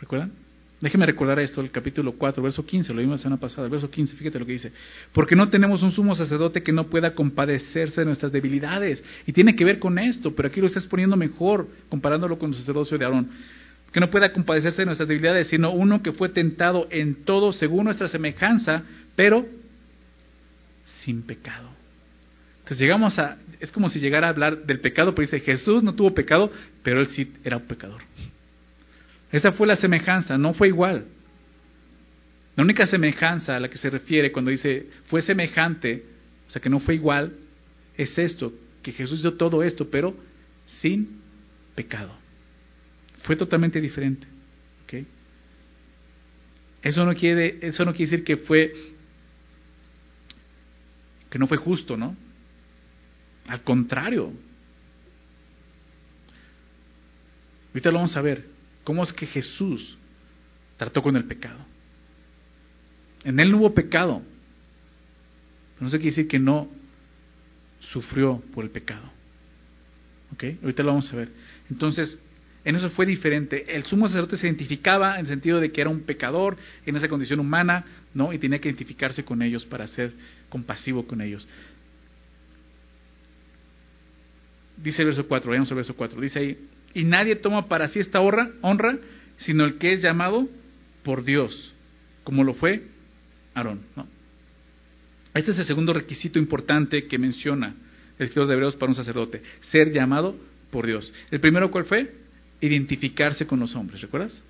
¿Recuerdan? 0.00 0.32
Déjeme 0.80 1.06
recordar 1.06 1.40
esto, 1.40 1.60
el 1.60 1.72
capítulo 1.72 2.12
4, 2.12 2.40
verso 2.40 2.64
15, 2.64 2.94
lo 2.94 3.00
vimos 3.00 3.18
la 3.18 3.22
semana 3.24 3.40
pasada, 3.40 3.64
el 3.64 3.70
verso 3.70 3.90
15, 3.90 4.16
fíjate 4.16 4.38
lo 4.38 4.46
que 4.46 4.52
dice. 4.52 4.72
Porque 5.12 5.34
no 5.34 5.48
tenemos 5.48 5.82
un 5.82 5.90
sumo 5.90 6.14
sacerdote 6.14 6.62
que 6.62 6.72
no 6.72 6.86
pueda 6.88 7.14
compadecerse 7.14 8.00
de 8.00 8.04
nuestras 8.04 8.30
debilidades. 8.30 9.02
Y 9.26 9.32
tiene 9.32 9.56
que 9.56 9.64
ver 9.64 9.80
con 9.80 9.98
esto, 9.98 10.34
pero 10.36 10.48
aquí 10.48 10.60
lo 10.60 10.68
estás 10.68 10.86
poniendo 10.86 11.16
mejor, 11.16 11.68
comparándolo 11.88 12.38
con 12.38 12.50
el 12.50 12.56
sacerdocio 12.56 12.96
de 12.96 13.04
Aarón 13.04 13.28
que 13.92 14.00
no 14.00 14.10
pueda 14.10 14.32
compadecerse 14.32 14.82
de 14.82 14.86
nuestras 14.86 15.08
debilidades, 15.08 15.48
sino 15.48 15.70
uno 15.70 16.02
que 16.02 16.12
fue 16.12 16.28
tentado 16.28 16.86
en 16.90 17.24
todo 17.24 17.52
según 17.52 17.84
nuestra 17.84 18.08
semejanza, 18.08 18.82
pero 19.16 19.46
sin 21.04 21.22
pecado. 21.22 21.70
Entonces 22.58 22.80
llegamos 22.80 23.18
a, 23.18 23.38
es 23.60 23.72
como 23.72 23.88
si 23.88 23.98
llegara 23.98 24.26
a 24.26 24.30
hablar 24.30 24.64
del 24.64 24.80
pecado, 24.80 25.14
pero 25.14 25.26
dice, 25.26 25.40
Jesús 25.40 25.82
no 25.82 25.94
tuvo 25.94 26.12
pecado, 26.12 26.52
pero 26.82 27.00
él 27.00 27.08
sí 27.08 27.32
era 27.44 27.56
un 27.56 27.62
pecador. 27.66 28.02
Esa 29.30 29.52
fue 29.52 29.66
la 29.66 29.76
semejanza, 29.76 30.38
no 30.38 30.54
fue 30.54 30.68
igual. 30.68 31.06
La 32.56 32.64
única 32.64 32.86
semejanza 32.86 33.56
a 33.56 33.60
la 33.60 33.68
que 33.68 33.78
se 33.78 33.90
refiere 33.90 34.32
cuando 34.32 34.50
dice 34.50 34.86
fue 35.06 35.22
semejante, 35.22 36.04
o 36.48 36.50
sea 36.50 36.60
que 36.60 36.70
no 36.70 36.80
fue 36.80 36.94
igual, 36.94 37.32
es 37.96 38.18
esto, 38.18 38.52
que 38.82 38.92
Jesús 38.92 39.20
hizo 39.20 39.34
todo 39.34 39.62
esto, 39.62 39.88
pero 39.90 40.16
sin 40.66 41.20
pecado. 41.74 42.16
Fue 43.22 43.36
totalmente 43.36 43.80
diferente. 43.80 44.26
Eso, 46.80 47.04
no 47.04 47.12
quiere, 47.14 47.58
eso 47.60 47.84
no 47.84 47.92
quiere 47.92 48.10
decir 48.10 48.24
que 48.24 48.36
fue 48.36 48.72
que 51.28 51.38
no 51.38 51.46
fue 51.46 51.58
justo, 51.58 51.96
¿no? 51.96 52.16
Al 53.48 53.62
contrario. 53.62 54.32
Ahorita 57.68 57.90
lo 57.90 57.98
vamos 57.98 58.16
a 58.16 58.22
ver. 58.22 58.44
¿Cómo 58.88 59.04
es 59.04 59.12
que 59.12 59.26
Jesús 59.26 59.98
trató 60.78 61.02
con 61.02 61.14
el 61.14 61.24
pecado? 61.24 61.58
En 63.22 63.38
él 63.38 63.50
no 63.50 63.58
hubo 63.58 63.74
pecado. 63.74 64.22
Pero 65.74 65.84
no 65.84 65.90
se 65.90 65.98
quiere 65.98 66.12
decir 66.12 66.26
que 66.26 66.38
no 66.38 66.70
sufrió 67.80 68.42
por 68.54 68.64
el 68.64 68.70
pecado. 68.70 69.04
¿Ok? 70.32 70.42
Ahorita 70.62 70.82
lo 70.82 70.88
vamos 70.88 71.12
a 71.12 71.16
ver. 71.16 71.28
Entonces, 71.68 72.18
en 72.64 72.76
eso 72.76 72.88
fue 72.88 73.04
diferente. 73.04 73.76
El 73.76 73.84
sumo 73.84 74.08
sacerdote 74.08 74.38
se 74.38 74.46
identificaba 74.46 75.16
en 75.16 75.20
el 75.20 75.26
sentido 75.26 75.60
de 75.60 75.70
que 75.70 75.82
era 75.82 75.90
un 75.90 76.04
pecador 76.04 76.56
en 76.86 76.96
esa 76.96 77.08
condición 77.08 77.40
humana, 77.40 77.84
¿no? 78.14 78.32
Y 78.32 78.38
tenía 78.38 78.58
que 78.58 78.70
identificarse 78.70 79.22
con 79.22 79.42
ellos 79.42 79.66
para 79.66 79.86
ser 79.86 80.14
compasivo 80.48 81.06
con 81.06 81.20
ellos. 81.20 81.46
Dice 84.78 85.02
el 85.02 85.08
verso 85.08 85.28
4, 85.28 85.50
veamos 85.50 85.70
el 85.70 85.76
verso 85.76 85.94
4. 85.94 86.18
Dice 86.22 86.38
ahí, 86.38 86.58
y 86.94 87.04
nadie 87.04 87.36
toma 87.36 87.68
para 87.68 87.88
sí 87.88 87.98
esta 87.98 88.20
honra, 88.20 88.98
sino 89.38 89.64
el 89.64 89.78
que 89.78 89.92
es 89.92 90.02
llamado 90.02 90.48
por 91.02 91.24
Dios, 91.24 91.74
como 92.24 92.44
lo 92.44 92.54
fue 92.54 92.82
Aarón, 93.54 93.80
¿no? 93.96 94.06
Este 95.34 95.52
es 95.52 95.58
el 95.58 95.66
segundo 95.66 95.92
requisito 95.92 96.38
importante 96.38 97.06
que 97.06 97.18
menciona 97.18 97.74
el 98.18 98.24
escritor 98.24 98.48
de 98.48 98.54
Hebreos 98.54 98.76
para 98.76 98.90
un 98.90 98.96
sacerdote, 98.96 99.42
ser 99.70 99.92
llamado 99.92 100.36
por 100.70 100.86
Dios. 100.86 101.12
¿El 101.30 101.40
primero 101.40 101.70
cuál 101.70 101.84
fue? 101.84 102.12
identificarse 102.60 103.46
con 103.46 103.60
los 103.60 103.74
hombres, 103.76 104.00
¿recuerdas? 104.00 104.42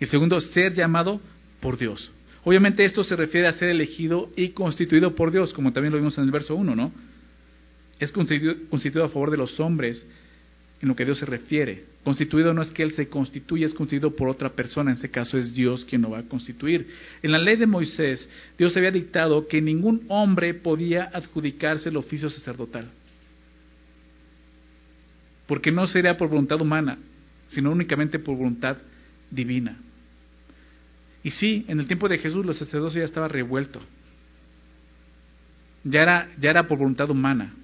El 0.00 0.08
segundo, 0.08 0.40
ser 0.40 0.74
llamado 0.74 1.20
por 1.60 1.78
Dios. 1.78 2.10
Obviamente 2.44 2.84
esto 2.84 3.04
se 3.04 3.16
refiere 3.16 3.48
a 3.48 3.52
ser 3.52 3.70
elegido 3.70 4.30
y 4.36 4.50
constituido 4.50 5.14
por 5.14 5.30
Dios, 5.30 5.52
como 5.52 5.72
también 5.72 5.92
lo 5.92 5.98
vimos 5.98 6.16
en 6.18 6.24
el 6.24 6.30
verso 6.30 6.54
1, 6.56 6.74
¿no? 6.74 6.92
Es 7.98 8.10
constituido, 8.12 9.04
a 9.04 9.08
favor 9.08 9.30
de 9.30 9.36
los 9.36 9.58
hombres 9.60 10.04
en 10.84 10.88
lo 10.88 10.94
que 10.94 11.06
Dios 11.06 11.18
se 11.18 11.24
refiere. 11.24 11.86
Constituido 12.04 12.52
no 12.52 12.60
es 12.60 12.68
que 12.68 12.82
Él 12.82 12.92
se 12.92 13.08
constituye, 13.08 13.64
es 13.64 13.72
constituido 13.72 14.14
por 14.14 14.28
otra 14.28 14.50
persona, 14.50 14.90
en 14.90 14.96
este 14.96 15.08
caso 15.08 15.38
es 15.38 15.54
Dios 15.54 15.82
quien 15.86 16.02
lo 16.02 16.10
va 16.10 16.18
a 16.18 16.22
constituir. 16.24 16.86
En 17.22 17.32
la 17.32 17.38
ley 17.38 17.56
de 17.56 17.66
Moisés, 17.66 18.28
Dios 18.58 18.76
había 18.76 18.90
dictado 18.90 19.48
que 19.48 19.62
ningún 19.62 20.04
hombre 20.08 20.52
podía 20.52 21.04
adjudicarse 21.04 21.88
el 21.88 21.96
oficio 21.96 22.28
sacerdotal, 22.28 22.90
porque 25.46 25.72
no 25.72 25.86
sería 25.86 26.18
por 26.18 26.28
voluntad 26.28 26.60
humana, 26.60 26.98
sino 27.48 27.72
únicamente 27.72 28.18
por 28.18 28.36
voluntad 28.36 28.76
divina. 29.30 29.78
Y 31.22 31.30
sí, 31.30 31.64
en 31.66 31.80
el 31.80 31.86
tiempo 31.86 32.10
de 32.10 32.18
Jesús 32.18 32.44
los 32.44 32.58
sacerdocio 32.58 33.00
ya 33.00 33.06
estaba 33.06 33.26
revuelto. 33.26 33.80
Ya 35.82 36.02
era, 36.02 36.28
ya 36.38 36.50
era 36.50 36.68
por 36.68 36.76
voluntad 36.76 37.08
humana. 37.08 37.54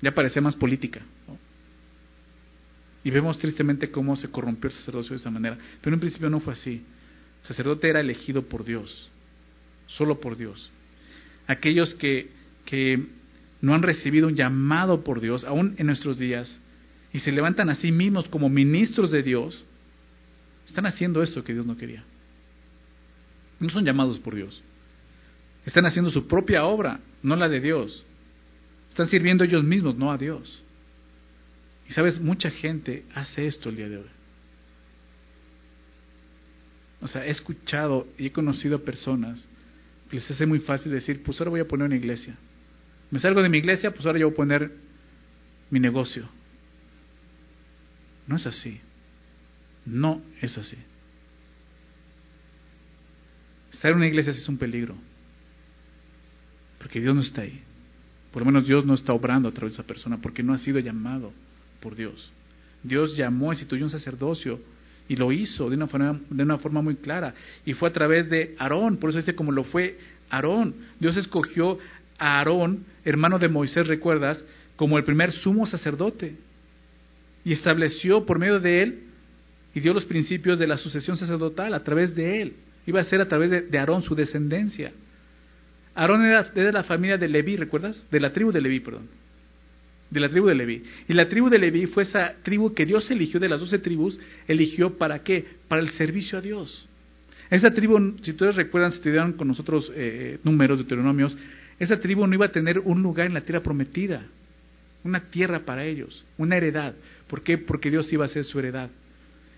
Ya 0.00 0.12
parece 0.12 0.40
más 0.40 0.56
política. 0.56 1.02
Y 3.04 3.10
vemos 3.10 3.38
tristemente 3.38 3.90
cómo 3.90 4.16
se 4.16 4.30
corrompió 4.30 4.70
el 4.70 4.76
sacerdocio 4.76 5.10
de 5.10 5.16
esa 5.16 5.30
manera. 5.30 5.58
Pero 5.80 5.94
en 5.94 6.00
principio 6.00 6.30
no 6.30 6.40
fue 6.40 6.52
así. 6.52 6.82
El 7.42 7.48
sacerdote 7.48 7.88
era 7.88 8.00
elegido 8.00 8.42
por 8.42 8.64
Dios, 8.64 9.10
solo 9.86 10.20
por 10.20 10.36
Dios. 10.36 10.70
Aquellos 11.48 11.94
que, 11.94 12.30
que 12.64 13.04
no 13.60 13.74
han 13.74 13.82
recibido 13.82 14.28
un 14.28 14.36
llamado 14.36 15.02
por 15.02 15.20
Dios, 15.20 15.44
aún 15.44 15.74
en 15.78 15.86
nuestros 15.86 16.18
días, 16.18 16.60
y 17.12 17.18
se 17.18 17.32
levantan 17.32 17.68
a 17.68 17.74
sí 17.74 17.90
mismos 17.90 18.28
como 18.28 18.48
ministros 18.48 19.10
de 19.10 19.22
Dios, 19.22 19.64
están 20.66 20.86
haciendo 20.86 21.22
esto 21.22 21.42
que 21.42 21.52
Dios 21.52 21.66
no 21.66 21.76
quería. 21.76 22.04
No 23.58 23.68
son 23.70 23.84
llamados 23.84 24.18
por 24.18 24.34
Dios. 24.34 24.62
Están 25.66 25.86
haciendo 25.86 26.10
su 26.10 26.26
propia 26.26 26.64
obra, 26.64 27.00
no 27.22 27.36
la 27.36 27.48
de 27.48 27.60
Dios. 27.60 28.04
Están 28.90 29.08
sirviendo 29.08 29.44
ellos 29.44 29.64
mismos, 29.64 29.96
no 29.96 30.10
a 30.10 30.18
Dios. 30.18 30.62
Y 31.92 31.94
sabes, 31.94 32.18
mucha 32.18 32.50
gente 32.50 33.04
hace 33.14 33.46
esto 33.46 33.68
el 33.68 33.76
día 33.76 33.86
de 33.86 33.98
hoy. 33.98 34.08
O 37.02 37.06
sea, 37.06 37.26
he 37.26 37.28
escuchado 37.28 38.08
y 38.16 38.28
he 38.28 38.32
conocido 38.32 38.82
personas 38.82 39.46
que 40.08 40.16
les 40.16 40.30
hace 40.30 40.46
muy 40.46 40.60
fácil 40.60 40.90
decir, 40.90 41.22
pues 41.22 41.38
ahora 41.38 41.50
voy 41.50 41.60
a 41.60 41.68
poner 41.68 41.84
una 41.84 41.96
iglesia. 41.96 42.34
Me 43.10 43.18
salgo 43.18 43.42
de 43.42 43.50
mi 43.50 43.58
iglesia, 43.58 43.90
pues 43.90 44.06
ahora 44.06 44.18
yo 44.18 44.28
voy 44.28 44.32
a 44.32 44.36
poner 44.36 44.72
mi 45.68 45.80
negocio. 45.80 46.26
No 48.26 48.36
es 48.36 48.46
así. 48.46 48.80
No 49.84 50.22
es 50.40 50.56
así. 50.56 50.78
Estar 53.70 53.90
en 53.90 53.98
una 53.98 54.06
iglesia 54.06 54.30
es 54.30 54.48
un 54.48 54.56
peligro. 54.56 54.94
Porque 56.78 57.02
Dios 57.02 57.14
no 57.14 57.20
está 57.20 57.42
ahí. 57.42 57.60
Por 58.32 58.40
lo 58.40 58.46
menos 58.46 58.66
Dios 58.66 58.86
no 58.86 58.94
está 58.94 59.12
obrando 59.12 59.50
a 59.50 59.52
través 59.52 59.74
de 59.74 59.82
esa 59.82 59.86
persona 59.86 60.22
porque 60.22 60.42
no 60.42 60.54
ha 60.54 60.58
sido 60.58 60.78
llamado 60.78 61.34
por 61.82 61.94
Dios. 61.94 62.32
Dios 62.82 63.16
llamó, 63.16 63.52
instituyó 63.52 63.84
un 63.84 63.90
sacerdocio 63.90 64.60
y 65.08 65.16
lo 65.16 65.30
hizo 65.32 65.68
de 65.68 65.76
una 65.76 65.88
forma, 65.88 66.20
de 66.30 66.42
una 66.42 66.58
forma 66.58 66.80
muy 66.80 66.96
clara. 66.96 67.34
Y 67.66 67.74
fue 67.74 67.90
a 67.90 67.92
través 67.92 68.30
de 68.30 68.54
Aarón, 68.58 68.96
por 68.96 69.10
eso 69.10 69.18
dice 69.18 69.34
como 69.34 69.52
lo 69.52 69.64
fue 69.64 69.98
Aarón. 70.30 70.74
Dios 70.98 71.16
escogió 71.16 71.78
a 72.18 72.38
Aarón, 72.38 72.86
hermano 73.04 73.38
de 73.38 73.48
Moisés, 73.48 73.86
recuerdas, 73.86 74.42
como 74.76 74.96
el 74.96 75.04
primer 75.04 75.32
sumo 75.32 75.66
sacerdote. 75.66 76.36
Y 77.44 77.52
estableció 77.52 78.24
por 78.24 78.38
medio 78.38 78.60
de 78.60 78.82
él 78.82 79.02
y 79.74 79.80
dio 79.80 79.92
los 79.92 80.04
principios 80.04 80.58
de 80.58 80.66
la 80.66 80.76
sucesión 80.76 81.16
sacerdotal 81.16 81.74
a 81.74 81.82
través 81.82 82.14
de 82.14 82.42
él. 82.42 82.54
Iba 82.86 83.00
a 83.00 83.04
ser 83.04 83.20
a 83.20 83.28
través 83.28 83.50
de, 83.50 83.78
Aarón 83.78 84.02
su 84.02 84.14
descendencia. 84.14 84.92
Aarón 85.94 86.24
era 86.24 86.44
de 86.44 86.72
la 86.72 86.84
familia 86.84 87.18
de 87.18 87.28
Leví, 87.28 87.56
¿recuerdas? 87.56 88.06
De 88.10 88.20
la 88.20 88.32
tribu 88.32 88.50
de 88.50 88.60
Leví, 88.60 88.80
perdón. 88.80 89.08
De 90.12 90.20
la 90.20 90.28
tribu 90.28 90.46
de 90.46 90.54
Leví. 90.54 90.82
Y 91.08 91.14
la 91.14 91.26
tribu 91.26 91.48
de 91.48 91.58
Leví 91.58 91.86
fue 91.86 92.02
esa 92.02 92.34
tribu 92.42 92.74
que 92.74 92.84
Dios 92.84 93.10
eligió 93.10 93.40
de 93.40 93.48
las 93.48 93.60
doce 93.60 93.78
tribus, 93.78 94.20
eligió 94.46 94.98
para 94.98 95.22
qué? 95.22 95.42
Para 95.68 95.80
el 95.80 95.88
servicio 95.92 96.36
a 96.36 96.42
Dios. 96.42 96.86
Esa 97.48 97.72
tribu, 97.72 98.16
si 98.20 98.32
ustedes 98.32 98.56
recuerdan, 98.56 98.90
si 98.90 98.98
estudiaron 98.98 99.32
con 99.32 99.48
nosotros 99.48 99.90
eh, 99.96 100.38
números, 100.44 100.78
deuteronomios, 100.78 101.36
esa 101.78 101.98
tribu 101.98 102.26
no 102.26 102.34
iba 102.34 102.44
a 102.44 102.52
tener 102.52 102.78
un 102.78 103.02
lugar 103.02 103.26
en 103.26 103.32
la 103.32 103.40
tierra 103.40 103.62
prometida, 103.62 104.26
una 105.02 105.20
tierra 105.30 105.60
para 105.60 105.84
ellos, 105.86 106.24
una 106.36 106.58
heredad. 106.58 106.94
¿Por 107.26 107.42
qué? 107.42 107.56
Porque 107.56 107.90
Dios 107.90 108.12
iba 108.12 108.26
a 108.26 108.28
ser 108.28 108.44
su 108.44 108.58
heredad. 108.58 108.90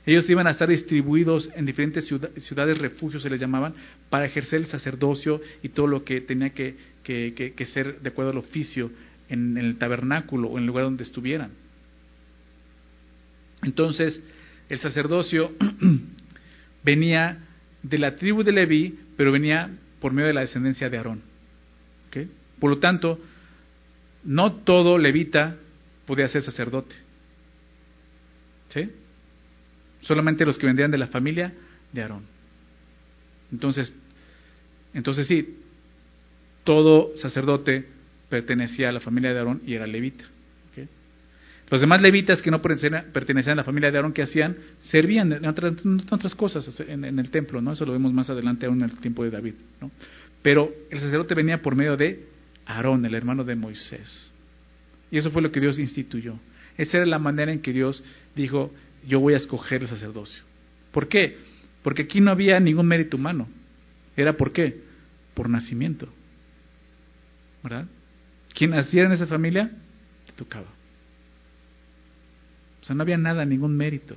Ellos 0.07 0.29
iban 0.31 0.47
a 0.47 0.51
estar 0.51 0.69
distribuidos 0.69 1.51
en 1.57 1.67
diferentes 1.67 2.07
ciudades, 2.07 2.79
refugios 2.79 3.23
se 3.23 3.31
les 3.31 3.41
llamaban, 3.41 3.75
para 4.09 4.27
ejercer 4.27 4.61
el 4.61 4.67
sacerdocio 4.67 5.41
y 5.63 5.71
todo 5.71 5.87
lo 5.87 6.05
que 6.05 6.21
tenía 6.21 6.51
que, 6.51 6.77
ser 7.73 8.01
de 8.01 8.09
acuerdo 8.09 8.31
al 8.31 8.39
oficio 8.39 8.91
en, 9.29 9.57
el 9.57 9.77
tabernáculo 9.77 10.49
o 10.49 10.59
en 10.59 10.63
el 10.63 10.67
lugar 10.67 10.85
donde 10.85 11.05
estuvieran. 11.05 11.51
Entonces, 13.63 14.23
el 14.69 14.79
sacerdocio 14.79 15.53
venía 16.85 17.39
de 17.83 17.99
la 17.99 18.17
tribu 18.17 18.43
de 18.43 18.53
Leví, 18.53 18.99
pero 19.17 19.33
venía 19.33 19.71
por 20.01 20.13
medio 20.13 20.29
de 20.29 20.35
la 20.35 20.41
descendencia 20.43 20.89
de 20.91 20.97
Aarón. 20.97 21.35
Por 22.61 22.71
lo 22.71 22.79
tanto, 22.79 23.19
no 24.23 24.55
todo 24.63 24.97
levita 24.97 25.57
podía 26.07 26.29
ser 26.29 26.43
sacerdote. 26.43 26.95
¿Sí? 28.69 28.89
solamente 30.05 30.45
los 30.45 30.59
que 30.59 30.67
vendrían 30.67 30.91
de 30.91 30.99
la 30.99 31.09
familia 31.09 31.53
de 31.93 32.03
Aarón. 32.03 32.23
Entonces, 33.53 33.95
entonces 34.93 35.27
sí, 35.27 35.59
todo 36.63 37.17
sacerdote 37.17 37.89
pertenecía 38.35 38.89
a 38.89 38.93
la 38.93 38.99
familia 38.99 39.33
de 39.33 39.39
Aarón 39.39 39.63
y 39.65 39.75
era 39.75 39.87
levita. 39.87 40.25
Los 41.71 41.81
demás 41.81 42.03
levitas 42.03 42.43
que 42.43 42.51
no 42.51 42.61
pertenecían 42.61 43.55
a 43.55 43.55
la 43.55 43.65
familia 43.65 43.91
de 43.91 43.97
Aarón, 43.97 44.13
¿qué 44.13 44.23
hacían? 44.23 44.57
Servían 44.81 45.33
en 45.33 45.47
otras, 45.47 46.35
cosas 46.35 46.69
en, 46.81 47.05
el 47.19 47.31
templo, 47.31 47.63
¿no? 47.63 47.73
Eso 47.73 47.87
lo 47.87 47.93
vemos 47.93 48.13
más 48.13 48.29
adelante 48.29 48.67
aún 48.67 48.83
en 48.83 48.91
el 48.91 48.97
tiempo 48.99 49.25
de 49.25 49.31
David, 49.31 49.55
¿no? 49.81 49.91
Pero 50.43 50.71
el 50.91 51.01
sacerdote 51.01 51.35
venía 51.35 51.63
por 51.63 51.75
medio 51.75 51.97
de 51.97 52.27
Aarón, 52.67 53.07
el 53.07 53.15
hermano 53.15 53.45
de 53.45 53.55
Moisés. 53.55 54.31
Y 55.11 55.17
eso 55.17 55.31
fue 55.31 55.41
lo 55.41 55.51
que 55.51 55.61
Dios 55.61 55.79
instituyó. 55.79 56.35
Esa 56.77 56.99
era 56.99 57.07
la 57.07 57.19
manera 57.19 57.51
en 57.53 57.61
que 57.61 57.73
Dios 57.73 58.05
dijo, 58.35 58.73
yo 59.07 59.21
voy 59.21 59.35
a 59.35 59.39
escoger 59.39 59.83
el 59.83 59.89
sacerdocio. 59.89 60.43
¿Por 60.93 61.09
qué? 61.09 61.39
Porque 61.83 62.03
aquí 62.03 62.21
no 62.21 62.31
había 62.31 62.61
ningún 62.61 62.87
mérito 62.87 63.17
humano. 63.17 63.49
¿Era 64.17 64.37
por 64.37 64.53
qué? 64.53 64.81
Por 65.35 65.49
nacimiento. 65.49 66.09
¿Verdad? 67.63 67.87
Quien 68.55 68.71
naciera 68.71 69.07
en 69.07 69.13
esa 69.13 69.27
familia, 69.27 69.71
te 70.27 70.33
tocaba. 70.33 70.69
O 72.81 72.85
sea, 72.85 72.95
no 72.95 73.03
había 73.03 73.19
nada, 73.19 73.45
ningún 73.45 73.77
mérito. 73.77 74.17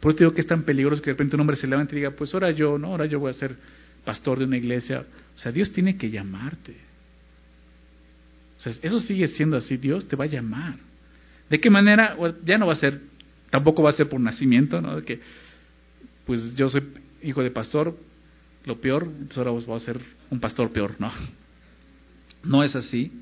Por 0.00 0.12
eso 0.12 0.18
digo 0.18 0.34
que 0.34 0.42
es 0.42 0.46
tan 0.46 0.62
peligroso 0.62 1.02
que 1.02 1.10
de 1.10 1.14
repente 1.14 1.36
un 1.36 1.40
hombre 1.40 1.56
se 1.56 1.66
levante 1.66 1.94
y 1.94 1.98
diga, 1.98 2.10
pues 2.10 2.32
ahora 2.34 2.50
yo, 2.50 2.78
no, 2.78 2.88
ahora 2.88 3.06
yo 3.06 3.18
voy 3.18 3.30
a 3.30 3.34
ser 3.34 3.56
pastor 4.04 4.38
de 4.38 4.44
una 4.44 4.56
iglesia. 4.56 5.04
O 5.34 5.38
sea, 5.38 5.50
Dios 5.52 5.72
tiene 5.72 5.96
que 5.96 6.10
llamarte. 6.10 6.76
O 8.58 8.60
sea, 8.60 8.72
eso 8.82 9.00
sigue 9.00 9.28
siendo 9.28 9.56
así, 9.56 9.76
Dios 9.76 10.06
te 10.06 10.16
va 10.16 10.24
a 10.24 10.28
llamar. 10.28 10.76
¿De 11.48 11.60
qué 11.60 11.70
manera? 11.70 12.16
ya 12.44 12.58
no 12.58 12.66
va 12.66 12.74
a 12.74 12.76
ser 12.76 13.00
Tampoco 13.50 13.82
va 13.82 13.90
a 13.90 13.94
ser 13.94 14.08
por 14.08 14.20
nacimiento, 14.20 14.80
¿no? 14.80 15.02
Que, 15.04 15.20
pues 16.24 16.54
yo 16.56 16.68
soy 16.68 16.82
hijo 17.22 17.42
de 17.42 17.50
pastor, 17.50 17.96
lo 18.64 18.80
peor, 18.80 19.04
entonces 19.04 19.38
ahora 19.38 19.50
voy 19.50 19.76
a 19.76 19.80
ser 19.80 20.00
un 20.30 20.40
pastor 20.40 20.72
peor, 20.72 20.96
¿no? 20.98 21.10
No 22.46 22.62
es 22.62 22.74
así. 22.76 23.12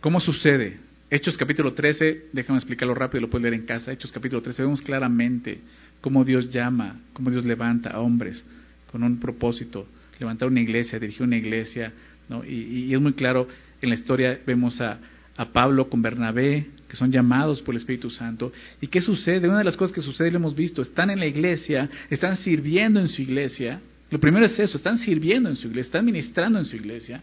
¿Cómo 0.00 0.20
sucede? 0.20 0.78
Hechos 1.10 1.36
capítulo 1.36 1.72
13, 1.72 2.30
déjame 2.32 2.58
explicarlo 2.58 2.94
rápido, 2.94 3.22
lo 3.22 3.30
puedes 3.30 3.42
leer 3.42 3.54
en 3.54 3.66
casa. 3.66 3.92
Hechos 3.92 4.10
capítulo 4.10 4.42
13, 4.42 4.62
vemos 4.62 4.82
claramente 4.82 5.60
cómo 6.00 6.24
Dios 6.24 6.50
llama, 6.50 7.00
cómo 7.12 7.30
Dios 7.30 7.44
levanta 7.44 7.90
a 7.90 8.00
hombres 8.00 8.42
con 8.90 9.02
un 9.02 9.20
propósito, 9.20 9.86
levantar 10.18 10.48
una 10.48 10.60
iglesia, 10.60 10.98
dirigir 10.98 11.22
una 11.22 11.36
iglesia, 11.36 11.92
¿no? 12.28 12.44
y 12.44 12.92
es 12.92 13.00
muy 13.00 13.12
claro, 13.12 13.46
en 13.80 13.88
la 13.88 13.94
historia 13.94 14.40
vemos 14.44 14.80
a, 14.80 14.98
a 15.36 15.52
Pablo 15.52 15.88
con 15.88 16.02
Bernabé, 16.02 16.66
que 16.88 16.96
son 16.96 17.12
llamados 17.12 17.62
por 17.62 17.74
el 17.74 17.80
Espíritu 17.80 18.10
Santo. 18.10 18.52
¿Y 18.80 18.86
qué 18.86 19.00
sucede? 19.00 19.48
Una 19.48 19.58
de 19.58 19.64
las 19.64 19.76
cosas 19.76 19.94
que 19.94 20.00
sucede, 20.00 20.30
lo 20.30 20.38
hemos 20.38 20.54
visto, 20.54 20.82
están 20.82 21.10
en 21.10 21.20
la 21.20 21.26
iglesia, 21.26 21.88
están 22.10 22.36
sirviendo 22.38 23.00
en 23.00 23.08
su 23.08 23.22
iglesia. 23.22 23.80
Lo 24.10 24.18
primero 24.18 24.46
es 24.46 24.58
eso, 24.58 24.76
están 24.76 24.98
sirviendo 24.98 25.48
en 25.48 25.56
su 25.56 25.66
iglesia, 25.66 25.88
están 25.88 26.04
ministrando 26.04 26.58
en 26.58 26.64
su 26.64 26.76
iglesia. 26.76 27.22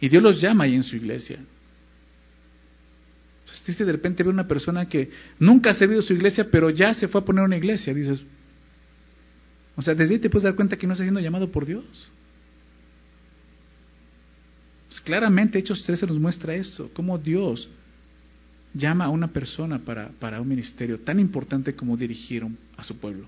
Y 0.00 0.08
Dios 0.08 0.22
los 0.22 0.40
llama 0.40 0.64
ahí 0.64 0.74
en 0.74 0.82
su 0.82 0.96
iglesia. 0.96 1.38
Entonces, 3.58 3.86
de 3.86 3.92
repente 3.92 4.22
ver 4.22 4.32
una 4.32 4.46
persona 4.46 4.86
que 4.86 5.10
nunca 5.38 5.70
ha 5.70 5.74
servido 5.74 6.02
su 6.02 6.12
iglesia, 6.12 6.46
pero 6.50 6.70
ya 6.70 6.94
se 6.94 7.08
fue 7.08 7.20
a 7.20 7.24
poner 7.24 7.44
una 7.44 7.56
iglesia. 7.56 7.92
Dices, 7.92 8.22
o 9.76 9.82
sea, 9.82 9.94
desde 9.94 10.14
ahí 10.14 10.20
te 10.20 10.30
puedes 10.30 10.44
dar 10.44 10.54
cuenta 10.54 10.76
que 10.76 10.86
no 10.86 10.94
está 10.94 11.04
siendo 11.04 11.20
llamado 11.20 11.50
por 11.50 11.66
Dios. 11.66 11.84
Pues 14.88 15.00
claramente 15.02 15.58
Hechos 15.58 15.82
13 15.84 16.06
nos 16.06 16.18
muestra 16.18 16.54
eso, 16.54 16.90
cómo 16.94 17.16
Dios 17.16 17.68
llama 18.74 19.04
a 19.04 19.08
una 19.08 19.28
persona 19.28 19.78
para, 19.78 20.08
para 20.18 20.40
un 20.40 20.48
ministerio 20.48 21.00
tan 21.00 21.18
importante 21.18 21.74
como 21.74 21.96
dirigir 21.96 22.44
a 22.76 22.82
su 22.82 22.98
pueblo. 22.98 23.26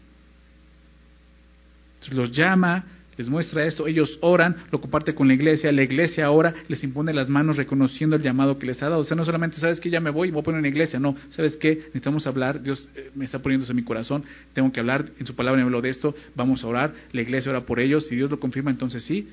Entonces 1.94 2.14
los 2.14 2.32
llama, 2.32 2.84
les 3.16 3.28
muestra 3.28 3.66
esto, 3.66 3.86
ellos 3.86 4.18
oran, 4.22 4.56
lo 4.70 4.80
comparte 4.80 5.14
con 5.14 5.28
la 5.28 5.34
iglesia, 5.34 5.70
la 5.70 5.82
iglesia 5.82 6.30
ora, 6.30 6.54
les 6.68 6.82
impone 6.82 7.12
las 7.12 7.28
manos 7.28 7.56
reconociendo 7.56 8.16
el 8.16 8.22
llamado 8.22 8.58
que 8.58 8.66
les 8.66 8.82
ha 8.82 8.88
dado. 8.88 9.02
O 9.02 9.04
sea, 9.04 9.16
no 9.16 9.24
solamente 9.24 9.58
sabes 9.58 9.80
que 9.80 9.90
ya 9.90 10.00
me 10.00 10.10
voy 10.10 10.28
y 10.28 10.30
voy 10.30 10.40
a 10.40 10.44
poner 10.44 10.60
una 10.60 10.68
iglesia, 10.68 10.98
no, 10.98 11.16
sabes 11.30 11.56
que 11.56 11.76
necesitamos 11.76 12.26
hablar, 12.26 12.62
Dios 12.62 12.88
eh, 12.96 13.10
me 13.14 13.26
está 13.26 13.40
poniendo 13.40 13.66
en 13.68 13.76
mi 13.76 13.84
corazón, 13.84 14.24
tengo 14.54 14.72
que 14.72 14.80
hablar, 14.80 15.04
en 15.18 15.26
su 15.26 15.34
palabra 15.34 15.58
me 15.58 15.64
habló 15.64 15.82
de 15.82 15.90
esto, 15.90 16.14
vamos 16.34 16.64
a 16.64 16.66
orar, 16.66 16.94
la 17.12 17.20
iglesia 17.20 17.50
ora 17.50 17.66
por 17.66 17.80
ellos, 17.80 18.06
si 18.06 18.16
Dios 18.16 18.30
lo 18.30 18.40
confirma, 18.40 18.70
entonces 18.70 19.02
sí, 19.04 19.28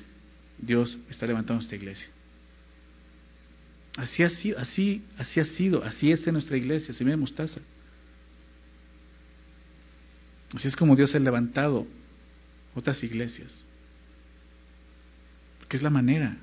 Dios 0.58 0.98
está 1.08 1.26
levantando 1.26 1.62
esta 1.62 1.74
iglesia. 1.74 2.08
Así 3.96 4.22
ha 4.22 4.28
sido, 4.28 4.58
así, 4.58 5.02
así 5.18 5.40
ha 5.40 5.44
sido, 5.44 5.82
así 5.84 6.12
es 6.12 6.26
en 6.26 6.34
nuestra 6.34 6.56
iglesia, 6.56 6.92
se 6.92 7.04
me 7.04 7.16
mostaza. 7.16 7.60
Así 10.54 10.68
es 10.68 10.76
como 10.76 10.96
Dios 10.96 11.14
ha 11.14 11.18
levantado 11.18 11.86
otras 12.74 13.02
iglesias. 13.02 13.64
Porque 15.70 15.76
es 15.76 15.82
la 15.84 15.90
manera. 15.90 16.36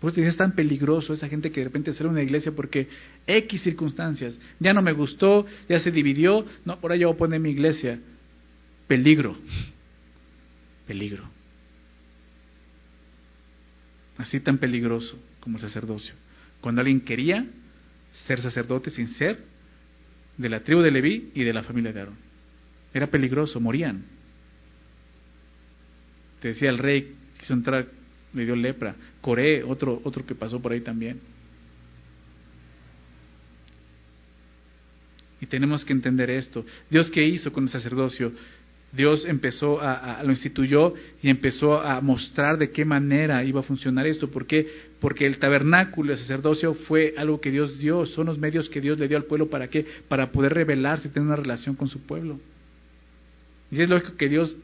Por 0.00 0.10
eso 0.10 0.22
es 0.22 0.36
tan 0.38 0.52
peligroso 0.52 1.12
esa 1.12 1.28
gente 1.28 1.50
que 1.52 1.60
de 1.60 1.64
repente 1.64 1.92
sale 1.92 2.08
una 2.08 2.22
iglesia 2.22 2.50
porque 2.50 2.88
X 3.26 3.60
circunstancias, 3.60 4.38
ya 4.58 4.72
no 4.72 4.80
me 4.80 4.92
gustó, 4.92 5.44
ya 5.68 5.78
se 5.80 5.90
dividió, 5.90 6.46
no, 6.64 6.80
por 6.80 6.90
ahí 6.90 7.00
yo 7.00 7.08
voy 7.08 7.14
a 7.14 7.18
poner 7.18 7.40
mi 7.40 7.50
iglesia. 7.50 7.98
Peligro, 8.86 9.36
peligro. 10.86 11.28
Así 14.16 14.40
tan 14.40 14.56
peligroso 14.56 15.18
como 15.40 15.58
el 15.58 15.62
sacerdocio. 15.62 16.14
Cuando 16.62 16.80
alguien 16.80 17.02
quería 17.02 17.44
ser 18.26 18.40
sacerdote 18.40 18.88
sin 18.88 19.08
ser 19.08 19.44
de 20.38 20.48
la 20.48 20.60
tribu 20.60 20.80
de 20.80 20.90
Leví 20.90 21.32
y 21.34 21.44
de 21.44 21.52
la 21.52 21.64
familia 21.64 21.92
de 21.92 22.00
Aarón. 22.00 22.16
Era 22.94 23.08
peligroso, 23.08 23.60
morían. 23.60 24.04
Te 26.40 26.48
decía 26.48 26.70
el 26.70 26.78
rey, 26.78 27.14
quiso 27.38 27.52
entrar, 27.52 27.97
le 28.34 28.44
dio 28.44 28.56
lepra. 28.56 28.94
Coré, 29.20 29.62
otro, 29.62 30.00
otro 30.04 30.24
que 30.24 30.34
pasó 30.34 30.60
por 30.60 30.72
ahí 30.72 30.80
también. 30.80 31.20
Y 35.40 35.46
tenemos 35.46 35.84
que 35.84 35.92
entender 35.92 36.30
esto. 36.30 36.64
Dios 36.90 37.10
qué 37.10 37.24
hizo 37.24 37.52
con 37.52 37.64
el 37.64 37.70
sacerdocio? 37.70 38.32
Dios 38.90 39.26
empezó 39.26 39.80
a, 39.82 40.22
lo 40.24 40.30
instituyó 40.30 40.94
y 41.22 41.28
empezó 41.28 41.78
a 41.78 42.00
mostrar 42.00 42.56
de 42.56 42.70
qué 42.70 42.86
manera 42.86 43.44
iba 43.44 43.60
a 43.60 43.62
funcionar 43.62 44.06
esto. 44.06 44.30
¿Por 44.30 44.46
qué? 44.46 44.66
Porque 44.98 45.26
el 45.26 45.38
tabernáculo, 45.38 46.12
el 46.12 46.18
sacerdocio 46.18 46.74
fue 46.74 47.14
algo 47.18 47.40
que 47.40 47.50
Dios 47.50 47.78
dio, 47.78 48.06
son 48.06 48.26
los 48.26 48.38
medios 48.38 48.70
que 48.70 48.80
Dios 48.80 48.98
le 48.98 49.06
dio 49.06 49.18
al 49.18 49.24
pueblo 49.24 49.50
para 49.50 49.68
qué? 49.68 49.86
Para 50.08 50.32
poder 50.32 50.54
revelarse 50.54 51.08
y 51.08 51.10
tener 51.10 51.26
una 51.26 51.36
relación 51.36 51.76
con 51.76 51.88
su 51.88 52.00
pueblo. 52.00 52.40
Y 53.70 53.82
es 53.82 53.90
lógico 53.90 54.16
que 54.16 54.30
Dios 54.30 54.56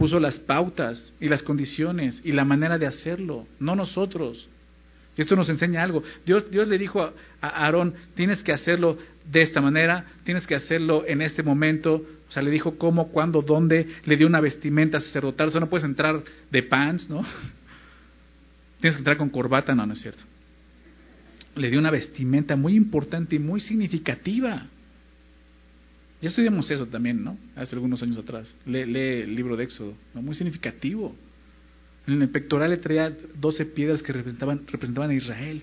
puso 0.00 0.18
las 0.18 0.40
pautas 0.40 1.12
y 1.20 1.28
las 1.28 1.42
condiciones 1.42 2.22
y 2.24 2.32
la 2.32 2.46
manera 2.46 2.78
de 2.78 2.86
hacerlo, 2.86 3.46
no 3.58 3.76
nosotros. 3.76 4.48
Y 5.14 5.20
esto 5.20 5.36
nos 5.36 5.50
enseña 5.50 5.82
algo. 5.82 6.02
Dios, 6.24 6.50
Dios 6.50 6.68
le 6.68 6.78
dijo 6.78 7.02
a, 7.02 7.12
a 7.42 7.66
Aarón, 7.66 7.92
tienes 8.14 8.42
que 8.42 8.50
hacerlo 8.50 8.96
de 9.30 9.42
esta 9.42 9.60
manera, 9.60 10.06
tienes 10.24 10.46
que 10.46 10.54
hacerlo 10.54 11.04
en 11.06 11.20
este 11.20 11.42
momento, 11.42 11.96
o 11.96 12.32
sea, 12.32 12.42
le 12.42 12.50
dijo 12.50 12.78
cómo, 12.78 13.08
cuándo, 13.08 13.42
dónde, 13.42 13.88
le 14.06 14.16
dio 14.16 14.26
una 14.26 14.40
vestimenta 14.40 15.00
sacerdotal. 15.00 15.48
O 15.48 15.50
sea, 15.50 15.60
no 15.60 15.68
puedes 15.68 15.84
entrar 15.84 16.22
de 16.50 16.62
pants, 16.62 17.10
¿no? 17.10 17.20
Tienes 18.80 18.96
que 18.96 19.00
entrar 19.00 19.18
con 19.18 19.28
corbata, 19.28 19.74
no, 19.74 19.84
no 19.84 19.92
es 19.92 20.00
cierto. 20.00 20.22
Le 21.56 21.68
dio 21.68 21.78
una 21.78 21.90
vestimenta 21.90 22.56
muy 22.56 22.74
importante 22.74 23.36
y 23.36 23.38
muy 23.38 23.60
significativa. 23.60 24.66
Ya 26.20 26.28
estudiamos 26.28 26.70
eso 26.70 26.86
también, 26.86 27.24
¿no? 27.24 27.38
Hace 27.56 27.74
algunos 27.74 28.02
años 28.02 28.18
atrás. 28.18 28.52
Lee, 28.66 28.80
el 28.80 29.34
libro 29.34 29.56
de 29.56 29.64
Éxodo, 29.64 29.94
muy 30.14 30.34
significativo. 30.34 31.16
En 32.06 32.20
el 32.20 32.28
pectoral 32.28 32.70
le 32.70 32.76
traía 32.76 33.14
12 33.36 33.66
piedras 33.66 34.02
que 34.02 34.12
representaban, 34.12 34.66
representaban 34.66 35.10
a 35.10 35.14
Israel. 35.14 35.62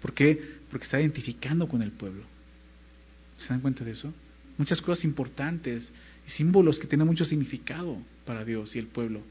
¿Por 0.00 0.14
qué? 0.14 0.40
Porque 0.70 0.84
está 0.84 1.00
identificando 1.00 1.68
con 1.68 1.82
el 1.82 1.92
pueblo. 1.92 2.22
¿Se 3.36 3.48
dan 3.48 3.60
cuenta 3.60 3.84
de 3.84 3.90
eso? 3.92 4.12
muchas 4.60 4.80
cosas 4.82 5.04
importantes 5.04 5.90
y 6.26 6.30
símbolos 6.32 6.78
que 6.78 6.86
tienen 6.86 7.06
mucho 7.06 7.24
significado 7.24 7.96
para 8.26 8.44
Dios 8.44 8.76
y 8.76 8.78
el 8.78 8.86
pueblo. 8.86 9.22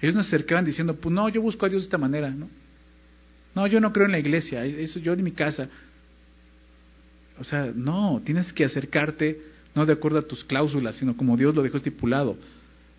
Ellos 0.00 0.14
nos 0.14 0.26
acercaban 0.26 0.64
diciendo, 0.64 0.94
pues 0.94 1.12
no, 1.12 1.28
yo 1.30 1.40
busco 1.40 1.64
a 1.64 1.70
Dios 1.70 1.82
de 1.82 1.86
esta 1.86 1.98
manera, 1.98 2.30
¿no? 2.30 2.48
No, 3.54 3.66
yo 3.66 3.80
no 3.80 3.92
creo 3.92 4.06
en 4.06 4.12
la 4.12 4.18
iglesia, 4.18 4.64
eso 4.64 5.00
yo 5.00 5.14
en 5.14 5.24
mi 5.24 5.32
casa. 5.32 5.68
O 7.40 7.44
sea, 7.44 7.72
no, 7.74 8.20
tienes 8.24 8.52
que 8.52 8.64
acercarte 8.64 9.40
no 9.78 9.86
de 9.86 9.92
acuerdo 9.92 10.18
a 10.18 10.22
tus 10.22 10.44
cláusulas, 10.44 10.96
sino 10.96 11.16
como 11.16 11.36
Dios 11.36 11.54
lo 11.54 11.62
dejó 11.62 11.76
estipulado. 11.76 12.36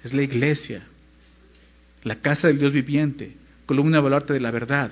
Es 0.04 0.14
la 0.14 0.24
iglesia, 0.24 0.88
la 2.04 2.16
casa 2.16 2.48
del 2.48 2.58
Dios 2.58 2.72
viviente, 2.72 3.36
columna 3.66 4.00
baluarte 4.00 4.34
de 4.34 4.40
la 4.40 4.50
verdad. 4.50 4.92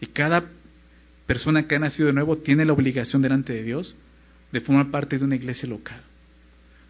Y 0.00 0.06
cada 0.06 0.44
persona 1.26 1.66
que 1.66 1.76
ha 1.76 1.78
nacido 1.78 2.08
de 2.08 2.12
nuevo 2.12 2.38
tiene 2.38 2.64
la 2.64 2.72
obligación 2.72 3.22
delante 3.22 3.52
de 3.52 3.62
Dios 3.62 3.94
de 4.50 4.60
formar 4.60 4.90
parte 4.90 5.16
de 5.16 5.24
una 5.24 5.36
iglesia 5.36 5.68
local. 5.68 6.00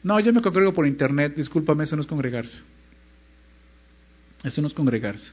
No, 0.03 0.19
yo 0.21 0.33
me 0.33 0.41
congrego 0.41 0.73
por 0.73 0.87
internet, 0.87 1.35
discúlpame, 1.37 1.85
eso 1.85 1.97
no 1.97 2.03
es 2.03 2.09
congregarse. 2.09 2.63
Eso 4.45 4.63
no 4.63 4.69
es 4.69 4.75
congregarse. 4.75 5.31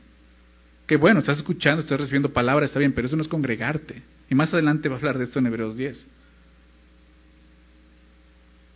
Que 0.88 0.98
bueno, 0.98 1.22
estás 1.22 1.38
escuchando, 1.38 1.82
estás 1.82 2.00
recibiendo 2.00 2.34
palabras, 2.34 2.70
está 2.70 2.80
bien, 2.80 2.92
pero 2.92 3.08
eso 3.08 3.16
no 3.16 3.22
es 3.22 3.30
congregarte. 3.30 4.02
Y 4.30 4.36
más 4.36 4.54
adelante 4.54 4.90
va 4.90 4.96
a 4.96 4.98
hablar 4.98 5.18
de 5.18 5.24
esto 5.24 5.40
en 5.40 5.46
Hebreos 5.46 5.78
10. 5.78 6.08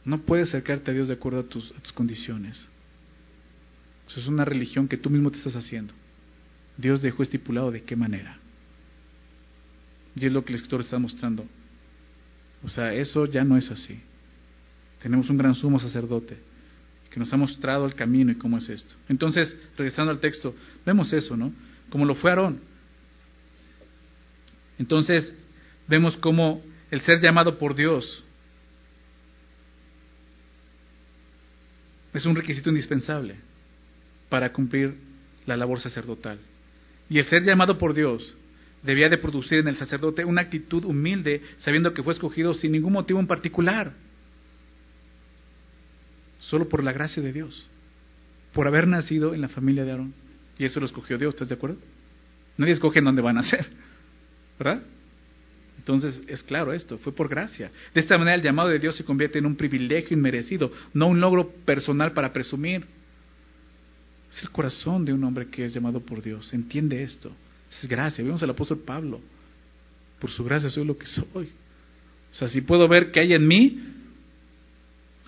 No 0.07 0.19
puedes 0.19 0.47
acercarte 0.47 0.89
a 0.89 0.93
Dios 0.93 1.09
de 1.09 1.15
acuerdo 1.15 1.41
a 1.41 1.43
tus, 1.43 1.73
condiciones. 1.93 2.65
Eso 4.07 4.21
es 4.21 4.27
una 4.27 4.45
religión 4.45 4.87
que 4.87 4.95
tú 4.95 5.09
mismo 5.09 5.29
te 5.29 5.37
estás 5.37 5.57
haciendo. 5.57 5.93
Dios 6.77 7.01
dejó 7.01 7.23
estipulado 7.23 7.71
de 7.71 7.83
qué 7.83 7.97
manera. 7.97 8.37
Y 10.15 10.25
es 10.25 10.31
lo 10.31 10.45
que 10.45 10.53
el 10.53 10.55
escritor 10.55 10.79
está 10.79 10.97
mostrando. 10.97 11.45
O 12.63 12.69
sea, 12.69 12.93
eso 12.93 13.25
ya 13.25 13.43
no 13.43 13.57
es 13.57 13.69
así. 13.69 13.99
Tenemos 15.01 15.29
un 15.29 15.35
gran 15.35 15.53
sumo 15.53 15.77
sacerdote 15.77 16.37
que 17.11 17.19
nos 17.19 17.33
ha 17.33 17.37
mostrado 17.37 17.85
el 17.85 17.93
camino 17.93 18.31
y 18.31 18.35
cómo 18.35 18.59
es 18.59 18.69
esto. 18.69 18.95
Entonces, 19.09 19.57
regresando 19.75 20.13
al 20.13 20.19
texto, 20.19 20.55
vemos 20.85 21.11
eso, 21.11 21.35
¿no? 21.35 21.51
Como 21.89 22.05
lo 22.05 22.15
fue 22.15 22.29
Aarón. 22.29 22.61
Entonces, 24.79 25.33
vemos 25.85 26.15
cómo 26.15 26.61
el 26.91 27.01
ser 27.01 27.19
llamado 27.19 27.57
por 27.57 27.75
Dios 27.75 28.23
es 32.13 32.25
un 32.25 32.35
requisito 32.35 32.69
indispensable 32.69 33.35
para 34.29 34.51
cumplir 34.51 34.95
la 35.45 35.57
labor 35.57 35.79
sacerdotal. 35.79 36.39
Y 37.09 37.19
el 37.19 37.25
ser 37.25 37.43
llamado 37.43 37.77
por 37.77 37.93
Dios 37.93 38.33
debía 38.83 39.09
de 39.09 39.17
producir 39.17 39.59
en 39.59 39.67
el 39.67 39.77
sacerdote 39.77 40.25
una 40.25 40.41
actitud 40.41 40.83
humilde, 40.85 41.41
sabiendo 41.59 41.93
que 41.93 42.03
fue 42.03 42.13
escogido 42.13 42.53
sin 42.53 42.71
ningún 42.71 42.93
motivo 42.93 43.19
en 43.19 43.27
particular, 43.27 43.93
solo 46.39 46.69
por 46.69 46.83
la 46.83 46.93
gracia 46.93 47.21
de 47.21 47.33
Dios, 47.33 47.67
por 48.53 48.67
haber 48.67 48.87
nacido 48.87 49.33
en 49.33 49.41
la 49.41 49.49
familia 49.49 49.83
de 49.83 49.91
Aarón. 49.91 50.13
Y 50.57 50.65
eso 50.65 50.79
lo 50.79 50.85
escogió 50.85 51.17
Dios, 51.17 51.33
¿estás 51.33 51.49
de 51.49 51.55
acuerdo? 51.55 51.77
Nadie 52.57 52.73
escoge 52.73 52.99
en 52.99 53.05
dónde 53.05 53.21
van 53.21 53.37
a 53.37 53.41
nacer, 53.41 53.67
¿verdad? 54.57 54.83
Entonces 55.87 56.21
es 56.27 56.43
claro 56.43 56.73
esto, 56.73 56.97
fue 56.97 57.13
por 57.13 57.29
gracia. 57.29 57.71
De 57.93 58.01
esta 58.01 58.17
manera 58.17 58.35
el 58.35 58.41
llamado 58.41 58.67
de 58.67 58.77
Dios 58.77 58.97
se 58.97 59.05
convierte 59.05 59.39
en 59.39 59.45
un 59.45 59.55
privilegio 59.55 60.17
inmerecido, 60.17 60.69
no 60.93 61.07
un 61.07 61.21
logro 61.21 61.49
personal 61.63 62.11
para 62.11 62.33
presumir. 62.33 62.85
Es 64.29 64.43
el 64.43 64.49
corazón 64.49 65.05
de 65.05 65.13
un 65.13 65.23
hombre 65.23 65.47
que 65.47 65.63
es 65.63 65.73
llamado 65.73 66.01
por 66.01 66.21
Dios, 66.21 66.53
entiende 66.53 67.01
esto. 67.03 67.31
Es 67.71 67.87
gracia. 67.87 68.21
Vemos 68.21 68.43
al 68.43 68.49
apóstol 68.49 68.79
Pablo. 68.79 69.21
Por 70.19 70.29
su 70.29 70.43
gracia 70.43 70.69
soy 70.69 70.83
lo 70.83 70.97
que 70.97 71.05
soy. 71.05 71.49
O 72.33 72.35
sea, 72.35 72.49
si 72.49 72.59
puedo 72.59 72.85
ver 72.89 73.13
que 73.13 73.21
hay 73.21 73.33
en 73.33 73.47
mí, 73.47 73.79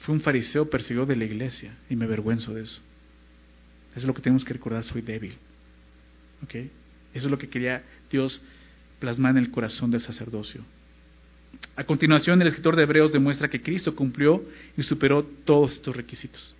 fue 0.01 0.13
un 0.13 0.19
fariseo 0.19 0.69
perseguido 0.69 1.05
de 1.05 1.15
la 1.15 1.23
iglesia 1.23 1.73
y 1.89 1.95
me 1.95 2.03
avergüenzo 2.03 2.53
de 2.53 2.63
eso. 2.63 2.81
Eso 3.91 3.99
es 3.99 4.03
lo 4.03 4.13
que 4.13 4.21
tenemos 4.21 4.43
que 4.43 4.51
recordar, 4.51 4.83
soy 4.83 5.03
débil. 5.03 5.35
¿Ok? 6.43 6.55
Eso 6.55 7.25
es 7.27 7.31
lo 7.31 7.37
que 7.37 7.47
quería 7.47 7.81
Dios 8.11 8.41
plasmar 8.99 9.31
en 9.31 9.43
el 9.43 9.51
corazón 9.51 9.91
del 9.91 10.01
sacerdocio. 10.01 10.63
A 11.75 11.83
continuación, 11.83 12.41
el 12.41 12.47
escritor 12.47 12.75
de 12.75 12.83
Hebreos 12.83 13.11
demuestra 13.11 13.47
que 13.47 13.61
Cristo 13.61 13.95
cumplió 13.95 14.43
y 14.77 14.83
superó 14.83 15.23
todos 15.23 15.73
estos 15.73 15.95
requisitos. 15.95 16.55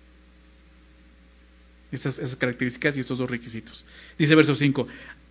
Esas 1.92 2.36
características 2.36 2.96
y 2.96 3.00
estos 3.00 3.18
dos 3.18 3.30
requisitos. 3.30 3.84
Dice 4.18 4.34
verso 4.34 4.54
5, 4.54 4.86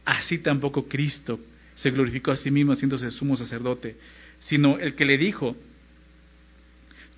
así 0.06 0.40
tampoco 0.40 0.88
Cristo 0.88 1.40
se 1.76 1.92
glorificó 1.92 2.32
a 2.32 2.38
sí 2.38 2.52
mismo 2.52 2.74
haciéndose 2.74 3.10
sumo 3.12 3.38
sacerdote, 3.38 3.96
sino 4.42 4.78
el 4.78 4.96
que 4.96 5.06
le 5.06 5.18
dijo, 5.18 5.56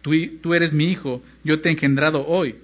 tú, 0.02 0.12
tú 0.42 0.54
eres 0.54 0.74
mi 0.74 0.92
hijo, 0.92 1.22
yo 1.44 1.60
te 1.60 1.70
he 1.70 1.72
engendrado 1.72 2.26
hoy. 2.28 2.56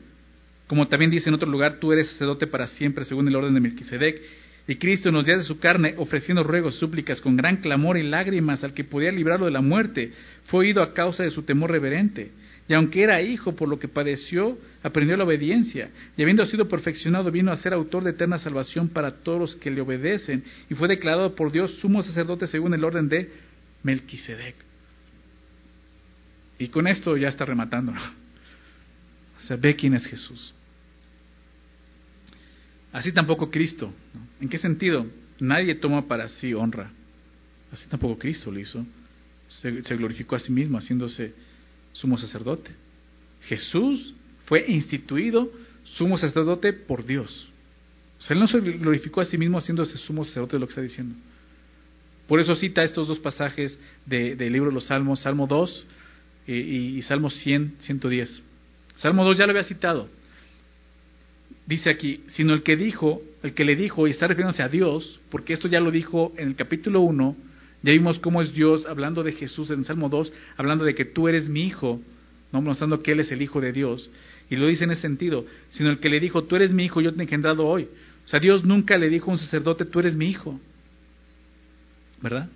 Como 0.67 0.87
también 0.87 1.09
dice 1.09 1.29
en 1.29 1.35
otro 1.35 1.49
lugar, 1.49 1.79
tú 1.79 1.91
eres 1.91 2.09
sacerdote 2.11 2.45
para 2.45 2.67
siempre 2.67 3.05
según 3.05 3.27
el 3.27 3.35
orden 3.35 3.53
de 3.53 3.59
Melquisedec. 3.59 4.21
Y 4.67 4.75
Cristo 4.75 5.11
nos 5.11 5.25
dio 5.25 5.37
de 5.37 5.43
su 5.43 5.59
carne, 5.59 5.93
ofreciendo 5.97 6.43
ruegos, 6.43 6.75
súplicas, 6.75 7.21
con 7.21 7.37
gran 7.37 7.57
clamor 7.57 7.97
y 7.97 8.03
lágrimas 8.03 8.63
al 8.65 8.73
que 8.73 8.83
podía 8.83 9.11
librarlo 9.11 9.45
de 9.45 9.51
la 9.51 9.61
muerte, 9.61 10.11
fue 10.45 10.61
oído 10.61 10.83
a 10.83 10.93
causa 10.93 11.23
de 11.23 11.31
su 11.31 11.43
temor 11.43 11.71
reverente. 11.71 12.31
Y 12.67 12.73
aunque 12.73 13.01
era 13.01 13.21
hijo 13.21 13.55
por 13.55 13.69
lo 13.69 13.79
que 13.79 13.87
padeció, 13.87 14.57
aprendió 14.83 15.15
la 15.15 15.23
obediencia. 15.23 15.89
Y 16.17 16.21
habiendo 16.21 16.45
sido 16.45 16.67
perfeccionado, 16.67 17.31
vino 17.31 17.49
a 17.49 17.55
ser 17.55 17.73
autor 17.73 18.03
de 18.03 18.09
eterna 18.09 18.39
salvación 18.39 18.89
para 18.89 19.11
todos 19.11 19.39
los 19.39 19.55
que 19.55 19.71
le 19.71 19.79
obedecen. 19.79 20.43
Y 20.69 20.75
fue 20.75 20.89
declarado 20.89 21.33
por 21.33 21.49
Dios 21.49 21.75
sumo 21.79 22.03
sacerdote 22.03 22.45
según 22.45 22.73
el 22.73 22.83
orden 22.83 23.07
de 23.07 23.31
Melquisedec. 23.83 24.55
Y 26.59 26.67
con 26.67 26.87
esto 26.87 27.15
ya 27.15 27.29
está 27.29 27.45
rematando. 27.45 27.93
O 27.93 29.41
sea, 29.47 29.55
ve 29.55 29.77
quién 29.77 29.93
es 29.93 30.05
Jesús. 30.05 30.53
Así 32.97 33.11
tampoco 33.11 33.51
Cristo. 33.51 33.93
¿En 34.41 34.49
qué 34.49 34.57
sentido? 34.57 35.05
Nadie 35.39 35.75
toma 35.75 36.07
para 36.07 36.27
sí 36.29 36.55
honra. 36.55 36.89
Así 37.71 37.85
tampoco 37.87 38.17
Cristo 38.17 38.49
lo 38.49 38.59
hizo. 38.59 38.83
Se, 39.49 39.69
glorificó 39.95 40.35
a 40.35 40.39
sí 40.39 40.51
mismo 40.51 40.79
haciéndose 40.79 41.31
sumo 41.91 42.17
sacerdote. 42.17 42.71
Jesús 43.43 44.15
fue 44.45 44.65
instituido 44.67 45.51
sumo 45.83 46.17
sacerdote 46.17 46.73
por 46.73 47.05
Dios. 47.05 47.47
O 48.17 48.23
sea, 48.23 48.33
él 48.33 48.39
no 48.39 48.47
se 48.47 48.59
glorificó 48.61 49.21
a 49.21 49.25
sí 49.25 49.37
mismo 49.37 49.59
haciéndose 49.59 49.95
sumo 49.99 50.25
sacerdote 50.25 50.55
de 50.55 50.59
lo 50.61 50.65
que 50.65 50.71
está 50.71 50.81
diciendo. 50.81 51.13
Por 52.27 52.39
eso 52.39 52.55
cita 52.55 52.81
estos 52.81 53.07
dos 53.07 53.19
pasajes 53.19 53.77
del 54.07 54.51
libro 54.51 54.69
de 54.69 54.73
los 54.73 54.85
Salmos, 54.85 55.19
Salmo 55.19 55.45
2 55.45 55.85
y, 56.47 56.53
y 56.97 57.01
Salmo 57.03 57.29
100, 57.29 57.75
110. 57.77 58.41
Salmo 58.95 59.23
2 59.23 59.37
ya 59.37 59.45
lo 59.45 59.51
había 59.51 59.65
citado. 59.65 60.09
Dice 61.67 61.89
aquí, 61.89 62.21
sino 62.27 62.53
el 62.53 62.63
que 62.63 62.77
dijo, 62.77 63.21
el 63.43 63.53
que 63.53 63.65
le 63.65 63.75
dijo, 63.75 64.07
y 64.07 64.11
está 64.11 64.25
refiriéndose 64.27 64.63
a 64.63 64.69
Dios, 64.69 65.19
porque 65.29 65.53
esto 65.53 65.67
ya 65.67 65.81
lo 65.81 65.91
dijo 65.91 66.33
en 66.37 66.47
el 66.47 66.55
capítulo 66.55 67.01
1, 67.01 67.35
ya 67.83 67.91
vimos 67.91 68.19
cómo 68.19 68.41
es 68.41 68.53
Dios 68.53 68.85
hablando 68.85 69.21
de 69.21 69.33
Jesús 69.33 69.69
en 69.71 69.83
Salmo 69.83 70.07
2, 70.07 70.31
hablando 70.55 70.85
de 70.85 70.95
que 70.95 71.03
tú 71.03 71.27
eres 71.27 71.49
mi 71.49 71.67
hijo, 71.67 72.01
no 72.53 72.61
mostrando 72.61 73.01
que 73.01 73.11
Él 73.11 73.19
es 73.19 73.31
el 73.33 73.41
Hijo 73.41 73.59
de 73.59 73.73
Dios. 73.73 74.09
Y 74.49 74.55
lo 74.55 74.67
dice 74.67 74.85
en 74.85 74.91
ese 74.91 75.01
sentido, 75.01 75.45
sino 75.71 75.89
el 75.89 75.99
que 75.99 76.07
le 76.09 76.21
dijo, 76.21 76.45
tú 76.45 76.55
eres 76.55 76.71
mi 76.71 76.85
hijo, 76.85 77.01
yo 77.01 77.13
te 77.13 77.19
he 77.19 77.23
engendrado 77.23 77.67
hoy. 77.67 77.89
O 78.25 78.27
sea, 78.29 78.39
Dios 78.39 78.63
nunca 78.63 78.97
le 78.97 79.09
dijo 79.09 79.29
a 79.29 79.33
un 79.33 79.37
sacerdote, 79.37 79.83
tú 79.83 79.99
eres 79.99 80.15
mi 80.15 80.29
hijo. 80.29 80.59
¿Verdad? 82.21 82.49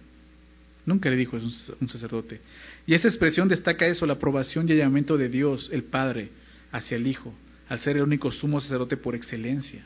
Nunca 0.86 1.09
le 1.09 1.18
dijo 1.18 1.36
a 1.36 1.39
un 1.39 1.89
sacerdote. 1.89 2.39
Y 2.88 2.93
esa 2.93 3.09
expresión 3.09 3.49
destaca 3.49 3.86
eso, 3.88 4.05
la 4.05 4.14
aprobación 4.14 4.68
y 4.68 4.72
el 4.72 4.78
llamamiento 4.78 5.18
de 5.18 5.28
Dios, 5.28 5.70
el 5.74 5.84
Padre, 5.84 6.30
hacia 6.72 6.95
el 6.95 7.05
Hijo, 7.05 7.34
al 7.72 7.80
ser 7.80 7.95
el 7.95 8.03
único 8.03 8.30
sumo 8.34 8.59
sacerdote 8.59 8.97
por 8.97 9.15
excelencia. 9.15 9.82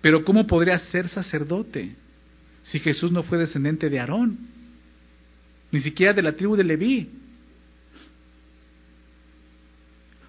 Pero 0.00 0.24
¿cómo 0.24 0.46
podría 0.46 0.78
ser 0.78 1.08
sacerdote 1.08 1.96
si 2.62 2.78
Jesús 2.78 3.10
no 3.10 3.24
fue 3.24 3.38
descendiente 3.38 3.90
de 3.90 3.98
Aarón? 3.98 4.38
Ni 5.72 5.80
siquiera 5.80 6.12
de 6.12 6.22
la 6.22 6.30
tribu 6.30 6.54
de 6.54 6.62
Leví. 6.62 7.10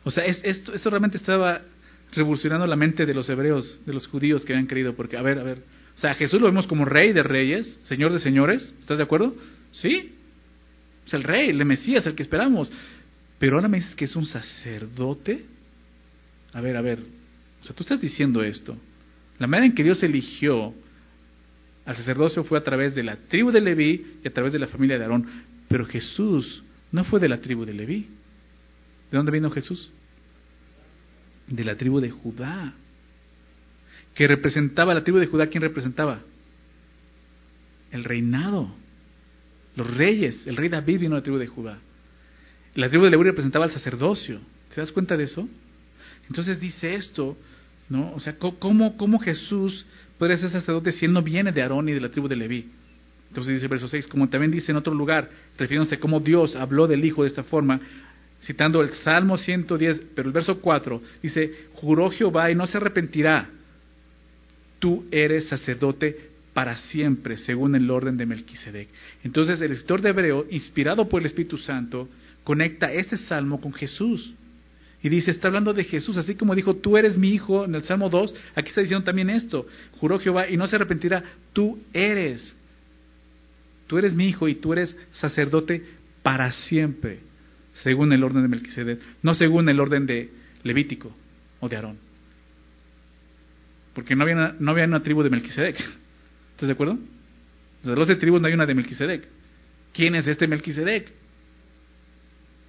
O 0.04 0.10
sea, 0.10 0.26
esto, 0.26 0.74
esto 0.74 0.90
realmente 0.90 1.18
estaba 1.18 1.62
revolucionando 2.12 2.66
la 2.66 2.76
mente 2.76 3.06
de 3.06 3.14
los 3.14 3.30
hebreos, 3.30 3.82
de 3.86 3.94
los 3.94 4.08
judíos 4.08 4.44
que 4.44 4.54
habían 4.54 4.66
creído, 4.66 4.96
porque, 4.96 5.16
a 5.16 5.22
ver, 5.22 5.38
a 5.38 5.44
ver, 5.44 5.60
o 5.96 6.00
sea, 6.00 6.16
Jesús 6.16 6.42
lo 6.42 6.48
vemos 6.48 6.66
como 6.66 6.86
rey 6.86 7.14
de 7.14 7.22
reyes, 7.22 7.68
señor 7.84 8.12
de 8.12 8.20
señores, 8.20 8.74
¿estás 8.80 8.98
de 8.98 9.04
acuerdo? 9.04 9.36
Sí, 9.74 10.16
es 11.06 11.14
el 11.14 11.22
rey, 11.22 11.52
el 11.52 11.64
Mesías, 11.66 12.04
el 12.08 12.16
que 12.16 12.24
esperamos. 12.24 12.72
Pero 13.42 13.56
ahora 13.56 13.68
me 13.68 13.78
dices 13.78 13.96
que 13.96 14.06
es 14.06 14.16
un 14.16 14.28
sacerdote. 14.28 15.44
A 16.54 16.62
ver, 16.62 16.78
a 16.78 16.82
ver, 16.82 17.00
o 17.60 17.66
sea, 17.66 17.76
tú 17.76 17.82
estás 17.82 18.00
diciendo 18.00 18.44
esto. 18.44 18.78
La 19.40 19.48
manera 19.48 19.66
en 19.66 19.74
que 19.74 19.84
Dios 19.84 20.04
eligió 20.04 20.76
al 21.84 21.96
sacerdocio 21.96 22.44
fue 22.44 22.60
a 22.60 22.64
través 22.64 22.94
de 22.94 23.02
la 23.02 23.16
tribu 23.16 23.50
de 23.50 23.60
Leví 23.60 24.20
y 24.24 24.28
a 24.28 24.32
través 24.32 24.54
de 24.54 24.60
la 24.60 24.68
familia 24.68 25.00
de 25.00 25.06
Aarón. 25.06 25.26
Pero 25.68 25.88
Jesús 25.88 26.62
no 26.92 27.04
fue 27.04 27.20
de 27.20 27.30
la 27.30 27.42
tribu 27.42 27.66
de 27.66 27.74
Leví. 27.74 28.10
¿De 29.10 29.18
dónde 29.18 29.32
vino 29.32 29.50
Jesús? 29.50 29.92
De 31.48 31.64
la 31.64 31.76
tribu 31.76 32.00
de 32.00 32.12
Judá. 32.12 32.76
Que 34.14 34.28
representaba 34.28 34.94
la 34.94 35.04
tribu 35.04 35.18
de 35.18 35.26
Judá, 35.26 35.48
¿quién 35.48 35.64
representaba? 35.64 36.22
El 37.90 38.04
reinado. 38.04 38.72
Los 39.76 39.98
reyes. 39.98 40.46
El 40.46 40.58
rey 40.58 40.70
David 40.70 41.00
vino 41.00 41.16
de 41.16 41.22
la 41.22 41.24
tribu 41.24 41.40
de 41.40 41.48
Judá. 41.48 41.80
La 42.76 42.90
tribu 42.90 43.06
de 43.06 43.12
Leví 43.12 43.24
representaba 43.24 43.66
al 43.66 43.72
sacerdocio. 43.72 44.40
¿Te 44.74 44.82
das 44.82 44.92
cuenta 44.92 45.18
de 45.18 45.26
eso? 45.26 45.48
Entonces 46.28 46.60
dice 46.60 46.96
esto, 46.96 47.38
¿no? 47.90 48.14
O 48.14 48.20
sea, 48.20 48.38
¿cómo, 48.38 48.96
cómo 48.96 49.20
Jesús 49.20 49.86
puede 50.18 50.38
ser 50.38 50.50
sacerdote 50.50 50.94
si 50.94 51.06
él 51.06 51.14
no 51.14 51.22
viene 51.22 51.52
de 51.52 51.62
Aarón 51.62 51.90
y 51.90 51.94
de 51.94 52.00
la 52.00 52.10
tribu 52.10 52.28
de 52.28 52.38
Leví? 52.38 52.70
Entonces 53.30 53.54
dice 53.54 53.66
el 53.66 53.70
verso 53.70 53.88
6, 53.88 54.08
como 54.08 54.30
también 54.30 54.52
dice 54.52 54.72
en 54.72 54.78
otro 54.78 54.94
lugar, 54.94 55.30
refiriéndose 55.58 55.96
a 55.96 56.00
cómo 56.00 56.20
Dios 56.20 56.56
habló 56.56 56.88
del 56.88 57.04
Hijo 57.04 57.24
de 57.24 57.30
esta 57.30 57.44
forma, 57.44 57.80
citando 58.44 58.82
el 58.82 58.92
Salmo 58.96 59.38
110, 59.38 60.04
pero 60.16 60.28
el 60.28 60.34
verso 60.34 60.60
4 60.60 61.02
dice, 61.22 61.52
juró 61.74 62.10
Jehová 62.10 62.52
y 62.52 62.56
no 62.56 62.68
se 62.68 62.78
arrepentirá, 62.78 63.50
tú 64.80 65.06
eres 65.12 65.48
sacerdote 65.48 66.32
para 66.54 66.76
siempre, 66.76 67.38
según 67.38 67.76
el 67.76 67.90
orden 67.90 68.18
de 68.18 68.26
Melquisedec. 68.26 68.90
Entonces 69.24 69.62
el 69.62 69.72
escritor 69.72 70.02
de 70.02 70.10
Hebreo, 70.10 70.46
inspirado 70.50 71.08
por 71.08 71.22
el 71.22 71.28
Espíritu 71.28 71.58
Santo, 71.58 72.10
conecta 72.44 72.92
ese 72.92 73.18
salmo 73.18 73.62
con 73.62 73.74
Jesús. 73.74 74.34
Y 75.04 75.10
dice, 75.10 75.32
está 75.32 75.48
hablando 75.48 75.74
de 75.74 75.84
Jesús, 75.84 76.18
así 76.18 76.36
como 76.36 76.54
dijo, 76.54 76.76
tú 76.76 76.96
eres 76.96 77.18
mi 77.18 77.30
hijo 77.30 77.66
en 77.66 77.74
el 77.74 77.84
Salmo 77.84 78.10
2, 78.10 78.36
aquí 78.54 78.70
está 78.70 78.82
diciendo 78.82 79.04
también 79.04 79.32
esto, 79.32 79.66
juró 80.00 80.20
Jehová 80.20 80.48
y 80.48 80.58
no 80.58 80.68
se 80.68 80.76
arrepentirá, 80.76 81.24
tú 81.54 81.80
eres, 81.92 82.56
tú 83.88 83.98
eres 83.98 84.14
mi 84.14 84.28
hijo 84.28 84.48
y 84.48 84.56
tú 84.56 84.74
eres 84.74 84.96
sacerdote 85.12 85.84
para 86.22 86.52
siempre 86.52 87.32
según 87.74 88.14
el 88.14 88.24
orden 88.24 88.44
de 88.44 88.48
Melquisedec, 88.48 89.00
no 89.24 89.34
según 89.34 89.70
el 89.70 89.80
orden 89.80 90.06
de 90.06 90.30
Levítico 90.64 91.12
o 91.60 91.70
de 91.70 91.76
Aarón. 91.78 91.98
Porque 93.94 94.16
no 94.16 94.24
había 94.24 94.36
una, 94.36 94.56
no 94.60 94.72
había 94.72 94.86
una 94.86 95.02
tribu 95.02 95.24
de 95.24 95.30
Melquisedec. 95.30 95.80
¿Estás 95.80 96.68
de 96.68 96.74
acuerdo? 96.74 96.98
De 97.84 97.90
las 97.90 97.96
doce 97.96 98.16
tribus 98.16 98.42
no 98.42 98.48
hay 98.48 98.54
una 98.54 98.66
de 98.66 98.76
Melquisedec. 98.76 99.28
¿Quién 99.94 100.16
es 100.16 100.28
este 100.28 100.48
Melquisedec? 100.48 101.12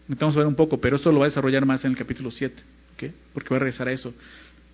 A 0.08 0.30
ver 0.30 0.46
un 0.46 0.54
poco, 0.54 0.80
pero 0.80 0.96
eso 0.96 1.10
lo 1.12 1.20
va 1.20 1.26
a 1.26 1.28
desarrollar 1.28 1.64
más 1.64 1.84
en 1.84 1.92
el 1.92 1.96
capítulo 1.96 2.30
7, 2.30 2.62
¿okay? 2.94 3.12
porque 3.32 3.50
va 3.50 3.56
a 3.56 3.60
regresar 3.60 3.88
a 3.88 3.92
eso. 3.92 4.12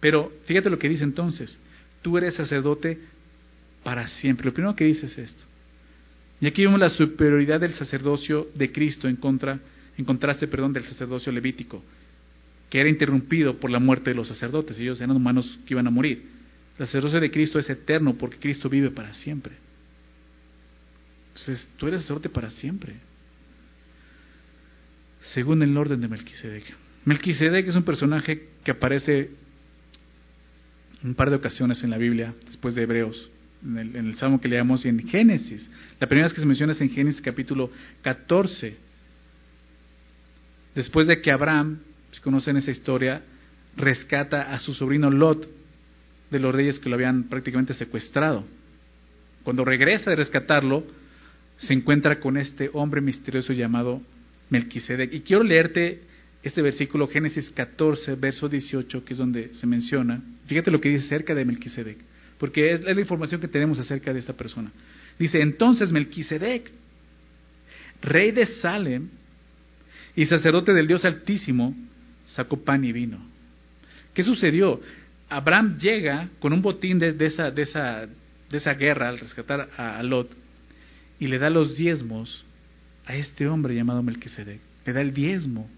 Pero 0.01 0.33
fíjate 0.47 0.71
lo 0.71 0.79
que 0.79 0.89
dice 0.89 1.05
entonces, 1.05 1.59
tú 2.03 2.17
eres 2.17 2.35
sacerdote 2.35 2.99
para 3.83 4.07
siempre. 4.09 4.47
Lo 4.47 4.53
primero 4.53 4.75
que 4.75 4.85
dice 4.85 5.07
es 5.07 5.19
esto. 5.19 5.45
Y 6.41 6.47
aquí 6.47 6.65
vemos 6.65 6.81
la 6.81 6.89
superioridad 6.89 7.61
del 7.61 7.75
sacerdocio 7.75 8.49
de 8.55 8.73
Cristo 8.73 9.09
en 9.09 9.17
contra 9.17 9.61
en 9.99 10.05
contraste, 10.05 10.47
perdón, 10.47 10.73
del 10.73 10.85
sacerdocio 10.85 11.33
levítico, 11.33 11.83
que 12.71 12.79
era 12.79 12.89
interrumpido 12.89 13.59
por 13.59 13.69
la 13.69 13.81
muerte 13.81 14.11
de 14.11 14.17
los 14.17 14.29
sacerdotes, 14.29 14.79
ellos 14.79 15.01
eran 15.01 15.17
humanos 15.17 15.59
que 15.67 15.75
iban 15.75 15.89
a 15.89 15.91
morir. 15.91 16.23
El 16.79 16.87
sacerdocio 16.87 17.19
de 17.19 17.31
Cristo 17.33 17.59
es 17.59 17.69
eterno 17.69 18.15
porque 18.15 18.39
Cristo 18.39 18.69
vive 18.69 18.91
para 18.93 19.13
siempre. 19.15 19.55
Entonces, 21.31 21.69
tú 21.77 21.89
eres 21.89 22.03
sacerdote 22.03 22.29
para 22.29 22.51
siempre. 22.51 22.95
Según 25.21 25.63
el 25.63 25.77
orden 25.77 26.01
de 26.01 26.09
Melquisedec. 26.09 26.65
Melquisedec 27.05 27.69
es 27.69 27.77
un 27.77 27.85
personaje 27.85 28.49
que 28.65 28.71
aparece 28.71 29.31
un 31.03 31.15
par 31.15 31.31
de 31.31 31.37
ocasiones 31.37 31.83
en 31.85 31.91
la 31.91 31.99
Biblia, 31.99 32.35
después 32.47 32.75
de 32.75 32.83
Hebreos, 32.83 33.31
en 33.65 33.79
el, 33.79 33.97
en 33.97 34.07
el 34.07 34.17
salmo 34.17 34.41
que 34.41 34.49
leamos 34.49 34.85
y 34.85 34.89
en 34.89 35.07
Génesis. 35.07 35.71
La 36.01 36.07
primera 36.07 36.27
vez 36.27 36.35
que 36.35 36.41
se 36.41 36.47
menciona 36.47 36.73
es 36.73 36.81
en 36.81 36.91
Génesis 36.91 37.21
capítulo 37.21 37.71
14 38.03 38.89
Después 40.79 41.09
de 41.09 41.21
que 41.21 41.33
Abraham, 41.33 41.81
si 42.13 42.21
conocen 42.21 42.57
esa 42.57 42.71
historia, 42.71 43.23
rescata 43.77 44.53
a 44.53 44.61
su 44.61 44.75
sobrino 44.75 45.11
Lot 45.11 45.49
de 46.31 46.39
los 46.39 46.55
reyes 46.55 46.79
que 46.79 46.89
lo 46.89 46.95
habían 46.95 47.25
prácticamente 47.25 47.75
secuestrado. 47.75 48.45
Cuando 49.43 49.65
regresa 49.65 50.11
de 50.11 50.15
rescatarlo, 50.15 50.85
se 51.57 51.73
encuentra 51.73 52.21
con 52.21 52.37
este 52.37 52.71
hombre 52.75 53.01
misterioso 53.01 53.53
llamado 53.53 54.03
Melquisedec. 54.51 55.13
Y 55.13 55.21
quiero 55.21 55.43
leerte 55.43 56.01
este 56.43 56.63
versículo, 56.63 57.09
Génesis 57.09 57.51
14, 57.51 58.15
verso 58.15 58.49
18, 58.49 59.05
que 59.05 59.13
es 59.13 59.19
donde 59.19 59.55
se 59.55 59.67
menciona. 59.67 60.23
Fíjate 60.47 60.71
lo 60.71 60.81
que 60.81 60.89
dice 60.89 61.07
acerca 61.07 61.35
de 61.35 61.45
Melquisedec, 61.45 61.99
porque 62.39 62.73
es, 62.73 62.83
la 62.83 63.01
información 63.01 63.41
que 63.41 63.49
tenemos 63.49 63.79
acerca 63.79 64.13
de 64.13 64.21
esta 64.21 64.33
persona. 64.33 64.73
Dice, 65.19 65.41
entonces 65.41 65.91
Melquisedec, 65.91 66.71
rey 68.03 68.31
de 68.31 68.47
Salem, 68.47 69.09
y 70.19 70.27
sacerdote 70.27 70.73
del 70.73 70.89
Dios 70.89 71.05
Altísimo, 71.05 71.77
sacó 72.25 72.63
pan 72.65 72.85
y 72.85 72.93
vino. 72.93 73.19
¿Qué 74.15 74.25
sucedió? 74.25 74.81
Abraham 75.29 75.79
llega 75.79 76.29
con 76.41 76.53
un 76.53 76.61
botín 76.61 76.99
de, 76.99 77.15
esa, 77.25 77.53
de, 77.53 77.63
esa, 77.63 78.07
de 78.51 78.59
esa 78.59 78.75
guerra 78.75 79.11
al 79.11 79.21
rescatar 79.21 79.69
a, 79.77 80.03
Lot 80.03 80.29
y 81.21 81.29
le 81.29 81.39
da 81.39 81.51
los 81.51 81.77
diezmos 81.77 82.45
a 83.09 83.15
este 83.15 83.49
hombre 83.49 83.75
llamado 83.75 84.03
Melquisedec. 84.03 84.61
Le 84.85 84.93
da 84.93 85.01
el 85.01 85.15
diezmo 85.15 85.69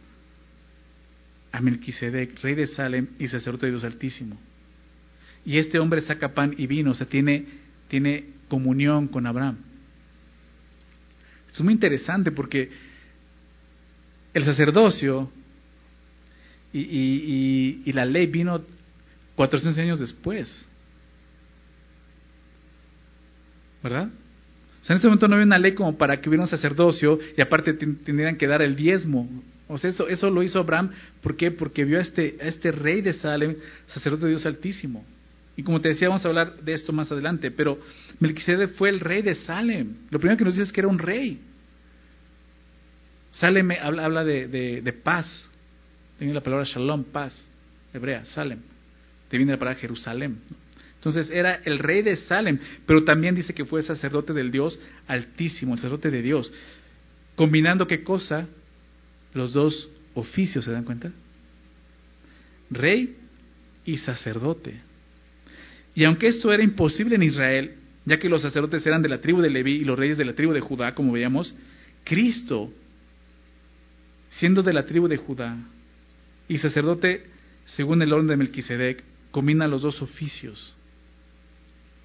a 1.53 1.61
Melquisedec, 1.61 2.41
rey 2.43 2.57
de 2.57 2.67
Salem 2.67 3.07
y 3.21 3.29
sacerdote 3.29 3.67
de 3.67 3.73
Dios 3.73 3.85
Altísimo. 3.85 4.37
Y 5.47 5.59
este 5.59 5.79
hombre 5.79 6.01
saca 6.01 6.35
pan 6.35 6.55
y 6.59 6.67
vino, 6.67 6.91
o 6.91 6.95
sea, 6.95 7.07
tiene, 7.07 7.47
tiene 7.89 8.27
comunión 8.49 9.07
con 9.07 9.29
Abraham. 9.29 9.59
Es 11.53 11.61
muy 11.61 11.73
interesante 11.73 12.33
porque 12.33 12.69
el 14.35 14.45
sacerdocio 14.45 15.31
y, 16.73 17.93
la 17.93 18.05
ley 18.05 18.27
vino 18.27 18.61
400 19.37 19.79
años 19.79 20.01
después. 20.01 20.67
¿Verdad? 23.83 24.11
O 24.81 24.85
sea, 24.85 24.95
en 24.95 24.97
este 24.97 25.09
momento 25.09 25.29
no 25.29 25.35
había 25.35 25.47
una 25.47 25.59
ley 25.59 25.75
como 25.75 25.97
para 25.99 26.21
que 26.21 26.29
hubiera 26.29 26.43
un 26.43 26.49
sacerdocio 26.49 27.19
y 27.37 27.41
aparte 27.41 27.75
tendrían 27.75 28.37
que 28.37 28.47
dar 28.47 28.63
el 28.63 28.77
diezmo. 28.77 29.29
O 29.69 29.79
sea, 29.79 29.91
eso, 29.91 30.09
eso 30.09 30.31
lo 30.31 30.43
hizo 30.43 30.59
Abraham. 30.59 30.91
¿Por 31.23 31.37
qué? 31.37 31.51
Porque 31.51 31.85
vio 31.85 31.99
a 31.99 32.01
este, 32.01 32.37
a 32.41 32.47
este 32.47 32.73
rey 32.73 33.03
de 33.03 33.13
Salem, 33.13 33.57
sacerdote 33.87 34.25
de 34.25 34.31
Dios 34.31 34.47
Altísimo. 34.47 35.05
Y 35.57 35.63
como 35.63 35.81
te 35.81 35.89
decía, 35.89 36.09
vamos 36.09 36.25
a 36.25 36.29
hablar 36.29 36.57
de 36.63 36.73
esto 36.73 36.93
más 36.93 37.13
adelante. 37.13 37.51
Pero 37.51 37.79
Melquisedec 38.19 38.73
fue 38.73 38.89
el 38.89 39.01
rey 39.01 39.21
de 39.21 39.35
Salem. 39.35 39.95
Lo 40.11 40.19
primero 40.19 40.39
que 40.39 40.45
nos 40.45 40.55
dice 40.55 40.65
es 40.65 40.73
que 40.73 40.81
era 40.81 40.89
un 40.89 40.99
rey. 40.99 41.39
Salem 43.33 43.71
habla, 43.81 44.07
habla 44.07 44.25
de, 44.25 44.49
de, 44.83 44.93
paz. 44.93 45.49
Tiene 46.19 46.35
la 46.35 46.41
palabra 46.41 46.65
shalom, 46.65 47.05
paz, 47.05 47.49
hebrea, 47.93 48.25
Salem. 48.25 48.61
Te 49.29 49.37
viene 49.37 49.53
la 49.53 49.59
palabra 49.59 49.79
Jerusalén. 49.79 50.39
Entonces 51.01 51.31
era 51.31 51.63
el 51.65 51.79
rey 51.79 52.03
de 52.03 52.15
Salem, 52.15 52.59
pero 52.85 53.05
también 53.05 53.35
dice 53.35 53.55
que 53.55 53.65
fue 53.65 53.81
sacerdote 53.83 54.35
del 54.35 54.51
Dios 54.51 54.79
altísimo, 55.07 55.73
el 55.73 55.79
sacerdote 55.79 56.11
de 56.11 56.21
Dios. 56.21 56.53
Combinando 57.37 57.87
qué 57.87 58.05
cosa? 58.05 58.47
Los 59.33 59.55
dos 59.55 59.89
oficios, 60.13 60.63
¿se 60.63 60.73
dan 60.73 60.85
cuenta? 60.85 61.11
Rey 62.69 63.17
y 63.87 63.97
sacerdote. 63.97 64.79
Y 65.95 66.05
aunque 66.05 66.27
esto 66.27 66.53
era 66.53 66.63
imposible 66.63 67.15
en 67.15 67.23
Israel, 67.23 67.77
ya 68.05 68.19
que 68.19 68.29
los 68.29 68.43
sacerdotes 68.43 68.87
eran 68.87 69.01
de 69.01 69.09
la 69.09 69.23
tribu 69.23 69.41
de 69.41 69.49
Leví 69.49 69.77
y 69.77 69.85
los 69.85 69.99
reyes 69.99 70.19
de 70.19 70.27
la 70.27 70.35
tribu 70.35 70.53
de 70.53 70.61
Judá, 70.61 70.95
como 70.95 71.13
veíamos, 71.13 71.57
Cristo, 72.05 72.71
siendo 74.33 74.63
de 74.63 74.75
la 74.75 74.85
tribu 74.85 75.09
de 75.09 75.17
Judá 75.17 75.57
y 76.47 76.59
sacerdote 76.59 77.25
según 77.65 78.03
el 78.03 78.13
orden 78.13 78.27
de 78.27 78.37
Melquisedec, 78.37 79.03
combina 79.31 79.67
los 79.67 79.81
dos 79.81 80.03
oficios 80.03 80.77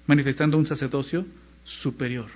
manifestando 0.06 0.56
un 0.56 0.66
sacerdocio 0.66 1.26
superior. 1.64 2.26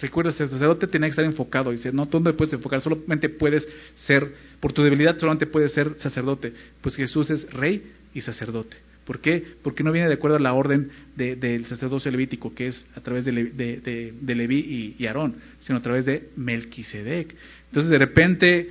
Recuerda, 0.00 0.30
el 0.30 0.36
sacerdote 0.36 0.86
tenía 0.86 1.08
que 1.08 1.12
estar 1.12 1.24
enfocado. 1.24 1.70
Dice, 1.70 1.90
no, 1.90 2.06
tú 2.06 2.20
no 2.20 2.34
puedes 2.36 2.52
enfocar, 2.52 2.80
solamente 2.82 3.30
puedes 3.30 3.66
ser, 4.06 4.30
por 4.60 4.72
tu 4.72 4.82
debilidad 4.82 5.18
solamente 5.18 5.46
puedes 5.46 5.72
ser 5.72 5.94
sacerdote. 5.98 6.52
Pues 6.82 6.96
Jesús 6.96 7.30
es 7.30 7.50
rey 7.52 7.92
y 8.12 8.20
sacerdote. 8.20 8.76
¿Por 9.06 9.20
qué? 9.20 9.42
Porque 9.62 9.84
no 9.84 9.92
viene 9.92 10.08
de 10.08 10.14
acuerdo 10.14 10.36
a 10.36 10.40
la 10.40 10.52
orden 10.52 10.90
del 11.14 11.64
sacerdocio 11.66 12.10
levítico, 12.10 12.52
que 12.54 12.66
es 12.66 12.86
a 12.96 13.00
través 13.00 13.24
de, 13.24 13.32
de, 13.32 14.34
Leví 14.34 14.96
y, 14.98 15.06
Aarón, 15.06 15.36
sino 15.60 15.78
a 15.78 15.82
través 15.82 16.04
de 16.04 16.30
Melquisedec. 16.36 17.34
Entonces, 17.68 17.90
de 17.90 17.98
repente, 17.98 18.68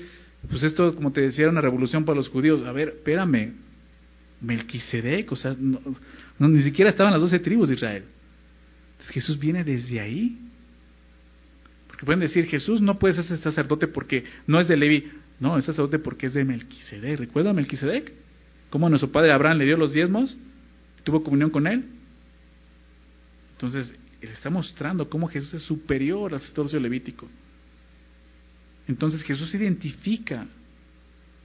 pues 0.49 0.61
esto, 0.61 0.93
como 0.93 1.13
te 1.13 1.21
decía, 1.21 1.43
era 1.43 1.51
una 1.51 1.61
revolución 1.61 2.03
para 2.03 2.17
los 2.17 2.27
judíos. 2.27 2.63
A 2.63 2.73
ver, 2.73 2.89
espérame, 2.89 3.53
Melquisedec, 4.41 5.31
o 5.31 5.35
sea, 5.35 5.55
no, 5.59 6.47
ni 6.47 6.63
siquiera 6.63 6.89
estaban 6.89 7.13
las 7.13 7.21
doce 7.21 7.39
tribus 7.39 7.69
de 7.69 7.75
Israel. 7.75 8.03
Entonces 8.91 9.13
Jesús 9.13 9.39
viene 9.39 9.63
desde 9.63 9.99
ahí. 9.99 10.37
Porque 11.87 12.05
pueden 12.05 12.19
decir, 12.19 12.45
Jesús 12.45 12.81
no 12.81 12.99
puede 12.99 13.21
ser 13.21 13.37
sacerdote 13.37 13.87
porque 13.87 14.25
no 14.47 14.59
es 14.59 14.67
de 14.67 14.77
Levi. 14.77 15.11
No, 15.39 15.57
es 15.57 15.65
sacerdote 15.65 15.99
porque 15.99 16.27
es 16.27 16.33
de 16.33 16.43
Melquisedec. 16.43 17.19
¿Recuerda 17.19 17.53
Melquisedec? 17.53 18.11
¿Cómo 18.69 18.89
nuestro 18.89 19.11
padre 19.11 19.31
Abraham 19.31 19.59
le 19.59 19.65
dio 19.65 19.77
los 19.77 19.93
diezmos? 19.93 20.37
¿Tuvo 21.03 21.23
comunión 21.23 21.49
con 21.49 21.67
él? 21.67 21.85
Entonces, 23.53 23.93
él 24.21 24.29
está 24.29 24.49
mostrando 24.49 25.09
cómo 25.09 25.27
Jesús 25.27 25.53
es 25.53 25.63
superior 25.63 26.33
al 26.33 26.41
sacerdocio 26.41 26.79
levítico. 26.79 27.27
Entonces 28.87 29.23
Jesús 29.23 29.49
se 29.49 29.57
identifica 29.57 30.45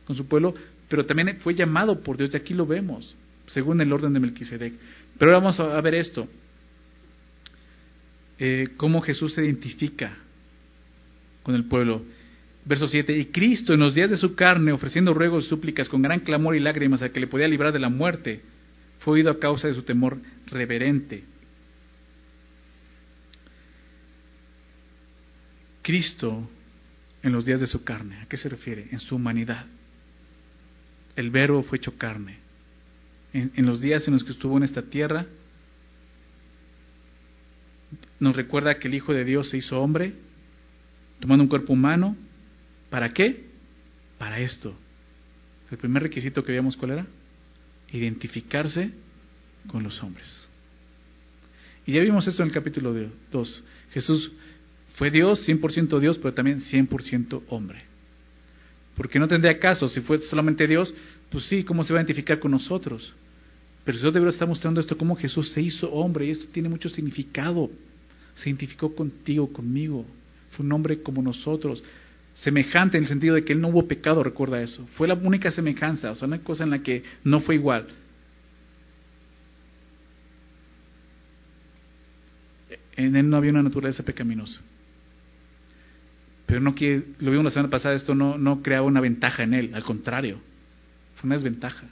con 0.06 0.16
su 0.16 0.26
pueblo, 0.26 0.54
pero 0.90 1.06
también 1.06 1.36
fue 1.36 1.54
llamado 1.54 2.02
por 2.02 2.16
Dios, 2.16 2.34
y 2.34 2.36
aquí 2.36 2.52
lo 2.52 2.66
vemos 2.66 3.16
según 3.46 3.80
el 3.80 3.92
orden 3.92 4.12
de 4.12 4.18
Melquisedec. 4.18 4.74
Pero 5.16 5.30
ahora 5.30 5.38
vamos 5.38 5.60
a 5.60 5.80
ver 5.80 5.94
esto, 5.94 6.28
eh, 8.40 8.70
cómo 8.76 9.00
Jesús 9.00 9.34
se 9.34 9.44
identifica 9.44 10.16
con 11.44 11.54
el 11.54 11.64
pueblo. 11.64 12.02
Verso 12.64 12.88
7, 12.88 13.16
y 13.16 13.26
Cristo 13.26 13.72
en 13.72 13.80
los 13.80 13.94
días 13.94 14.10
de 14.10 14.16
su 14.16 14.34
carne, 14.34 14.72
ofreciendo 14.72 15.14
ruegos 15.14 15.46
y 15.46 15.48
súplicas 15.48 15.88
con 15.88 16.02
gran 16.02 16.20
clamor 16.20 16.56
y 16.56 16.60
lágrimas 16.60 17.02
a 17.02 17.10
que 17.10 17.20
le 17.20 17.28
podía 17.28 17.46
librar 17.46 17.72
de 17.72 17.78
la 17.78 17.88
muerte, 17.88 18.40
fue 18.98 19.14
oído 19.14 19.30
a 19.30 19.38
causa 19.38 19.68
de 19.68 19.74
su 19.74 19.82
temor 19.82 20.18
reverente. 20.48 21.22
Cristo 25.82 26.50
en 27.22 27.32
los 27.32 27.46
días 27.46 27.60
de 27.60 27.68
su 27.68 27.84
carne, 27.84 28.22
¿a 28.22 28.26
qué 28.26 28.36
se 28.36 28.48
refiere? 28.48 28.88
En 28.90 28.98
su 28.98 29.14
humanidad. 29.14 29.66
El 31.16 31.30
verbo 31.30 31.62
fue 31.62 31.78
hecho 31.78 31.96
carne 31.96 32.40
en, 33.32 33.66
los 33.66 33.80
días 33.80 34.06
en 34.06 34.14
los 34.14 34.24
que 34.24 34.32
estuvo 34.32 34.56
en 34.56 34.64
esta 34.64 34.82
tierra, 34.82 35.26
nos 38.18 38.36
recuerda 38.36 38.78
que 38.78 38.88
el 38.88 38.94
Hijo 38.94 39.12
de 39.12 39.24
Dios 39.24 39.50
se 39.50 39.58
hizo 39.58 39.80
hombre, 39.80 40.14
tomando 41.20 41.44
un 41.44 41.48
cuerpo 41.48 41.72
humano. 41.72 42.16
¿Para 42.88 43.10
qué? 43.10 43.46
Para 44.18 44.40
esto. 44.40 44.76
El 45.70 45.78
primer 45.78 46.02
requisito 46.02 46.42
que 46.42 46.52
veíamos, 46.52 46.76
¿cuál 46.76 46.92
era? 46.92 47.06
Identificarse 47.92 48.90
con 49.68 49.82
los 49.82 50.02
hombres. 50.02 50.48
Y 51.86 51.92
ya 51.92 52.00
vimos 52.00 52.26
eso 52.26 52.42
en 52.42 52.48
el 52.48 52.54
capítulo 52.54 52.94
2. 53.30 53.64
Jesús 53.92 54.32
fue 54.96 55.10
Dios, 55.10 55.48
100% 55.48 55.98
Dios, 55.98 56.18
pero 56.18 56.34
también 56.34 56.60
100% 56.60 57.42
hombre. 57.48 57.84
Porque 59.00 59.18
no 59.18 59.26
tendría 59.26 59.58
caso, 59.58 59.88
si 59.88 60.02
fue 60.02 60.18
solamente 60.18 60.66
Dios, 60.66 60.92
pues 61.30 61.46
sí, 61.46 61.64
¿cómo 61.64 61.84
se 61.84 61.94
va 61.94 62.00
a 62.00 62.02
identificar 62.02 62.38
con 62.38 62.50
nosotros? 62.50 63.14
Pero 63.82 63.96
Dios 63.96 64.12
debería 64.12 64.28
estar 64.28 64.46
mostrando 64.46 64.78
esto, 64.78 64.94
cómo 64.94 65.16
Jesús 65.16 65.50
se 65.52 65.62
hizo 65.62 65.90
hombre, 65.90 66.26
y 66.26 66.32
esto 66.32 66.46
tiene 66.52 66.68
mucho 66.68 66.90
significado. 66.90 67.70
Se 68.34 68.50
identificó 68.50 68.94
contigo, 68.94 69.50
conmigo. 69.50 70.04
Fue 70.50 70.66
un 70.66 70.72
hombre 70.72 71.00
como 71.00 71.22
nosotros. 71.22 71.82
Semejante 72.34 72.98
en 72.98 73.04
el 73.04 73.08
sentido 73.08 73.36
de 73.36 73.42
que 73.42 73.54
él 73.54 73.62
no 73.62 73.68
hubo 73.68 73.88
pecado, 73.88 74.22
recuerda 74.22 74.60
eso. 74.60 74.86
Fue 74.96 75.08
la 75.08 75.14
única 75.14 75.50
semejanza, 75.50 76.10
o 76.10 76.14
sea, 76.14 76.28
una 76.28 76.40
cosa 76.40 76.64
en 76.64 76.70
la 76.70 76.82
que 76.82 77.02
no 77.24 77.40
fue 77.40 77.54
igual. 77.54 77.86
En 82.96 83.16
él 83.16 83.30
no 83.30 83.38
había 83.38 83.52
una 83.52 83.62
naturaleza 83.62 84.02
pecaminosa. 84.02 84.60
Pero 86.50 86.60
no 86.60 86.74
quiere, 86.74 87.04
lo 87.20 87.30
vimos 87.30 87.44
la 87.44 87.50
semana 87.52 87.70
pasada, 87.70 87.94
esto 87.94 88.14
no, 88.14 88.36
no 88.36 88.60
creaba 88.60 88.84
una 88.84 89.00
ventaja 89.00 89.44
en 89.44 89.54
él, 89.54 89.70
al 89.72 89.84
contrario 89.84 90.38
fue 91.20 91.28
una 91.28 91.36
desventaja. 91.36 91.86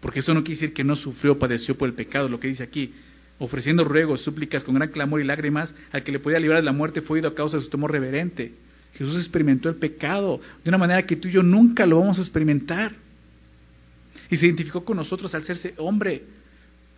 Porque 0.00 0.20
eso 0.20 0.32
no 0.32 0.44
quiere 0.44 0.60
decir 0.60 0.74
que 0.74 0.84
no 0.84 0.94
sufrió, 0.94 1.38
padeció 1.38 1.76
por 1.76 1.88
el 1.88 1.94
pecado, 1.94 2.28
lo 2.28 2.38
que 2.38 2.48
dice 2.48 2.62
aquí. 2.62 2.94
Ofreciendo 3.40 3.84
ruegos, 3.84 4.22
súplicas 4.22 4.62
con 4.62 4.76
gran 4.76 4.90
clamor 4.90 5.20
y 5.20 5.24
lágrimas, 5.24 5.74
al 5.90 6.04
que 6.04 6.12
le 6.12 6.20
podía 6.20 6.38
librar 6.38 6.60
de 6.60 6.64
la 6.64 6.72
muerte 6.72 7.02
fue 7.02 7.18
ido 7.18 7.28
a 7.28 7.34
causa 7.34 7.56
de 7.56 7.64
su 7.64 7.70
temor 7.70 7.90
reverente. 7.90 8.52
Jesús 8.94 9.16
experimentó 9.16 9.68
el 9.68 9.76
pecado 9.76 10.40
de 10.62 10.70
una 10.70 10.78
manera 10.78 11.02
que 11.02 11.16
tú 11.16 11.28
y 11.28 11.32
yo 11.32 11.42
nunca 11.42 11.84
lo 11.84 11.98
vamos 11.98 12.18
a 12.18 12.22
experimentar. 12.22 12.94
Y 14.30 14.36
se 14.36 14.46
identificó 14.46 14.84
con 14.84 14.96
nosotros 14.96 15.34
al 15.34 15.44
serse 15.44 15.74
hombre, 15.78 16.22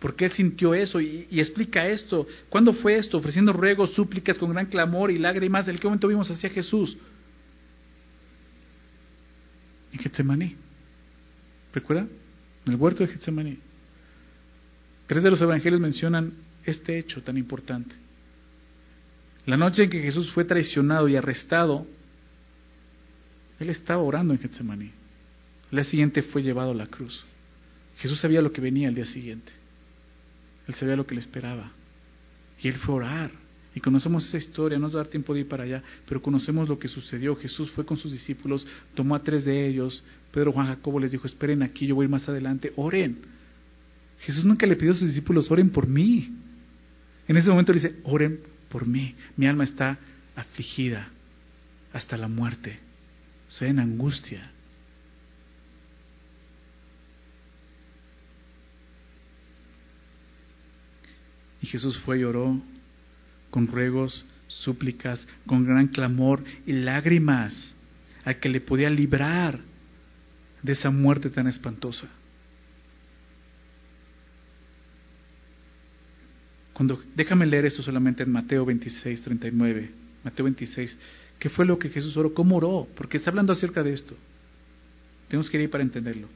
porque 0.01 0.25
él 0.25 0.31
sintió 0.31 0.73
eso 0.73 0.99
y, 0.99 1.27
explica 1.29 1.87
esto. 1.87 2.27
¿Cuándo 2.49 2.73
fue 2.73 2.97
esto? 2.97 3.19
Ofreciendo 3.19 3.53
ruegos, 3.53 3.93
súplicas 3.93 4.35
con 4.39 4.51
gran 4.51 4.65
clamor 4.65 5.11
y 5.11 5.19
lágrimas. 5.19 5.67
¿En 5.67 5.77
qué 5.77 5.85
momento 5.85 6.07
vimos 6.07 6.29
hacia 6.31 6.49
Jesús? 6.49 6.97
En 9.93 9.99
Getsemaní. 9.99 10.55
¿Recuerda? 11.71 12.07
En 12.65 12.73
el 12.73 12.79
huerto 12.79 13.05
de 13.05 13.13
Getsemaní. 13.13 13.59
Tres 15.05 15.21
de 15.21 15.29
los 15.29 15.39
evangelios 15.39 15.79
mencionan 15.79 16.33
este 16.65 16.97
hecho 16.97 17.21
tan 17.21 17.37
importante. 17.37 17.93
La 19.45 19.55
noche 19.55 19.83
en 19.83 19.91
que 19.91 20.01
Jesús 20.01 20.31
fue 20.31 20.45
traicionado 20.45 21.07
y 21.09 21.15
arrestado, 21.15 21.85
él 23.59 23.69
estaba 23.69 24.01
orando 24.01 24.33
en 24.33 24.39
Getsemaní. 24.39 24.91
El 25.71 25.77
día 25.77 25.83
siguiente 25.83 26.23
fue 26.23 26.41
llevado 26.41 26.71
a 26.71 26.75
la 26.75 26.87
cruz. 26.87 27.23
Jesús 27.97 28.19
sabía 28.19 28.41
lo 28.41 28.51
que 28.51 28.61
venía 28.61 28.89
el 28.89 28.95
día 28.95 29.05
siguiente. 29.05 29.60
Él 30.71 30.77
sabía 30.77 30.95
lo 30.95 31.05
que 31.05 31.15
le 31.15 31.19
esperaba. 31.19 31.69
Y 32.61 32.69
él 32.69 32.75
fue 32.75 32.93
a 32.93 32.97
orar. 32.97 33.31
Y 33.75 33.81
conocemos 33.81 34.25
esa 34.25 34.37
historia, 34.37 34.77
no 34.77 34.83
nos 34.83 34.95
va 34.95 35.01
a 35.01 35.03
dar 35.03 35.11
tiempo 35.11 35.33
de 35.33 35.41
ir 35.41 35.47
para 35.47 35.63
allá, 35.63 35.83
pero 36.07 36.21
conocemos 36.21 36.69
lo 36.69 36.79
que 36.79 36.87
sucedió. 36.87 37.35
Jesús 37.35 37.71
fue 37.71 37.85
con 37.85 37.97
sus 37.97 38.11
discípulos, 38.11 38.65
tomó 38.95 39.15
a 39.15 39.23
tres 39.23 39.43
de 39.43 39.67
ellos, 39.67 40.01
Pedro, 40.31 40.53
Juan, 40.53 40.67
Jacobo 40.67 40.99
les 40.99 41.11
dijo, 41.11 41.27
esperen 41.27 41.61
aquí, 41.61 41.87
yo 41.87 41.95
voy 41.95 42.07
más 42.07 42.27
adelante, 42.27 42.71
oren. 42.77 43.17
Jesús 44.19 44.45
nunca 44.45 44.65
le 44.65 44.77
pidió 44.77 44.91
a 44.91 44.95
sus 44.95 45.07
discípulos, 45.07 45.51
oren 45.51 45.69
por 45.69 45.87
mí. 45.87 46.29
En 47.27 47.35
ese 47.35 47.49
momento 47.49 47.73
le 47.73 47.81
dice, 47.81 47.95
oren 48.03 48.39
por 48.69 48.87
mí, 48.87 49.13
mi 49.35 49.47
alma 49.47 49.65
está 49.65 49.97
afligida 50.35 51.09
hasta 51.91 52.15
la 52.15 52.29
muerte, 52.29 52.79
soy 53.49 53.69
en 53.69 53.79
angustia. 53.79 54.51
Y 61.61 61.67
Jesús 61.67 61.97
fue 61.99 62.19
y 62.19 62.23
oró 62.23 62.59
con 63.49 63.67
ruegos, 63.67 64.25
súplicas, 64.47 65.27
con 65.45 65.65
gran 65.65 65.87
clamor 65.87 66.43
y 66.65 66.73
lágrimas, 66.73 67.73
al 68.23 68.39
que 68.39 68.49
le 68.49 68.61
podía 68.61 68.89
librar 68.89 69.59
de 70.61 70.71
esa 70.73 70.89
muerte 70.89 71.29
tan 71.29 71.47
espantosa. 71.47 72.07
Cuando, 76.73 77.01
déjame 77.15 77.45
leer 77.45 77.65
esto 77.65 77.83
solamente 77.83 78.23
en 78.23 78.31
Mateo 78.31 78.65
26, 78.65 79.21
39. 79.21 79.91
Mateo 80.23 80.45
26. 80.45 80.97
¿Qué 81.37 81.49
fue 81.49 81.65
lo 81.65 81.77
que 81.77 81.89
Jesús 81.89 82.15
oró? 82.17 82.33
¿Cómo 82.33 82.57
oró? 82.57 82.87
Porque 82.95 83.17
está 83.17 83.29
hablando 83.29 83.53
acerca 83.53 83.83
de 83.83 83.93
esto. 83.93 84.15
Tenemos 85.27 85.49
que 85.49 85.61
ir 85.61 85.69
para 85.69 85.83
entenderlo. 85.83 86.27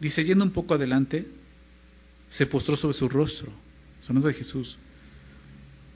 Dice, 0.00 0.24
yendo 0.24 0.44
un 0.44 0.50
poco 0.50 0.74
adelante, 0.74 1.26
se 2.30 2.46
postró 2.46 2.76
sobre 2.76 2.96
su 2.96 3.08
rostro, 3.08 3.52
sonando 4.08 4.26
de 4.26 4.34
Jesús, 4.34 4.76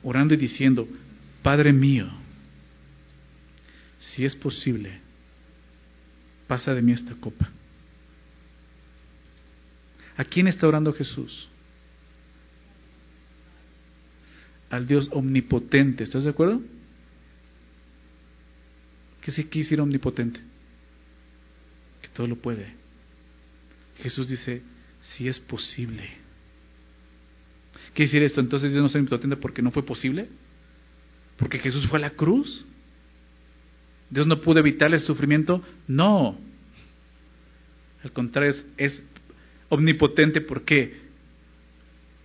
orando 0.04 0.34
y 0.34 0.36
diciendo, 0.36 0.86
Padre 1.42 1.72
mío, 1.72 2.08
si 3.98 4.24
es 4.24 4.36
posible, 4.36 5.00
pasa 6.46 6.72
de 6.72 6.82
mí 6.82 6.92
esta 6.92 7.14
copa. 7.16 7.50
¿A 10.16 10.24
quién 10.24 10.46
está 10.46 10.68
orando 10.68 10.92
Jesús? 10.92 11.48
al 14.72 14.86
Dios 14.86 15.08
omnipotente. 15.12 16.02
¿Estás 16.02 16.24
de 16.24 16.30
acuerdo? 16.30 16.60
¿Qué 19.20 19.30
se 19.30 19.44
decir 19.44 19.80
omnipotente? 19.80 20.40
Que 22.00 22.08
todo 22.08 22.26
lo 22.26 22.36
puede. 22.36 22.74
Jesús 23.98 24.30
dice, 24.30 24.62
si 25.02 25.28
es 25.28 25.38
posible. 25.38 26.21
¿Qué 27.94 28.04
decir 28.04 28.22
esto? 28.22 28.40
Entonces 28.40 28.70
Dios 28.70 28.80
no 28.80 28.86
es 28.86 28.94
omnipotente 28.94 29.36
porque 29.36 29.62
no 29.62 29.70
fue 29.70 29.84
posible. 29.84 30.28
Porque 31.36 31.58
Jesús 31.58 31.86
fue 31.88 31.98
a 31.98 32.02
la 32.02 32.10
cruz. 32.10 32.64
Dios 34.10 34.26
no 34.26 34.40
pudo 34.40 34.60
evitarle 34.60 34.96
el 34.96 35.02
sufrimiento. 35.02 35.62
No. 35.86 36.38
Al 38.02 38.12
contrario, 38.12 38.50
es, 38.50 38.66
es 38.76 39.02
omnipotente. 39.68 40.40
¿Por 40.40 40.64
qué? 40.64 41.00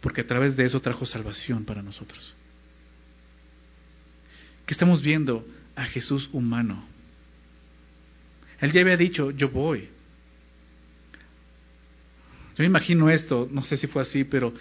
Porque 0.01 0.21
a 0.21 0.27
través 0.27 0.55
de 0.55 0.65
eso 0.65 0.79
trajo 0.79 1.05
salvación 1.05 1.65
para 1.65 1.81
nosotros. 1.81 2.33
¿Qué 4.65 4.73
estamos 4.73 5.01
viendo? 5.01 5.47
A 5.75 5.85
Jesús 5.85 6.29
humano. 6.33 6.83
Él 8.59 8.71
ya 8.71 8.81
había 8.81 8.97
dicho, 8.97 9.31
yo 9.31 9.49
voy. 9.49 9.89
Yo 12.57 12.63
me 12.63 12.65
imagino 12.65 13.09
esto, 13.09 13.47
no 13.51 13.61
sé 13.61 13.77
si 13.77 13.85
fue 13.87 14.01
así, 14.01 14.23
pero 14.23 14.51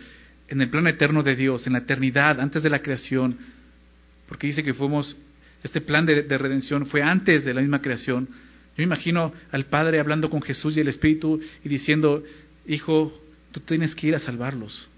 en 0.49 0.61
el 0.61 0.71
plano 0.71 0.89
eterno 0.89 1.23
de 1.23 1.35
Dios, 1.35 1.67
en 1.67 1.73
la 1.73 1.81
eternidad, 1.81 2.41
antes 2.41 2.63
de 2.63 2.71
la 2.71 2.83
creación, 2.83 3.39
porque 4.29 4.47
dice 4.49 4.63
que 4.63 4.75
fuimos, 4.75 5.17
este 5.63 5.81
plan 5.81 6.07
de, 6.07 6.23
de, 6.23 6.39
redención 6.39 6.87
fue 6.87 7.03
antes 7.03 7.45
de 7.45 7.55
la 7.55 7.61
misma 7.61 7.81
creación. 7.81 8.29
Yo 8.29 8.79
me 8.79 8.85
imagino 8.85 9.33
al 9.51 9.67
Padre 9.67 9.99
hablando 9.99 10.31
con 10.31 10.43
Jesús 10.43 10.77
y 10.77 10.81
el 10.81 10.89
Espíritu 10.89 11.41
y 11.65 11.69
diciendo, 11.69 12.23
hijo, 12.67 13.13
tú 13.53 13.61
tienes 13.61 13.95
que 13.95 14.09
ir 14.09 14.15
a 14.15 14.21
salvarlos. 14.21 14.89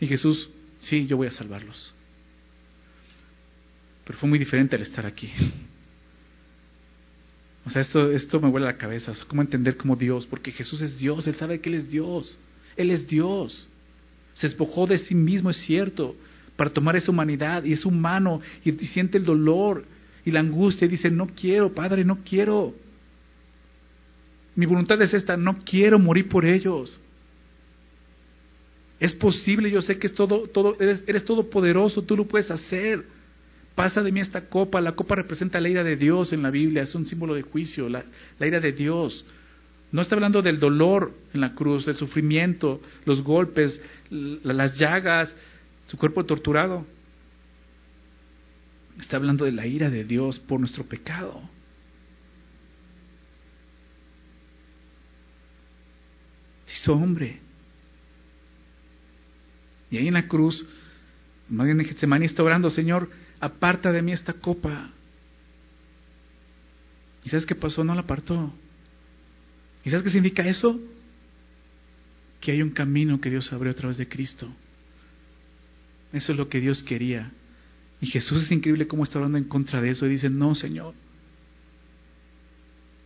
Y 0.00 0.06
Jesús, 0.06 0.50
sí, 0.78 1.06
yo 1.06 1.16
voy 1.16 1.28
a 1.28 1.32
salvarlos. 1.32 1.92
Pero 4.04 4.18
fue 4.18 4.28
muy 4.28 4.38
diferente 4.38 4.76
al 4.76 4.82
estar 4.82 5.06
aquí. 5.06 5.30
O 7.64 7.70
sea, 7.70 7.82
esto, 7.82 8.10
esto 8.10 8.40
me 8.40 8.48
vuela 8.48 8.66
la 8.66 8.76
cabeza. 8.76 9.12
¿Cómo 9.28 9.42
entender 9.42 9.76
como 9.76 9.94
Dios? 9.94 10.26
Porque 10.26 10.50
Jesús 10.50 10.80
es 10.82 10.98
Dios, 10.98 11.26
Él 11.26 11.34
sabe 11.34 11.60
que 11.60 11.68
Él 11.68 11.76
es 11.76 11.90
Dios. 11.90 12.38
Él 12.76 12.90
es 12.90 13.06
Dios. 13.06 13.68
Se 14.40 14.46
despojó 14.46 14.86
de 14.86 14.96
sí 14.96 15.14
mismo, 15.14 15.50
es 15.50 15.58
cierto, 15.58 16.16
para 16.56 16.70
tomar 16.70 16.96
esa 16.96 17.10
humanidad 17.10 17.62
y 17.64 17.72
es 17.74 17.84
humano 17.84 18.40
y, 18.64 18.72
siente 18.86 19.18
el 19.18 19.24
dolor 19.24 19.84
y 20.24 20.30
la 20.30 20.40
angustia 20.40 20.86
y 20.86 20.88
dice, 20.88 21.10
no 21.10 21.26
quiero, 21.26 21.74
Padre, 21.74 22.04
no 22.04 22.20
quiero. 22.24 22.74
Mi 24.54 24.64
voluntad 24.64 25.00
es 25.02 25.12
esta, 25.12 25.36
no 25.36 25.58
quiero 25.62 25.98
morir 25.98 26.28
por 26.28 26.46
ellos. 26.46 26.98
Es 28.98 29.12
posible, 29.12 29.70
yo 29.70 29.82
sé 29.82 29.98
que 29.98 30.06
es 30.06 30.14
todo, 30.14 30.46
todo, 30.46 30.74
eres, 30.80 31.04
eres 31.06 31.24
todopoderoso, 31.26 32.02
tú 32.02 32.16
lo 32.16 32.24
puedes 32.24 32.50
hacer. 32.50 33.04
Pasa 33.74 34.02
de 34.02 34.10
mí 34.10 34.20
esta 34.20 34.48
copa, 34.48 34.80
la 34.80 34.92
copa 34.92 35.16
representa 35.16 35.60
la 35.60 35.68
ira 35.68 35.84
de 35.84 35.96
Dios 35.96 36.32
en 36.32 36.42
la 36.42 36.50
Biblia, 36.50 36.82
es 36.82 36.94
un 36.94 37.04
símbolo 37.04 37.34
de 37.34 37.42
juicio, 37.42 37.90
la 37.90 38.04
ira 38.40 38.58
de 38.58 38.72
Dios. 38.72 39.22
No 39.92 40.02
está 40.02 40.14
hablando 40.14 40.42
del 40.42 40.60
dolor 40.60 41.12
en 41.34 41.40
la 41.40 41.54
cruz, 41.54 41.86
del 41.86 41.96
sufrimiento, 41.96 42.80
los 43.04 43.22
golpes, 43.22 43.80
las 44.10 44.78
llagas, 44.78 45.34
su 45.86 45.96
cuerpo 45.96 46.24
torturado. 46.24 46.86
Está 49.00 49.16
hablando 49.16 49.44
de 49.44 49.52
la 49.52 49.66
ira 49.66 49.90
de 49.90 50.04
Dios 50.04 50.38
por 50.38 50.60
nuestro 50.60 50.84
pecado. 50.84 51.42
hizo 56.72 56.94
hombre. 56.94 57.40
Y 59.90 59.96
ahí 59.96 60.08
en 60.08 60.14
la 60.14 60.28
cruz, 60.28 60.64
más 61.48 61.66
bien 61.66 61.80
en 61.80 62.22
está 62.22 62.42
orando, 62.42 62.70
Señor, 62.70 63.10
aparta 63.40 63.90
de 63.90 64.02
mí 64.02 64.12
esta 64.12 64.34
copa. 64.34 64.90
¿Y 67.24 67.28
sabes 67.28 67.44
qué 67.44 67.54
pasó? 67.54 67.82
No 67.82 67.94
la 67.94 68.02
apartó. 68.02 68.52
¿Y 69.90 69.92
sabes 69.92 70.04
qué 70.04 70.10
significa 70.12 70.46
eso? 70.46 70.78
Que 72.40 72.52
hay 72.52 72.62
un 72.62 72.70
camino 72.70 73.20
que 73.20 73.28
Dios 73.28 73.52
abrió 73.52 73.72
a 73.72 73.74
través 73.74 73.96
de 73.96 74.06
Cristo. 74.06 74.48
Eso 76.12 76.30
es 76.30 76.38
lo 76.38 76.48
que 76.48 76.60
Dios 76.60 76.84
quería. 76.84 77.32
Y 78.00 78.06
Jesús 78.06 78.44
es 78.44 78.52
increíble 78.52 78.86
cómo 78.86 79.02
está 79.02 79.18
hablando 79.18 79.36
en 79.36 79.48
contra 79.48 79.80
de 79.80 79.90
eso 79.90 80.06
y 80.06 80.10
dice, 80.10 80.30
no, 80.30 80.54
Señor. 80.54 80.94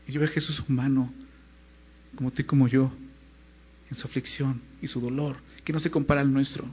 Y 0.06 0.12
yo 0.12 0.20
veo 0.20 0.28
a 0.28 0.32
Jesús 0.32 0.62
humano, 0.68 1.10
como 2.16 2.30
tú 2.30 2.42
y 2.42 2.44
como 2.44 2.68
yo, 2.68 2.92
en 3.90 3.96
su 3.96 4.06
aflicción 4.06 4.60
y 4.82 4.86
su 4.86 5.00
dolor, 5.00 5.38
que 5.64 5.72
no 5.72 5.80
se 5.80 5.90
compara 5.90 6.20
al 6.20 6.30
nuestro. 6.30 6.66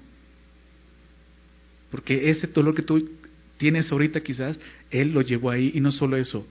Porque 1.89 2.30
ese 2.30 2.47
dolor 2.47 2.76
que 2.76 2.82
tú 2.82 3.09
tienes 3.55 3.89
ahorita 3.89 4.20
quizás, 4.20 4.59
Él 4.89 5.14
lo 5.14 5.22
llevó 5.22 5.51
ahí 5.51 5.72
y 5.74 5.80
no 5.80 5.93
solo 5.93 6.18
eso, 6.18 6.45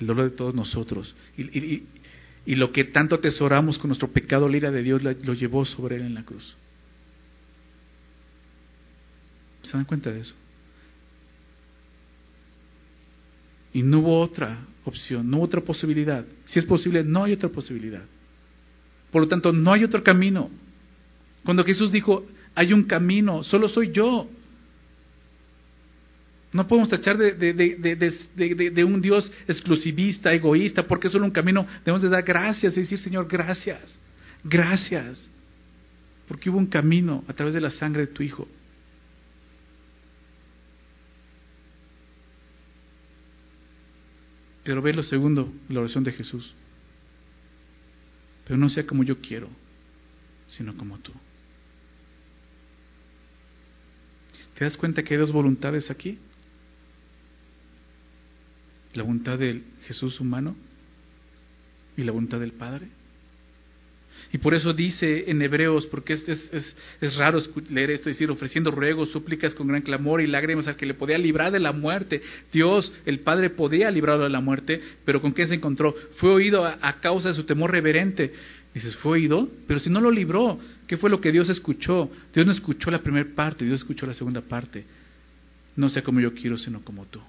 el 0.00 0.06
dolor 0.06 0.32
de 0.32 0.36
todos 0.36 0.54
nosotros. 0.54 1.16
Y, 1.38 1.82
y 2.46 2.54
lo 2.54 2.72
que 2.72 2.84
tanto 2.84 3.16
atesoramos 3.16 3.76
con 3.76 3.88
nuestro 3.88 4.08
pecado, 4.08 4.48
la 4.48 4.56
ira 4.56 4.70
de 4.70 4.82
Dios, 4.82 5.02
lo 5.02 5.34
llevó 5.34 5.64
sobre 5.64 5.96
Él 5.96 6.02
en 6.02 6.14
la 6.14 6.22
cruz. 6.22 6.56
¿Se 9.62 9.72
dan 9.72 9.84
cuenta 9.84 10.12
de 10.12 10.20
eso? 10.20 10.34
Y 13.72 13.82
no 13.82 13.98
hubo 13.98 14.20
otra 14.20 14.58
opción, 14.84 15.28
no 15.28 15.38
hubo 15.38 15.44
otra 15.44 15.60
posibilidad. 15.60 16.24
Si 16.44 16.60
es 16.60 16.64
posible, 16.64 17.02
no 17.02 17.24
hay 17.24 17.32
otra 17.32 17.48
posibilidad. 17.48 18.04
Por 19.10 19.22
lo 19.22 19.28
tanto, 19.28 19.52
no 19.52 19.72
hay 19.72 19.82
otro 19.82 20.02
camino. 20.04 20.48
Cuando 21.44 21.64
Jesús 21.64 21.90
dijo, 21.90 22.24
hay 22.54 22.72
un 22.72 22.84
camino, 22.84 23.42
solo 23.42 23.68
soy 23.68 23.90
yo. 23.90 24.28
No 26.56 26.66
podemos 26.66 26.88
tachar 26.88 27.18
de, 27.18 28.84
un 28.84 28.98
Dios 29.02 29.30
exclusivista, 29.46 30.32
egoísta, 30.32 30.84
porque 30.84 31.08
es 31.08 31.12
solo 31.12 31.26
un 31.26 31.30
camino. 31.30 31.66
Debemos 31.84 32.00
de 32.00 32.08
dar 32.08 32.22
gracias 32.22 32.74
y 32.74 32.80
decir, 32.80 32.98
Señor, 32.98 33.28
gracias, 33.28 33.98
gracias, 34.42 35.28
porque 36.26 36.48
hubo 36.48 36.56
un 36.56 36.66
camino 36.66 37.22
a 37.28 37.34
través 37.34 37.52
de 37.52 37.60
la 37.60 37.68
sangre 37.68 38.06
de 38.06 38.12
tu 38.12 38.22
Hijo. 38.22 38.48
Pero 44.64 44.80
ve 44.80 44.94
lo 44.94 45.02
segundo, 45.02 45.52
la 45.68 45.80
oración 45.80 46.04
de 46.04 46.12
Jesús. 46.12 46.54
Pero 48.46 48.56
no 48.56 48.70
sea 48.70 48.86
como 48.86 49.04
yo 49.04 49.20
quiero, 49.20 49.50
sino 50.46 50.74
como 50.74 50.98
tú. 51.00 51.12
¿Te 54.58 54.64
das 54.64 54.74
cuenta 54.78 55.02
que 55.02 55.12
hay 55.12 55.20
dos 55.20 55.32
voluntades 55.32 55.90
aquí? 55.90 56.18
La 58.96 59.02
voluntad 59.02 59.38
del 59.38 59.62
Jesús 59.86 60.20
humano 60.20 60.56
y 61.96 62.02
la 62.02 62.12
voluntad 62.12 62.40
del 62.40 62.52
Padre. 62.52 62.88
Y 64.32 64.38
por 64.38 64.54
eso 64.54 64.72
dice 64.72 65.30
en 65.30 65.40
Hebreos, 65.40 65.86
porque 65.86 66.14
es, 66.14 66.28
es, 66.28 66.76
es, 67.00 67.16
raro 67.16 67.38
leer 67.70 67.90
esto, 67.90 68.08
decir, 68.08 68.30
ofreciendo 68.30 68.70
ruegos, 68.70 69.10
súplicas 69.10 69.54
con 69.54 69.68
gran 69.68 69.82
clamor 69.82 70.20
y 70.20 70.26
lágrimas 70.26 70.66
al 70.66 70.76
que 70.76 70.86
le 70.86 70.94
podía 70.94 71.18
librar 71.18 71.52
de 71.52 71.60
la 71.60 71.72
muerte. 71.72 72.22
Dios, 72.52 72.92
el 73.04 73.20
Padre, 73.20 73.50
podía 73.50 73.90
librarlo 73.90 74.24
de 74.24 74.30
la 74.30 74.40
muerte, 74.40 74.80
pero 75.04 75.20
¿con 75.20 75.32
qué 75.32 75.46
se 75.46 75.54
encontró? 75.54 75.94
Fue 76.16 76.30
oído 76.30 76.64
a, 76.64 76.78
a 76.80 77.00
causa 77.00 77.28
de 77.28 77.34
su 77.34 77.44
temor 77.44 77.70
reverente. 77.70 78.32
Dices, 78.74 78.96
¿fue 78.96 79.12
oído? 79.12 79.48
Pero 79.66 79.80
si 79.80 79.90
no 79.90 80.00
lo 80.00 80.10
libró, 80.10 80.58
¿qué 80.86 80.96
fue 80.96 81.08
lo 81.08 81.20
que 81.20 81.32
Dios 81.32 81.48
escuchó? 81.48 82.10
Dios 82.34 82.46
no 82.46 82.52
escuchó 82.52 82.90
la 82.90 83.00
primera 83.00 83.28
parte, 83.34 83.64
Dios 83.64 83.80
escuchó 83.80 84.06
la 84.06 84.14
segunda 84.14 84.40
parte. 84.40 84.84
No 85.76 85.88
sea 85.88 86.02
como 86.02 86.20
yo 86.20 86.34
quiero, 86.34 86.58
sino 86.58 86.82
como 86.82 87.04
tú. 87.06 87.20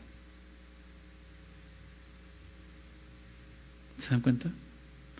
¿Se 3.97 4.09
dan 4.09 4.21
cuenta? 4.21 4.51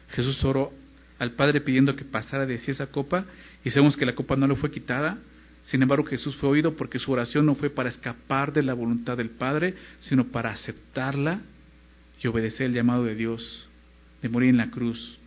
Jesús 0.10 0.44
oró 0.44 0.72
al 1.20 1.32
Padre 1.34 1.62
pidiendo 1.62 1.96
que 1.96 2.06
pasara 2.06 2.46
de 2.46 2.58
sí 2.60 2.72
esa 2.72 2.88
copa 2.88 3.26
y 3.64 3.70
sabemos 3.70 3.98
que 3.98 4.06
la 4.06 4.16
copa 4.16 4.36
no 4.36 4.48
le 4.48 4.56
fue 4.56 4.72
quitada. 4.72 5.18
Sin 5.64 5.82
embargo, 5.82 6.06
Jesús 6.06 6.36
fue 6.38 6.50
oído 6.50 6.76
porque 6.76 7.00
su 7.00 7.12
oración 7.12 7.46
no 7.46 7.56
fue 7.56 7.70
para 7.70 7.90
escapar 7.90 8.54
de 8.54 8.64
la 8.64 8.74
voluntad 8.74 9.18
del 9.18 9.32
Padre, 9.32 9.76
sino 10.00 10.28
para 10.28 10.52
aceptarla 10.52 11.42
y 12.22 12.28
obedecer 12.28 12.68
el 12.68 12.74
llamado 12.74 13.04
de 13.04 13.16
Dios 13.16 13.68
de 14.22 14.30
morir 14.30 14.50
en 14.50 14.58
la 14.58 14.72
cruz 14.72 15.18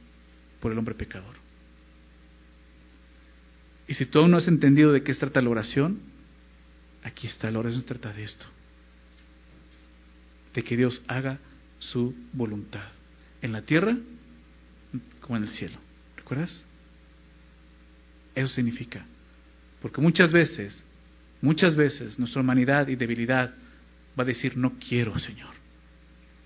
por 0.61 0.73
el 0.73 0.79
hombre 0.79 0.95
pecador. 0.95 1.37
Y 3.87 3.95
si 3.95 4.07
tú 4.07 4.21
aún 4.21 4.31
no 4.31 4.37
has 4.37 4.49
entendido 4.49 4.93
de 4.93 5.03
qué 5.03 5.13
trata 5.15 5.43
la 5.43 5.51
oración, 5.51 6.01
aquí 7.03 7.27
está, 7.27 7.51
la 7.51 7.59
oración 7.59 7.83
se 7.83 7.89
trata 7.89 8.13
de 8.13 8.23
esto, 8.23 8.47
de 10.55 10.63
que 10.63 10.77
Dios 10.77 11.03
haga 11.09 11.39
su 11.81 12.15
voluntad 12.33 13.00
en 13.43 13.53
la 13.53 13.63
tierra 13.63 13.97
como 15.21 15.37
en 15.37 15.45
el 15.45 15.49
cielo. 15.51 15.79
¿Recuerdas? 16.17 16.63
Eso 18.35 18.49
significa. 18.49 19.05
Porque 19.81 20.01
muchas 20.01 20.33
veces, 20.33 20.83
muchas 21.41 21.75
veces 21.75 22.19
nuestra 22.19 22.41
humanidad 22.41 22.89
y 22.89 22.97
debilidad 22.97 23.55
va 24.19 24.23
a 24.23 24.27
decir, 24.27 24.57
no 24.57 24.75
quiero, 24.79 25.19
Señor. 25.19 25.51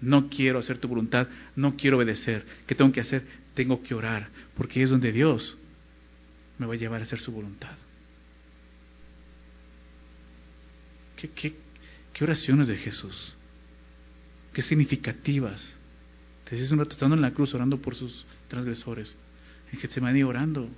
No 0.00 0.28
quiero 0.28 0.58
hacer 0.58 0.78
tu 0.78 0.88
voluntad, 0.88 1.26
no 1.56 1.76
quiero 1.76 1.96
obedecer. 1.96 2.44
¿Qué 2.66 2.74
tengo 2.74 2.92
que 2.92 3.00
hacer? 3.00 3.24
Tengo 3.54 3.82
que 3.82 3.94
orar, 3.94 4.28
porque 4.56 4.82
es 4.82 4.90
donde 4.90 5.12
Dios 5.12 5.56
me 6.58 6.66
va 6.66 6.74
a 6.74 6.76
llevar 6.76 7.00
a 7.00 7.04
hacer 7.04 7.18
su 7.18 7.32
voluntad. 7.32 7.76
qué, 11.16 11.30
qué, 11.30 11.56
qué 12.12 12.24
oraciones 12.24 12.68
de 12.68 12.76
Jesús, 12.76 13.34
qué 14.52 14.62
significativas. 14.62 15.76
Dices 16.54 16.70
un 16.70 16.78
rato 16.78 16.92
estando 16.92 17.16
en 17.16 17.22
la 17.22 17.32
cruz 17.32 17.52
orando 17.52 17.78
por 17.78 17.96
sus 17.96 18.24
transgresores, 18.46 19.16
en 19.72 19.80
Getsemaní 19.80 20.22
orando, 20.22 20.68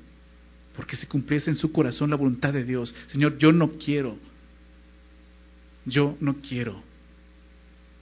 porque 0.74 0.96
se 0.96 1.06
cumpliese 1.06 1.50
en 1.50 1.56
su 1.56 1.70
corazón 1.70 2.08
la 2.08 2.16
voluntad 2.16 2.52
de 2.52 2.64
Dios. 2.64 2.94
Señor, 3.12 3.36
yo 3.36 3.52
no 3.52 3.72
quiero, 3.72 4.16
yo 5.84 6.16
no 6.20 6.36
quiero. 6.36 6.82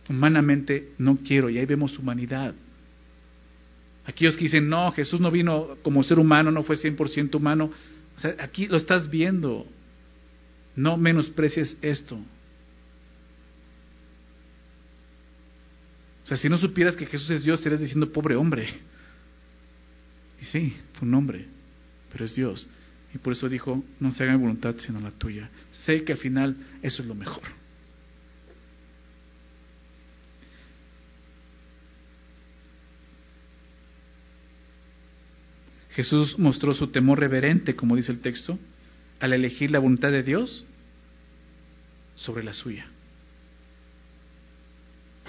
Humanamente 0.08 0.92
no 0.98 1.16
quiero, 1.16 1.50
y 1.50 1.58
ahí 1.58 1.66
vemos 1.66 1.98
humanidad. 1.98 2.54
Aquellos 4.06 4.36
que 4.36 4.44
dicen, 4.44 4.68
no, 4.68 4.92
Jesús 4.92 5.20
no 5.20 5.30
vino 5.30 5.76
como 5.82 6.04
ser 6.04 6.20
humano, 6.20 6.52
no 6.52 6.62
fue 6.62 6.76
100% 6.76 7.34
humano. 7.34 7.70
O 8.16 8.20
sea, 8.20 8.36
aquí 8.38 8.68
lo 8.68 8.76
estás 8.76 9.10
viendo. 9.10 9.66
No 10.76 10.96
menosprecies 10.96 11.76
esto. 11.80 12.20
O 16.24 16.26
sea, 16.26 16.36
si 16.36 16.48
no 16.48 16.56
supieras 16.56 16.96
que 16.96 17.06
Jesús 17.06 17.30
es 17.30 17.44
Dios, 17.44 17.58
estarías 17.58 17.80
diciendo, 17.80 18.10
pobre 18.10 18.34
hombre. 18.34 18.66
Y 20.40 20.44
sí, 20.46 20.76
fue 20.94 21.06
un 21.06 21.14
hombre, 21.14 21.46
pero 22.10 22.24
es 22.24 22.34
Dios. 22.34 22.66
Y 23.14 23.18
por 23.18 23.34
eso 23.34 23.48
dijo, 23.48 23.84
no 24.00 24.10
se 24.10 24.22
haga 24.22 24.32
mi 24.32 24.40
voluntad 24.40 24.74
sino 24.78 25.00
la 25.00 25.10
tuya. 25.10 25.50
Sé 25.84 26.02
que 26.02 26.12
al 26.12 26.18
final 26.18 26.56
eso 26.82 27.02
es 27.02 27.08
lo 27.08 27.14
mejor. 27.14 27.42
Jesús 35.90 36.36
mostró 36.38 36.74
su 36.74 36.88
temor 36.88 37.20
reverente, 37.20 37.76
como 37.76 37.94
dice 37.94 38.10
el 38.10 38.20
texto, 38.20 38.58
al 39.20 39.32
elegir 39.32 39.70
la 39.70 39.78
voluntad 39.78 40.10
de 40.10 40.24
Dios 40.24 40.66
sobre 42.16 42.42
la 42.42 42.52
suya. 42.52 42.86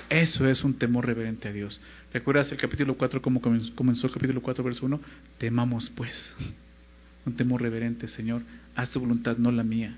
Eso 0.09 0.47
es 0.47 0.63
un 0.63 0.77
temor 0.77 1.05
reverente 1.05 1.47
a 1.47 1.53
Dios. 1.53 1.81
¿Recuerdas 2.13 2.51
el 2.51 2.57
capítulo 2.57 2.95
4, 2.95 3.21
cómo 3.21 3.41
comenzó 3.41 4.07
el 4.07 4.13
capítulo 4.13 4.41
4, 4.41 4.63
verso 4.63 4.85
1? 4.85 5.01
Temamos 5.37 5.91
pues. 5.95 6.13
Un 7.25 7.35
temor 7.35 7.61
reverente, 7.61 8.07
Señor. 8.07 8.43
Haz 8.75 8.91
tu 8.91 8.99
voluntad, 8.99 9.37
no 9.37 9.51
la 9.51 9.63
mía. 9.63 9.97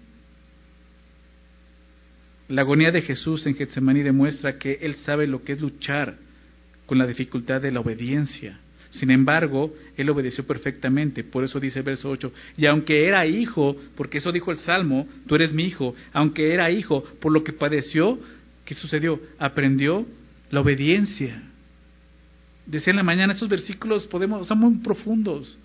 La 2.48 2.62
agonía 2.62 2.92
de 2.92 3.02
Jesús 3.02 3.46
en 3.46 3.56
Getsemaní 3.56 4.02
demuestra 4.02 4.58
que 4.58 4.80
Él 4.82 4.96
sabe 4.98 5.28
lo 5.28 5.44
que 5.44 5.52
es 5.52 5.62
luchar 5.62 6.16
con 6.86 6.98
la 6.98 7.06
dificultad 7.06 7.62
de 7.62 7.72
la 7.72 7.82
obediencia. 7.82 8.60
Sin 8.90 9.12
embargo, 9.12 9.74
Él 9.98 10.10
obedeció 10.10 10.48
perfectamente. 10.48 11.26
Por 11.26 11.44
eso 11.44 11.60
dice 11.60 11.82
verso 11.82 12.10
8, 12.10 12.32
y 12.56 12.66
aunque 12.66 13.06
era 13.06 13.26
hijo, 13.26 13.76
porque 13.96 14.20
eso 14.20 14.32
dijo 14.32 14.52
el 14.52 14.60
Salmo, 14.60 15.06
tú 15.28 15.36
eres 15.36 15.52
mi 15.52 15.64
hijo, 15.64 15.94
aunque 16.14 16.54
era 16.54 16.72
hijo, 16.72 17.04
por 17.20 17.34
lo 17.34 17.44
que 17.44 17.52
padeció, 17.52 18.18
¿Qué 18.68 18.76
sucedió? 18.76 19.22
Aprendió 19.40 20.06
la 20.52 20.60
obediencia. 20.60 21.42
Decía 22.66 22.92
en 22.92 22.98
la 22.98 23.04
mañana, 23.04 23.32
estos 23.32 23.48
versículos 23.48 24.06
podemos, 24.08 24.46
son 24.46 24.60
muy 24.60 24.76
profundos. 24.80 25.58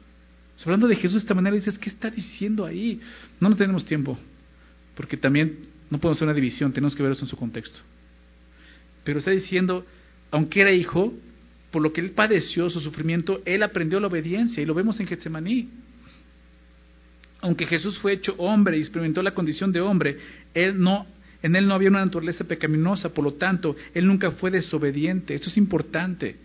Hablando 0.64 0.86
de 0.86 0.94
Jesús 0.94 1.14
de 1.14 1.18
esta 1.18 1.34
manera, 1.34 1.57
dices, 1.57 1.76
¿qué 1.80 1.90
está 1.90 2.09
diciendo 2.09 2.64
ahí? 2.64 3.00
No, 3.40 3.48
no 3.48 3.57
tenemos 3.57 3.84
tiempo, 3.84 4.16
porque 4.94 5.16
también 5.16 5.59
no 5.90 5.98
podemos 5.98 6.18
hacer 6.18 6.28
una 6.28 6.34
división, 6.34 6.72
tenemos 6.72 6.94
que 6.94 7.03
ver 7.03 7.11
eso 7.11 7.24
en 7.24 7.28
su 7.28 7.36
contexto. 7.36 7.80
Pero 9.03 9.18
está 9.18 9.32
diciendo, 9.32 9.84
aunque 10.30 10.61
era 10.61 10.70
hijo, 10.70 11.12
por 11.72 11.82
lo 11.82 11.92
que 11.92 12.00
él 12.00 12.12
padeció, 12.12 12.70
su 12.70 12.78
sufrimiento, 12.78 13.42
él 13.44 13.64
aprendió 13.64 13.98
la 13.98 14.07
obediencia, 14.07 14.62
y 14.62 14.66
lo 14.66 14.74
vemos 14.74 15.00
en 15.00 15.09
Getsemaní. 15.09 15.70
Aunque 17.40 17.66
Jesús 17.66 17.98
fue 17.98 18.12
hecho 18.12 18.36
hombre 18.38 18.78
y 18.78 18.80
experimentó 18.80 19.20
la 19.24 19.34
condición 19.34 19.72
de 19.72 19.80
hombre, 19.80 20.18
él 20.55 20.80
no 20.80 21.09
en 21.43 21.57
él 21.57 21.66
no 21.66 21.74
había 21.74 21.90
una 21.90 22.05
naturaleza 22.05 22.45
pecaminosa, 22.45 23.12
por 23.12 23.24
lo 23.24 23.34
tanto, 23.34 23.74
él 23.95 24.07
nunca 24.07 24.30
fue 24.32 24.51
desobediente. 24.51 25.34
Eso 25.34 25.51
es 25.51 25.57
importante. 25.57 26.36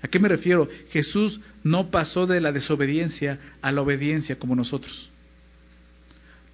¿A 0.00 0.08
qué 0.08 0.18
me 0.18 0.28
refiero? 0.28 0.68
Jesús 0.90 1.40
no 1.64 1.90
pasó 1.90 2.26
de 2.26 2.40
la 2.40 2.52
desobediencia 2.52 3.38
a 3.60 3.72
la 3.72 3.82
obediencia 3.82 4.38
como 4.38 4.54
nosotros. 4.54 5.10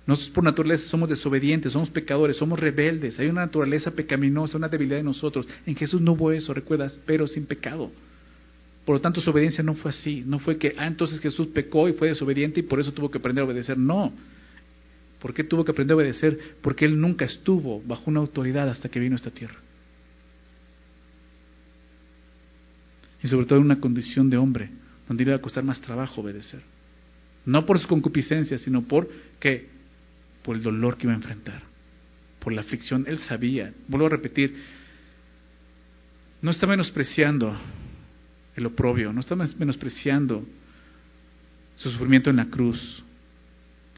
Nosotros 0.07 0.35
por 0.35 0.45
naturaleza 0.45 0.89
somos 0.89 1.09
desobedientes, 1.09 1.73
somos 1.73 1.91
pecadores, 1.91 2.37
somos 2.37 2.59
rebeldes. 2.59 3.19
Hay 3.19 3.29
una 3.29 3.43
naturaleza 3.43 3.91
pecaminosa, 3.91 4.57
una 4.57 4.69
debilidad 4.69 4.99
en 4.99 5.07
nosotros. 5.07 5.49
En 5.67 5.77
Jesús 5.77 6.01
no 6.01 6.13
hubo 6.13 6.33
eso, 6.33 6.53
recuerdas, 6.55 6.99
pero 7.07 7.27
sin 7.27 7.47
pecado. 7.47 7.91
Por 8.85 8.97
lo 8.97 9.01
tanto, 9.01 9.21
su 9.21 9.31
obediencia 9.31 9.65
no 9.65 9.75
fue 9.75 9.91
así. 9.91 10.23
No 10.27 10.39
fue 10.39 10.59
que, 10.59 10.75
ah, 10.79 10.87
entonces 10.87 11.21
Jesús 11.21 11.49
pecó 11.49 11.89
y 11.89 11.95
fue 11.95 12.09
desobediente 12.09 12.61
y 12.61 12.63
por 12.65 12.81
eso 12.81 12.93
tuvo 12.93 13.11
que 13.11 13.19
aprender 13.19 13.43
a 13.43 13.47
obedecer. 13.47 13.79
No. 13.79 14.13
¿Por 15.25 15.33
qué 15.33 15.43
tuvo 15.43 15.65
que 15.65 15.71
aprender 15.71 15.95
a 15.95 15.97
obedecer? 15.97 16.39
Porque 16.61 16.85
él 16.85 17.01
nunca 17.01 17.25
estuvo 17.25 17.81
bajo 17.81 18.11
una 18.11 18.21
autoridad 18.21 18.69
hasta 18.69 18.91
que 18.91 19.01
vino 19.01 19.15
a 19.15 19.17
esta 19.17 19.31
tierra. 19.31 19.57
Y 23.23 23.29
sobre 23.29 23.47
todo 23.47 23.59
en 23.59 23.65
una 23.65 23.81
condición 23.81 24.29
de 24.29 24.37
hombre, 24.37 24.69
donde 25.09 25.25
le 25.25 25.31
iba 25.31 25.39
a 25.39 25.41
costar 25.41 25.65
más 25.65 25.81
trabajo 25.81 26.21
obedecer. 26.21 26.61
No 27.47 27.65
por 27.65 27.79
su 27.79 27.89
concupiscencia, 27.89 28.59
sino 28.59 28.83
por 28.83 29.09
que 29.41 29.67
por 30.43 30.57
el 30.57 30.63
dolor 30.63 30.99
que 30.99 31.07
iba 31.07 31.15
a 31.15 31.17
enfrentar, 31.17 31.63
por 32.39 32.53
la 32.53 32.61
aflicción. 32.61 33.07
Él 33.09 33.19
sabía, 33.21 33.73
vuelvo 33.89 34.09
a 34.09 34.11
repetir, 34.11 34.55
no 36.43 36.51
está 36.51 36.67
menospreciando 36.67 37.57
el 38.57 38.67
oprobio, 38.67 39.11
no 39.11 39.21
está 39.21 39.35
menospreciando 39.37 40.45
su 41.77 41.91
sufrimiento 41.91 42.29
en 42.29 42.37
la 42.37 42.45
cruz, 42.51 43.03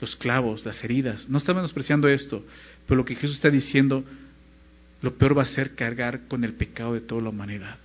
los 0.01 0.16
clavos, 0.16 0.64
las 0.64 0.82
heridas. 0.84 1.28
No 1.28 1.38
está 1.38 1.55
menospreciando 1.55 2.09
esto, 2.09 2.44
pero 2.86 2.99
lo 2.99 3.05
que 3.05 3.14
Jesús 3.14 3.36
está 3.36 3.51
diciendo, 3.51 4.05
lo 5.03 5.16
peor 5.16 5.36
va 5.36 5.42
a 5.42 5.47
ser 5.47 5.74
cargar 5.74 6.28
con 6.28 6.44
el 6.44 6.55
pecado 6.55 6.94
de 6.94 7.01
toda 7.01 7.22
la 7.22 7.30
humanidad. 7.30 7.78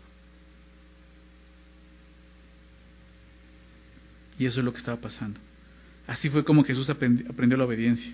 Y 4.37 4.45
eso 4.45 4.59
es 4.59 4.65
lo 4.65 4.71
que 4.71 4.79
estaba 4.79 4.99
pasando. 4.99 5.39
Así 6.07 6.29
fue 6.29 6.43
como 6.43 6.63
Jesús 6.63 6.89
aprendió 6.89 7.57
la 7.57 7.65
obediencia. 7.65 8.11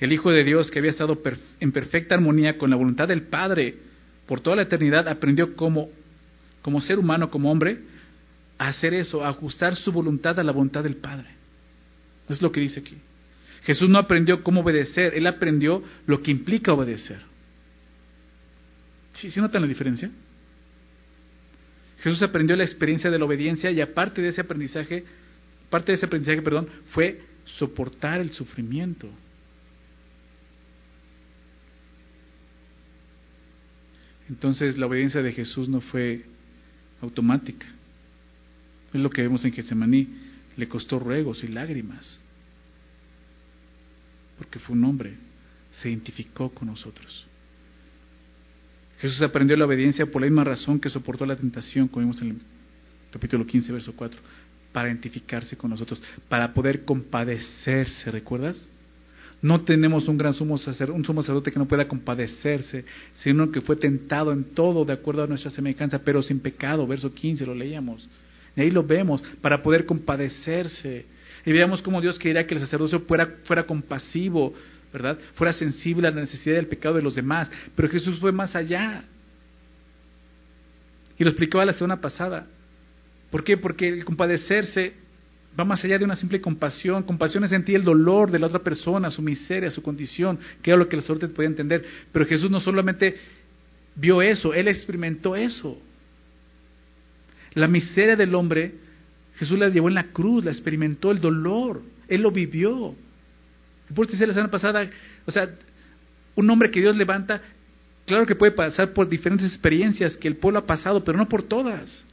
El 0.00 0.12
Hijo 0.12 0.30
de 0.30 0.44
Dios, 0.44 0.70
que 0.70 0.78
había 0.78 0.92
estado 0.92 1.20
en 1.60 1.72
perfecta 1.72 2.14
armonía 2.14 2.56
con 2.56 2.70
la 2.70 2.76
voluntad 2.76 3.06
del 3.06 3.24
Padre 3.24 3.76
por 4.26 4.40
toda 4.40 4.56
la 4.56 4.62
eternidad, 4.62 5.06
aprendió 5.08 5.54
como, 5.56 5.90
como 6.62 6.80
ser 6.80 6.98
humano, 6.98 7.30
como 7.30 7.50
hombre, 7.50 7.80
a 8.56 8.68
hacer 8.68 8.94
eso, 8.94 9.24
a 9.24 9.28
ajustar 9.28 9.76
su 9.76 9.92
voluntad 9.92 10.38
a 10.40 10.42
la 10.42 10.52
voluntad 10.52 10.82
del 10.82 10.96
Padre. 10.96 11.39
Es 12.30 12.40
lo 12.40 12.52
que 12.52 12.60
dice 12.60 12.80
aquí. 12.80 12.96
Jesús 13.64 13.90
no 13.90 13.98
aprendió 13.98 14.42
cómo 14.42 14.60
obedecer, 14.60 15.14
él 15.14 15.26
aprendió 15.26 15.82
lo 16.06 16.22
que 16.22 16.30
implica 16.30 16.72
obedecer. 16.72 17.20
¿Sí, 19.14 19.30
¿Sí 19.30 19.40
notan 19.40 19.62
la 19.62 19.68
diferencia? 19.68 20.10
Jesús 21.98 22.22
aprendió 22.22 22.56
la 22.56 22.64
experiencia 22.64 23.10
de 23.10 23.18
la 23.18 23.24
obediencia 23.24 23.70
y 23.70 23.80
aparte 23.80 24.22
de 24.22 24.28
ese 24.28 24.40
aprendizaje, 24.40 25.04
parte 25.68 25.92
de 25.92 25.96
ese 25.96 26.06
aprendizaje, 26.06 26.40
perdón, 26.40 26.68
fue 26.86 27.20
soportar 27.44 28.20
el 28.20 28.30
sufrimiento. 28.30 29.10
Entonces 34.28 34.78
la 34.78 34.86
obediencia 34.86 35.20
de 35.20 35.32
Jesús 35.32 35.68
no 35.68 35.80
fue 35.80 36.24
automática. 37.02 37.66
Es 38.94 39.00
lo 39.00 39.10
que 39.10 39.22
vemos 39.22 39.44
en 39.44 39.52
Getsemaní 39.52 40.29
le 40.60 40.68
costó 40.68 40.98
ruegos 40.98 41.42
y 41.42 41.48
lágrimas, 41.48 42.22
porque 44.38 44.58
fue 44.58 44.76
un 44.76 44.84
hombre, 44.84 45.14
se 45.72 45.88
identificó 45.88 46.50
con 46.50 46.68
nosotros. 46.68 47.26
Jesús 48.98 49.22
aprendió 49.22 49.56
la 49.56 49.64
obediencia 49.64 50.06
por 50.06 50.20
la 50.20 50.28
misma 50.28 50.44
razón 50.44 50.78
que 50.78 50.90
soportó 50.90 51.24
la 51.24 51.36
tentación, 51.36 51.88
como 51.88 52.04
vimos 52.04 52.20
en 52.20 52.28
el 52.28 52.36
capítulo 53.10 53.46
15, 53.46 53.72
verso 53.72 53.94
4, 53.96 54.20
para 54.72 54.88
identificarse 54.88 55.56
con 55.56 55.70
nosotros, 55.70 56.02
para 56.28 56.52
poder 56.52 56.84
compadecerse, 56.84 58.10
¿recuerdas? 58.10 58.68
No 59.42 59.62
tenemos 59.62 60.06
un 60.06 60.18
gran 60.18 60.34
sumo 60.34 60.58
sacerdote, 60.58 60.98
un 60.98 61.04
sumo 61.04 61.22
sacerdote 61.22 61.50
que 61.50 61.58
no 61.58 61.66
pueda 61.66 61.88
compadecerse, 61.88 62.84
sino 63.14 63.50
que 63.50 63.62
fue 63.62 63.76
tentado 63.76 64.32
en 64.32 64.44
todo 64.44 64.84
de 64.84 64.92
acuerdo 64.92 65.22
a 65.22 65.26
nuestra 65.26 65.50
semejanza, 65.50 66.00
pero 66.04 66.22
sin 66.22 66.40
pecado, 66.40 66.86
verso 66.86 67.12
15 67.12 67.46
lo 67.46 67.54
leíamos. 67.54 68.06
Y 68.56 68.62
ahí 68.62 68.70
lo 68.70 68.82
vemos, 68.82 69.22
para 69.40 69.62
poder 69.62 69.86
compadecerse. 69.86 71.06
Y 71.44 71.52
veamos 71.52 71.82
cómo 71.82 72.00
Dios 72.00 72.18
quería 72.18 72.46
que 72.46 72.54
el 72.54 72.60
sacerdocio 72.60 73.00
fuera, 73.00 73.36
fuera 73.44 73.64
compasivo, 73.64 74.52
¿verdad? 74.92 75.18
Fuera 75.34 75.52
sensible 75.52 76.08
a 76.08 76.10
la 76.10 76.20
necesidad 76.20 76.56
del 76.56 76.66
pecado 76.66 76.96
de 76.96 77.02
los 77.02 77.14
demás. 77.14 77.50
Pero 77.74 77.88
Jesús 77.88 78.18
fue 78.18 78.32
más 78.32 78.54
allá. 78.54 79.04
Y 81.18 81.24
lo 81.24 81.30
explicaba 81.30 81.64
la 81.64 81.72
semana 81.72 82.00
pasada. 82.00 82.46
¿Por 83.30 83.44
qué? 83.44 83.56
Porque 83.56 83.88
el 83.88 84.04
compadecerse 84.04 84.94
va 85.58 85.64
más 85.64 85.84
allá 85.84 85.98
de 85.98 86.04
una 86.04 86.16
simple 86.16 86.40
compasión. 86.40 87.02
Compasión 87.02 87.44
es 87.44 87.50
sentir 87.50 87.76
el 87.76 87.84
dolor 87.84 88.30
de 88.30 88.38
la 88.38 88.46
otra 88.46 88.60
persona, 88.60 89.10
su 89.10 89.22
miseria, 89.22 89.70
su 89.70 89.82
condición, 89.82 90.38
que 90.62 90.70
era 90.70 90.78
lo 90.78 90.88
que 90.88 90.96
el 90.96 91.02
sacerdote 91.02 91.28
podía 91.28 91.48
entender. 91.48 91.84
Pero 92.12 92.26
Jesús 92.26 92.50
no 92.50 92.60
solamente 92.60 93.14
vio 93.94 94.22
eso, 94.22 94.54
él 94.54 94.68
experimentó 94.68 95.36
eso. 95.36 95.80
La 97.54 97.66
miseria 97.66 98.16
del 98.16 98.34
hombre, 98.34 98.74
Jesús 99.36 99.58
la 99.58 99.68
llevó 99.68 99.88
en 99.88 99.94
la 99.94 100.08
cruz, 100.08 100.44
la 100.44 100.50
experimentó 100.50 101.10
el 101.10 101.20
dolor, 101.20 101.82
Él 102.08 102.22
lo 102.22 102.30
vivió. 102.30 102.94
Por 103.94 104.06
eso 104.06 104.12
decía 104.12 104.26
la 104.26 104.34
semana 104.34 104.50
pasada, 104.50 104.88
o 105.26 105.30
sea, 105.30 105.50
un 106.36 106.48
hombre 106.48 106.70
que 106.70 106.80
Dios 106.80 106.96
levanta, 106.96 107.42
claro 108.06 108.26
que 108.26 108.36
puede 108.36 108.52
pasar 108.52 108.92
por 108.92 109.08
diferentes 109.08 109.48
experiencias 109.48 110.16
que 110.16 110.28
el 110.28 110.36
pueblo 110.36 110.60
ha 110.60 110.66
pasado, 110.66 111.02
pero 111.02 111.18
no 111.18 111.28
por 111.28 111.42
todas. 111.42 112.04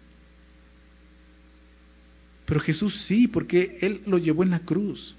Pero 2.46 2.60
Jesús 2.62 3.06
sí, 3.08 3.28
porque 3.28 3.78
Él 3.82 4.02
lo 4.06 4.18
llevó 4.18 4.42
en 4.44 4.52
la 4.52 4.60
cruz. 4.60 5.16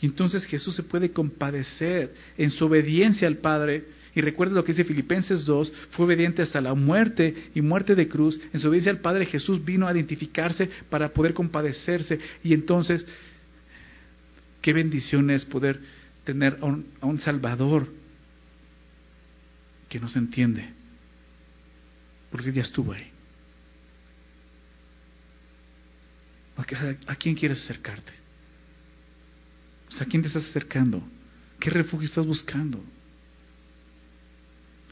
Y 0.00 0.06
entonces 0.06 0.44
Jesús 0.46 0.74
se 0.74 0.82
puede 0.82 1.12
compadecer 1.12 2.14
en 2.36 2.50
su 2.50 2.64
obediencia 2.64 3.28
al 3.28 3.36
Padre. 3.36 3.84
Y 4.14 4.20
recuerda 4.20 4.54
lo 4.54 4.62
que 4.62 4.72
dice 4.72 4.84
Filipenses 4.84 5.44
2, 5.44 5.72
fue 5.90 6.06
obediente 6.06 6.42
hasta 6.42 6.60
la 6.60 6.74
muerte 6.74 7.50
y 7.54 7.60
muerte 7.60 7.94
de 7.94 8.08
cruz. 8.08 8.40
En 8.52 8.60
su 8.60 8.68
obediencia 8.68 8.92
al 8.92 9.00
Padre 9.00 9.26
Jesús 9.26 9.64
vino 9.64 9.88
a 9.88 9.92
identificarse 9.92 10.70
para 10.88 11.12
poder 11.12 11.34
compadecerse. 11.34 12.20
Y 12.44 12.54
entonces, 12.54 13.04
qué 14.62 14.72
bendición 14.72 15.30
es 15.30 15.44
poder 15.44 15.80
tener 16.22 16.58
a 16.60 17.06
un, 17.06 17.18
Salvador 17.18 17.88
que 19.88 19.98
nos 19.98 20.14
entiende. 20.14 20.68
Porque 22.30 22.52
ya 22.52 22.62
estuvo 22.62 22.92
ahí. 22.92 23.10
¿A 27.06 27.16
quién 27.16 27.34
quieres 27.34 27.64
acercarte? 27.64 28.12
¿A 29.98 30.04
quién 30.04 30.22
te 30.22 30.28
estás 30.28 30.44
acercando? 30.44 31.02
¿Qué 31.58 31.70
refugio 31.70 32.06
estás 32.06 32.26
buscando? 32.26 32.82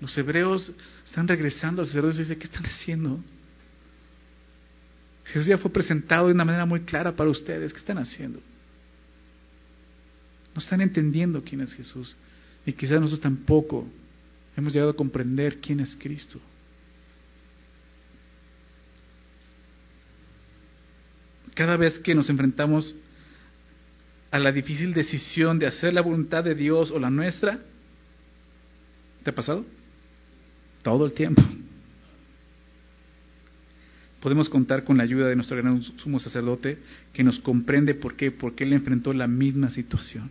Los 0.02 0.18
hebreos 0.18 0.72
están 1.06 1.28
regresando 1.28 1.80
al 1.80 1.86
sacerdote 1.86 2.16
y 2.16 2.18
dicen, 2.18 2.38
¿qué 2.38 2.46
están 2.46 2.66
haciendo? 2.66 3.20
Jesús 5.26 5.46
ya 5.46 5.58
fue 5.58 5.72
presentado 5.72 6.26
de 6.26 6.34
una 6.34 6.44
manera 6.44 6.66
muy 6.66 6.80
clara 6.80 7.14
para 7.14 7.30
ustedes. 7.30 7.72
¿Qué 7.72 7.78
están 7.78 7.98
haciendo? 7.98 8.40
No 10.54 10.60
están 10.60 10.80
entendiendo 10.80 11.42
quién 11.44 11.60
es 11.60 11.72
Jesús. 11.72 12.16
Y 12.66 12.72
quizás 12.72 13.00
nosotros 13.00 13.20
tampoco 13.20 13.86
hemos 14.56 14.72
llegado 14.72 14.90
a 14.90 14.96
comprender 14.96 15.60
quién 15.60 15.78
es 15.78 15.96
Cristo. 15.96 16.40
cada 21.54 21.76
vez 21.76 21.98
que 21.98 22.14
nos 22.14 22.28
enfrentamos 22.30 22.96
a 24.30 24.38
la 24.38 24.52
difícil 24.52 24.94
decisión 24.94 25.58
de 25.58 25.66
hacer 25.66 25.92
la 25.92 26.00
voluntad 26.00 26.42
de 26.42 26.54
Dios 26.54 26.90
o 26.90 26.98
la 26.98 27.10
nuestra, 27.10 27.58
¿te 29.22 29.30
ha 29.30 29.34
pasado? 29.34 29.64
Todo 30.82 31.06
el 31.06 31.12
tiempo. 31.12 31.42
Podemos 34.20 34.48
contar 34.48 34.84
con 34.84 34.98
la 34.98 35.02
ayuda 35.02 35.28
de 35.28 35.34
nuestro 35.34 35.56
gran 35.56 35.82
sumo 35.82 36.20
sacerdote 36.20 36.78
que 37.12 37.24
nos 37.24 37.40
comprende 37.40 37.94
por 37.94 38.14
qué, 38.14 38.30
porque 38.30 38.64
él 38.64 38.72
enfrentó 38.72 39.12
la 39.12 39.26
misma 39.26 39.70
situación. 39.70 40.30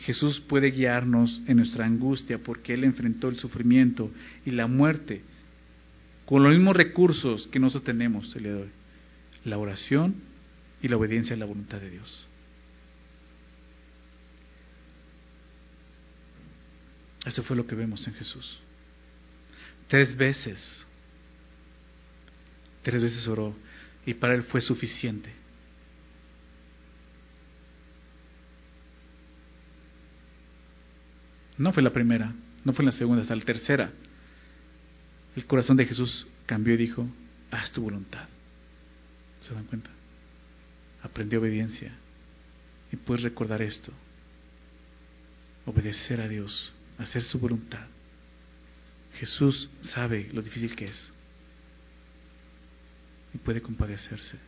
Jesús 0.00 0.40
puede 0.40 0.70
guiarnos 0.70 1.40
en 1.46 1.56
nuestra 1.56 1.86
angustia 1.86 2.38
porque 2.38 2.74
él 2.74 2.84
enfrentó 2.84 3.28
el 3.28 3.36
sufrimiento 3.36 4.10
y 4.44 4.50
la 4.50 4.66
muerte 4.66 5.22
con 6.26 6.42
los 6.42 6.52
mismos 6.52 6.76
recursos 6.76 7.46
que 7.46 7.58
nosotros 7.58 7.84
tenemos 7.84 8.34
el 8.36 8.42
día 8.42 8.56
la 9.44 9.58
oración 9.58 10.14
y 10.82 10.88
la 10.88 10.96
obediencia 10.96 11.34
a 11.34 11.38
la 11.38 11.46
voluntad 11.46 11.80
de 11.80 11.90
Dios. 11.90 12.26
Eso 17.24 17.42
fue 17.42 17.56
lo 17.56 17.66
que 17.66 17.74
vemos 17.74 18.06
en 18.06 18.14
Jesús. 18.14 18.60
Tres 19.88 20.16
veces, 20.16 20.86
tres 22.82 23.02
veces 23.02 23.26
oró 23.28 23.54
y 24.04 24.14
para 24.14 24.34
él 24.34 24.42
fue 24.44 24.60
suficiente. 24.60 25.32
No 31.56 31.72
fue 31.72 31.82
la 31.82 31.92
primera, 31.92 32.34
no 32.64 32.72
fue 32.72 32.84
la 32.84 32.92
segunda, 32.92 33.22
hasta 33.22 33.36
la 33.36 33.44
tercera 33.44 33.92
el 35.36 35.46
corazón 35.46 35.76
de 35.76 35.86
Jesús 35.86 36.26
cambió 36.46 36.74
y 36.74 36.78
dijo, 36.78 37.06
haz 37.50 37.72
tu 37.72 37.82
voluntad. 37.82 38.28
¿Se 39.40 39.52
dan 39.52 39.64
cuenta? 39.64 39.90
Aprendió 41.02 41.40
obediencia. 41.40 41.92
Y 42.92 42.96
puedes 42.96 43.24
recordar 43.24 43.60
esto. 43.60 43.92
Obedecer 45.66 46.20
a 46.20 46.28
Dios, 46.28 46.72
hacer 46.98 47.22
su 47.22 47.38
voluntad. 47.38 47.86
Jesús 49.14 49.68
sabe 49.82 50.28
lo 50.32 50.42
difícil 50.42 50.74
que 50.74 50.86
es. 50.86 51.12
Y 53.32 53.38
puede 53.38 53.60
compadecerse. 53.60 54.38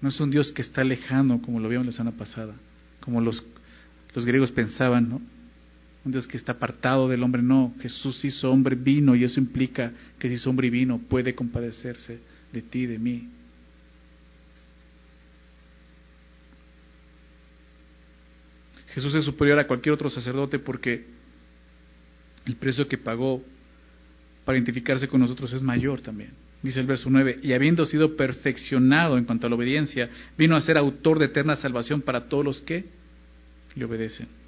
No 0.00 0.08
es 0.08 0.20
un 0.20 0.30
Dios 0.30 0.52
que 0.52 0.62
está 0.62 0.82
lejano, 0.84 1.42
como 1.42 1.60
lo 1.60 1.68
vimos 1.68 1.86
la 1.86 1.92
semana 1.92 2.16
pasada, 2.16 2.54
como 3.00 3.20
los, 3.20 3.44
los 4.14 4.24
griegos 4.24 4.50
pensaban, 4.50 5.08
¿no? 5.08 5.20
un 6.04 6.12
Dios 6.12 6.26
que 6.26 6.36
está 6.36 6.52
apartado 6.52 7.08
del 7.08 7.22
hombre, 7.22 7.42
no, 7.42 7.74
Jesús 7.80 8.24
hizo 8.24 8.50
hombre 8.50 8.74
vino 8.74 9.14
y 9.14 9.24
eso 9.24 9.38
implica 9.38 9.92
que 10.18 10.28
si 10.28 10.34
es 10.34 10.46
hombre 10.46 10.68
y 10.68 10.70
vino 10.70 10.98
puede 10.98 11.34
compadecerse 11.34 12.20
de 12.52 12.62
ti, 12.62 12.86
de 12.86 12.98
mí. 12.98 13.28
Jesús 18.94 19.14
es 19.14 19.24
superior 19.24 19.58
a 19.58 19.66
cualquier 19.66 19.92
otro 19.92 20.10
sacerdote 20.10 20.58
porque 20.58 21.04
el 22.50 22.56
precio 22.56 22.86
que 22.88 22.98
pagó 22.98 23.42
para 24.44 24.58
identificarse 24.58 25.08
con 25.08 25.20
nosotros 25.20 25.52
es 25.52 25.62
mayor 25.62 26.00
también. 26.00 26.30
Dice 26.62 26.80
el 26.80 26.86
verso 26.86 27.08
9, 27.08 27.40
y 27.42 27.52
habiendo 27.54 27.86
sido 27.86 28.16
perfeccionado 28.16 29.16
en 29.16 29.24
cuanto 29.24 29.46
a 29.46 29.50
la 29.50 29.56
obediencia, 29.56 30.10
vino 30.36 30.56
a 30.56 30.60
ser 30.60 30.76
autor 30.76 31.18
de 31.18 31.26
eterna 31.26 31.56
salvación 31.56 32.02
para 32.02 32.28
todos 32.28 32.44
los 32.44 32.60
que 32.60 32.84
le 33.74 33.84
obedecen 33.84 34.40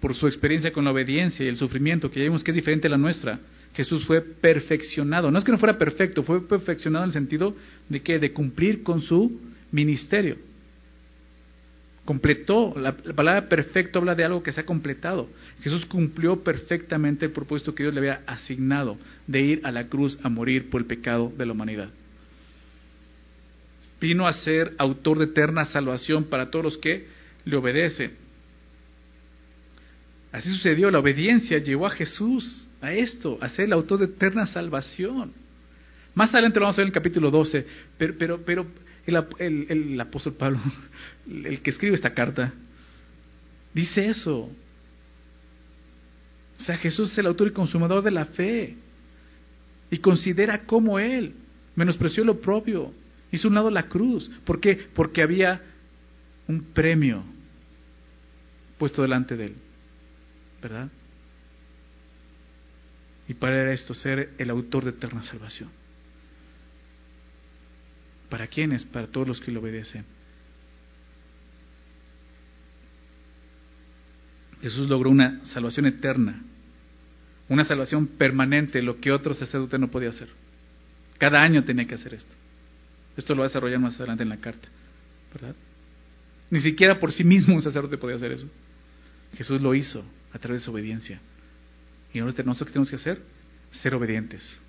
por 0.00 0.14
su 0.14 0.26
experiencia 0.26 0.72
con 0.72 0.84
la 0.84 0.92
obediencia 0.92 1.44
y 1.44 1.48
el 1.48 1.56
sufrimiento, 1.56 2.10
que 2.10 2.20
ya 2.20 2.24
vimos 2.24 2.44
que 2.44 2.50
es 2.50 2.54
diferente 2.54 2.86
a 2.86 2.90
la 2.90 2.98
nuestra. 2.98 3.40
Jesús 3.74 4.04
fue 4.04 4.22
perfeccionado. 4.22 5.30
No 5.30 5.38
es 5.38 5.44
que 5.44 5.52
no 5.52 5.58
fuera 5.58 5.78
perfecto, 5.78 6.22
fue 6.22 6.46
perfeccionado 6.46 7.04
en 7.04 7.08
el 7.10 7.14
sentido 7.14 7.54
de 7.88 8.00
que 8.00 8.18
de 8.18 8.32
cumplir 8.32 8.82
con 8.82 9.00
su 9.00 9.40
ministerio. 9.70 10.36
Completó, 12.08 12.72
la, 12.74 12.96
palabra 12.96 13.50
perfecto 13.50 13.98
habla 13.98 14.14
de 14.14 14.24
algo 14.24 14.42
que 14.42 14.50
se 14.50 14.62
ha 14.62 14.64
completado. 14.64 15.28
Jesús 15.60 15.84
cumplió 15.84 16.42
perfectamente 16.42 17.26
el 17.26 17.32
propósito 17.32 17.74
que 17.74 17.82
Dios 17.82 17.92
le 17.92 18.00
había 18.00 18.22
asignado 18.26 18.96
de 19.26 19.42
ir 19.42 19.60
a 19.62 19.70
la 19.70 19.88
cruz 19.88 20.18
a 20.22 20.30
morir 20.30 20.70
por 20.70 20.80
el 20.80 20.86
pecado 20.86 21.30
de 21.36 21.44
la 21.44 21.52
humanidad. 21.52 21.90
Vino 24.00 24.26
a 24.26 24.32
ser 24.32 24.72
autor 24.78 25.18
de 25.18 25.26
eterna 25.26 25.66
salvación 25.66 26.24
para 26.24 26.50
todos 26.50 26.64
los 26.64 26.78
que 26.78 27.08
le 27.44 27.56
obedecen. 27.58 28.12
Así 30.32 30.48
sucedió, 30.48 30.90
la 30.90 31.00
obediencia 31.00 31.58
llevó 31.58 31.88
a 31.88 31.90
Jesús 31.90 32.70
a 32.80 32.90
esto, 32.90 33.36
a 33.42 33.50
ser 33.50 33.66
el 33.66 33.74
autor 33.74 33.98
de 33.98 34.06
eterna 34.06 34.46
salvación. 34.46 35.34
Más 36.14 36.30
adelante 36.30 36.58
lo 36.58 36.64
vamos 36.64 36.78
a 36.78 36.80
ver 36.80 36.86
en 36.86 36.88
el 36.88 36.94
capítulo 36.94 37.30
12, 37.30 37.66
pero, 37.98 38.14
pero, 38.16 38.40
pero 38.46 38.66
el, 39.08 40.00
apóstol 40.00 40.34
Pablo, 40.34 40.60
el 41.26 41.60
que 41.60 41.70
escribe 41.70 41.94
esta 41.94 42.14
carta, 42.14 42.52
dice 43.74 44.08
eso. 44.08 44.50
O 46.58 46.62
sea, 46.64 46.76
Jesús 46.76 47.12
es 47.12 47.18
el 47.18 47.26
autor 47.26 47.48
y 47.48 47.52
consumador 47.52 48.02
de 48.02 48.10
la 48.10 48.26
fe. 48.26 48.76
Y 49.90 49.98
considera 49.98 50.64
como 50.64 50.98
Él 50.98 51.34
menospreció 51.74 52.24
lo 52.24 52.40
propio, 52.40 52.92
hizo 53.32 53.48
un 53.48 53.54
lado 53.54 53.70
la 53.70 53.84
cruz. 53.84 54.30
¿Por 54.44 54.60
qué? 54.60 54.88
Porque 54.94 55.22
había 55.22 55.62
un 56.46 56.62
premio 56.74 57.22
puesto 58.78 59.02
delante 59.02 59.36
de 59.36 59.46
Él. 59.46 59.54
¿verdad? 60.60 60.88
Y 63.28 63.34
para 63.34 63.72
esto 63.72 63.94
ser 63.94 64.30
el 64.38 64.50
autor 64.50 64.84
de 64.84 64.90
eterna 64.90 65.22
salvación. 65.22 65.70
¿Para 68.28 68.46
quiénes? 68.46 68.84
Para 68.84 69.06
todos 69.06 69.26
los 69.26 69.40
que 69.40 69.50
le 69.50 69.58
obedecen. 69.58 70.04
Jesús 74.60 74.88
logró 74.88 75.10
una 75.10 75.44
salvación 75.46 75.86
eterna, 75.86 76.42
una 77.48 77.64
salvación 77.64 78.06
permanente, 78.06 78.82
lo 78.82 79.00
que 79.00 79.12
otro 79.12 79.32
sacerdote 79.34 79.78
no 79.78 79.88
podía 79.88 80.10
hacer. 80.10 80.28
Cada 81.18 81.40
año 81.40 81.64
tenía 81.64 81.86
que 81.86 81.94
hacer 81.94 82.14
esto. 82.14 82.34
Esto 83.16 83.34
lo 83.34 83.40
va 83.40 83.46
a 83.46 83.48
desarrollar 83.48 83.80
más 83.80 83.96
adelante 83.96 84.22
en 84.22 84.28
la 84.28 84.36
carta, 84.36 84.68
¿verdad? 85.32 85.54
Ni 86.50 86.60
siquiera 86.60 86.98
por 86.98 87.12
sí 87.12 87.24
mismo 87.24 87.54
un 87.54 87.62
sacerdote 87.62 87.98
podía 87.98 88.16
hacer 88.16 88.32
eso. 88.32 88.48
Jesús 89.36 89.60
lo 89.60 89.74
hizo 89.74 90.04
a 90.32 90.38
través 90.38 90.62
de 90.62 90.64
su 90.64 90.70
obediencia. 90.70 91.20
Y 92.12 92.20
nosotros, 92.20 92.58
¿qué 92.58 92.72
tenemos 92.72 92.90
que 92.90 92.96
hacer? 92.96 93.20
Ser 93.70 93.94
obedientes. 93.94 94.60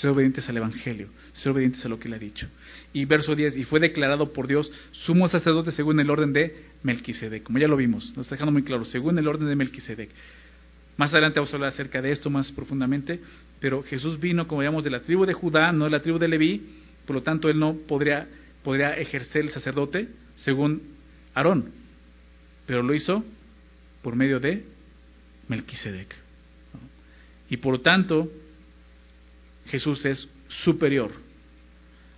Ser 0.00 0.10
obedientes 0.10 0.48
al 0.48 0.56
Evangelio, 0.56 1.08
ser 1.32 1.52
obedientes 1.52 1.84
a 1.84 1.88
lo 1.88 1.98
que 1.98 2.08
él 2.08 2.14
ha 2.14 2.18
dicho. 2.18 2.48
Y 2.92 3.04
verso 3.04 3.34
10, 3.34 3.56
y 3.56 3.64
fue 3.64 3.80
declarado 3.80 4.32
por 4.32 4.46
Dios 4.46 4.70
sumo 4.92 5.28
sacerdote 5.28 5.72
según 5.72 6.00
el 6.00 6.10
orden 6.10 6.32
de 6.32 6.64
Melquisedec. 6.82 7.42
Como 7.42 7.58
ya 7.58 7.68
lo 7.68 7.76
vimos, 7.76 8.12
nos 8.16 8.28
dejando 8.28 8.52
muy 8.52 8.62
claro, 8.62 8.84
según 8.84 9.18
el 9.18 9.28
orden 9.28 9.48
de 9.48 9.56
Melquisedec. 9.56 10.10
Más 10.96 11.12
adelante 11.12 11.40
vamos 11.40 11.52
a 11.52 11.56
hablar 11.56 11.70
acerca 11.70 12.00
de 12.00 12.12
esto 12.12 12.30
más 12.30 12.50
profundamente, 12.52 13.20
pero 13.60 13.82
Jesús 13.82 14.20
vino, 14.20 14.46
como 14.46 14.62
digamos, 14.62 14.84
de 14.84 14.90
la 14.90 15.00
tribu 15.00 15.26
de 15.26 15.32
Judá, 15.32 15.72
no 15.72 15.84
de 15.84 15.90
la 15.90 16.00
tribu 16.00 16.18
de 16.18 16.28
Leví, 16.28 16.62
por 17.06 17.16
lo 17.16 17.22
tanto 17.22 17.48
él 17.48 17.58
no 17.58 17.74
podría, 17.74 18.28
podría 18.62 18.96
ejercer 18.96 19.44
el 19.44 19.50
sacerdote 19.50 20.08
según 20.36 20.82
Aarón, 21.34 21.70
pero 22.66 22.82
lo 22.82 22.94
hizo 22.94 23.24
por 24.02 24.16
medio 24.16 24.40
de 24.40 24.64
Melquisedec. 25.48 26.14
Y 27.50 27.56
por 27.58 27.74
lo 27.74 27.80
tanto, 27.80 28.30
Jesús 29.66 30.04
es 30.04 30.28
superior 30.48 31.12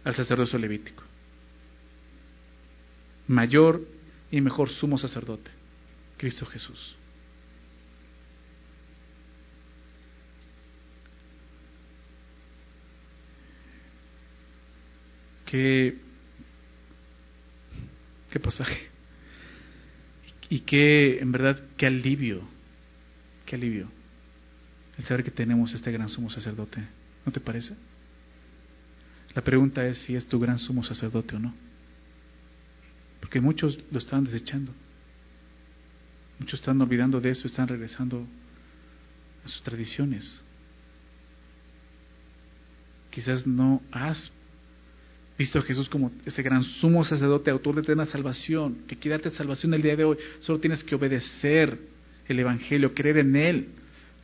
al 0.04 0.14
sacerdocio 0.14 0.58
levítico. 0.58 1.02
Mayor 3.28 3.86
y 4.30 4.40
mejor 4.40 4.68
sumo 4.68 4.98
sacerdote, 4.98 5.50
Cristo 6.16 6.46
Jesús. 6.46 6.96
Qué, 15.44 15.96
qué 18.30 18.40
pasaje. 18.40 18.88
Y 20.48 20.60
qué, 20.60 21.18
en 21.18 21.32
verdad, 21.32 21.60
qué 21.76 21.86
alivio, 21.86 22.42
qué 23.44 23.56
alivio 23.56 23.88
el 24.98 25.04
saber 25.04 25.24
que 25.24 25.30
tenemos 25.30 25.72
este 25.74 25.92
gran 25.92 26.08
sumo 26.08 26.30
sacerdote. 26.30 26.82
¿No 27.26 27.32
te 27.32 27.40
parece? 27.40 27.74
La 29.34 29.42
pregunta 29.42 29.84
es 29.84 29.98
si 29.98 30.14
es 30.14 30.26
tu 30.26 30.38
gran 30.38 30.58
sumo 30.58 30.82
sacerdote 30.84 31.36
o 31.36 31.38
no. 31.40 31.52
Porque 33.20 33.40
muchos 33.40 33.78
lo 33.90 33.98
están 33.98 34.24
desechando. 34.24 34.72
Muchos 36.38 36.60
están 36.60 36.80
olvidando 36.80 37.20
de 37.20 37.30
eso, 37.30 37.48
están 37.48 37.66
regresando 37.66 38.26
a 39.44 39.48
sus 39.48 39.62
tradiciones. 39.62 40.40
Quizás 43.10 43.46
no 43.46 43.82
has 43.90 44.30
visto 45.36 45.58
a 45.58 45.62
Jesús 45.62 45.88
como 45.88 46.12
ese 46.24 46.42
gran 46.42 46.62
sumo 46.62 47.04
sacerdote, 47.04 47.50
autor 47.50 47.74
de 47.74 47.80
eterna 47.80 48.06
salvación, 48.06 48.84
que 48.86 48.96
quiere 48.96 49.18
darte 49.18 49.36
salvación 49.36 49.74
el 49.74 49.82
día 49.82 49.96
de 49.96 50.04
hoy. 50.04 50.16
Solo 50.40 50.60
tienes 50.60 50.84
que 50.84 50.94
obedecer 50.94 51.78
el 52.28 52.38
Evangelio, 52.38 52.94
creer 52.94 53.18
en 53.18 53.36
Él 53.36 53.68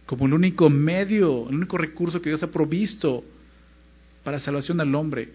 como 0.07 0.27
el 0.27 0.35
único 0.35 0.69
medio, 0.69 1.49
el 1.49 1.57
único 1.57 1.79
recurso 1.79 2.21
que 2.21 2.31
Dios 2.31 2.43
ha 2.43 2.51
provisto 2.51 3.25
para 4.25 4.41
salvación 4.41 4.81
al 4.81 4.95
hombre 4.95 5.33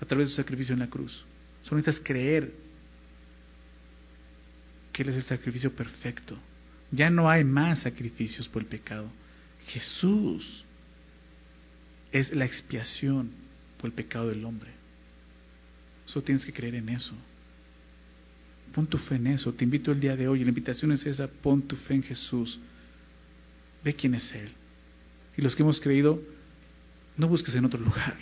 a 0.00 0.04
través 0.04 0.28
de 0.28 0.30
su 0.34 0.42
sacrificio 0.42 0.72
en 0.72 0.80
la 0.80 0.88
cruz. 0.88 1.24
Solo 1.62 1.78
necesitas 1.78 2.04
creer 2.06 2.52
que 4.92 5.02
Él 5.02 5.10
es 5.10 5.16
el 5.16 5.22
sacrificio 5.24 5.72
perfecto. 5.74 6.36
Ya 6.90 7.10
no 7.10 7.30
hay 7.30 7.44
más 7.44 7.80
sacrificios 7.80 8.48
por 8.48 8.62
el 8.62 8.68
pecado. 8.68 9.10
Jesús 9.66 10.64
es 12.12 12.34
la 12.34 12.44
expiación 12.44 13.30
por 13.78 13.88
el 13.88 13.92
pecado 13.92 14.28
del 14.28 14.44
hombre. 14.44 14.70
Solo 16.06 16.24
tienes 16.24 16.44
que 16.44 16.52
creer 16.52 16.74
en 16.74 16.88
eso. 16.88 17.14
Pon 18.74 18.86
tu 18.86 18.98
fe 18.98 19.16
en 19.16 19.28
eso. 19.28 19.52
Te 19.52 19.64
invito 19.64 19.92
el 19.92 20.00
día 20.00 20.16
de 20.16 20.28
hoy. 20.28 20.42
La 20.42 20.48
invitación 20.48 20.92
es 20.92 21.04
esa. 21.06 21.28
Pon 21.28 21.62
tu 21.62 21.76
fe 21.76 21.94
en 21.94 22.02
Jesús. 22.02 22.58
Ve 23.84 23.94
quién 23.94 24.14
es 24.14 24.32
Él. 24.34 24.50
Y 25.36 25.42
los 25.42 25.56
que 25.56 25.62
hemos 25.62 25.80
creído, 25.80 26.22
no 27.16 27.28
busques 27.28 27.54
en 27.54 27.64
otro 27.64 27.80
lugar. 27.80 28.16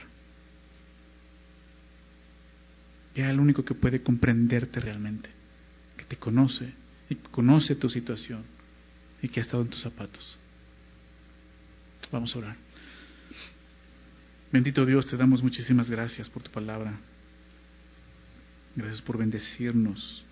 Ve 3.15 3.25
al 3.25 3.41
único 3.41 3.65
que 3.65 3.75
puede 3.75 4.03
comprenderte 4.03 4.79
realmente, 4.79 5.29
que 5.97 6.05
te 6.05 6.17
conoce 6.17 6.73
y 7.11 7.17
conoce 7.17 7.75
tu 7.75 7.89
situación 7.89 8.45
y 9.21 9.29
que 9.29 9.41
ha 9.41 9.43
estado 9.43 9.63
en 9.63 9.71
tus 9.71 9.83
zapatos. 9.83 10.37
Vamos 12.13 12.35
a 12.35 12.39
orar. 12.39 12.57
Bendito 14.53 14.87
Dios, 14.87 15.07
te 15.07 15.17
damos 15.17 15.43
muchísimas 15.43 15.91
gracias 15.91 16.31
por 16.31 16.43
tu 16.43 16.51
palabra. 16.51 16.99
Gracias 18.77 19.03
por 19.03 19.19
bendecirnos, 19.19 20.25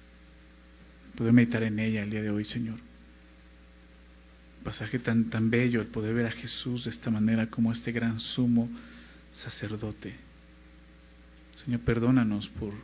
poder 1.16 1.32
meditar 1.32 1.62
en 1.64 1.78
ella 1.78 2.02
el 2.02 2.10
día 2.10 2.22
de 2.22 2.30
hoy, 2.30 2.44
Señor. 2.44 2.78
Pasaje 4.66 4.98
tan, 4.98 5.30
tan 5.30 5.48
bello 5.48 5.80
el 5.80 5.86
poder 5.86 6.12
ver 6.12 6.26
a 6.26 6.32
Jesús 6.32 6.82
de 6.82 6.90
esta 6.90 7.08
manera 7.08 7.46
como 7.46 7.70
este 7.70 7.92
gran 7.92 8.18
sumo 8.18 8.68
sacerdote. 9.30 10.12
Señor, 11.64 11.82
perdónanos 11.82 12.48
por, 12.48 12.74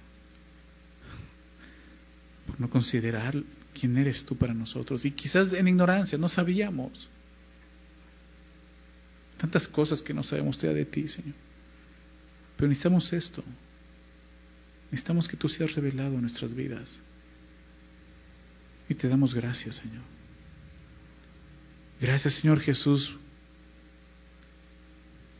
por 2.46 2.60
no 2.60 2.70
considerar 2.70 3.34
quién 3.74 3.98
eres 3.98 4.24
tú 4.24 4.36
para 4.36 4.54
nosotros. 4.54 5.04
Y 5.04 5.10
quizás 5.10 5.52
en 5.52 5.66
ignorancia, 5.66 6.16
no 6.16 6.28
sabíamos. 6.28 7.08
Tantas 9.38 9.66
cosas 9.66 10.00
que 10.02 10.14
no 10.14 10.22
sabemos 10.22 10.58
todavía 10.58 10.84
de 10.84 10.88
ti, 10.88 11.08
Señor. 11.08 11.34
Pero 12.56 12.68
necesitamos 12.68 13.12
esto. 13.12 13.42
Necesitamos 14.92 15.26
que 15.26 15.36
tú 15.36 15.48
seas 15.48 15.74
revelado 15.74 16.14
en 16.14 16.20
nuestras 16.20 16.54
vidas. 16.54 17.02
Y 18.88 18.94
te 18.94 19.08
damos 19.08 19.34
gracias, 19.34 19.74
Señor. 19.74 20.21
Gracias, 22.02 22.34
Señor 22.40 22.58
Jesús, 22.58 23.16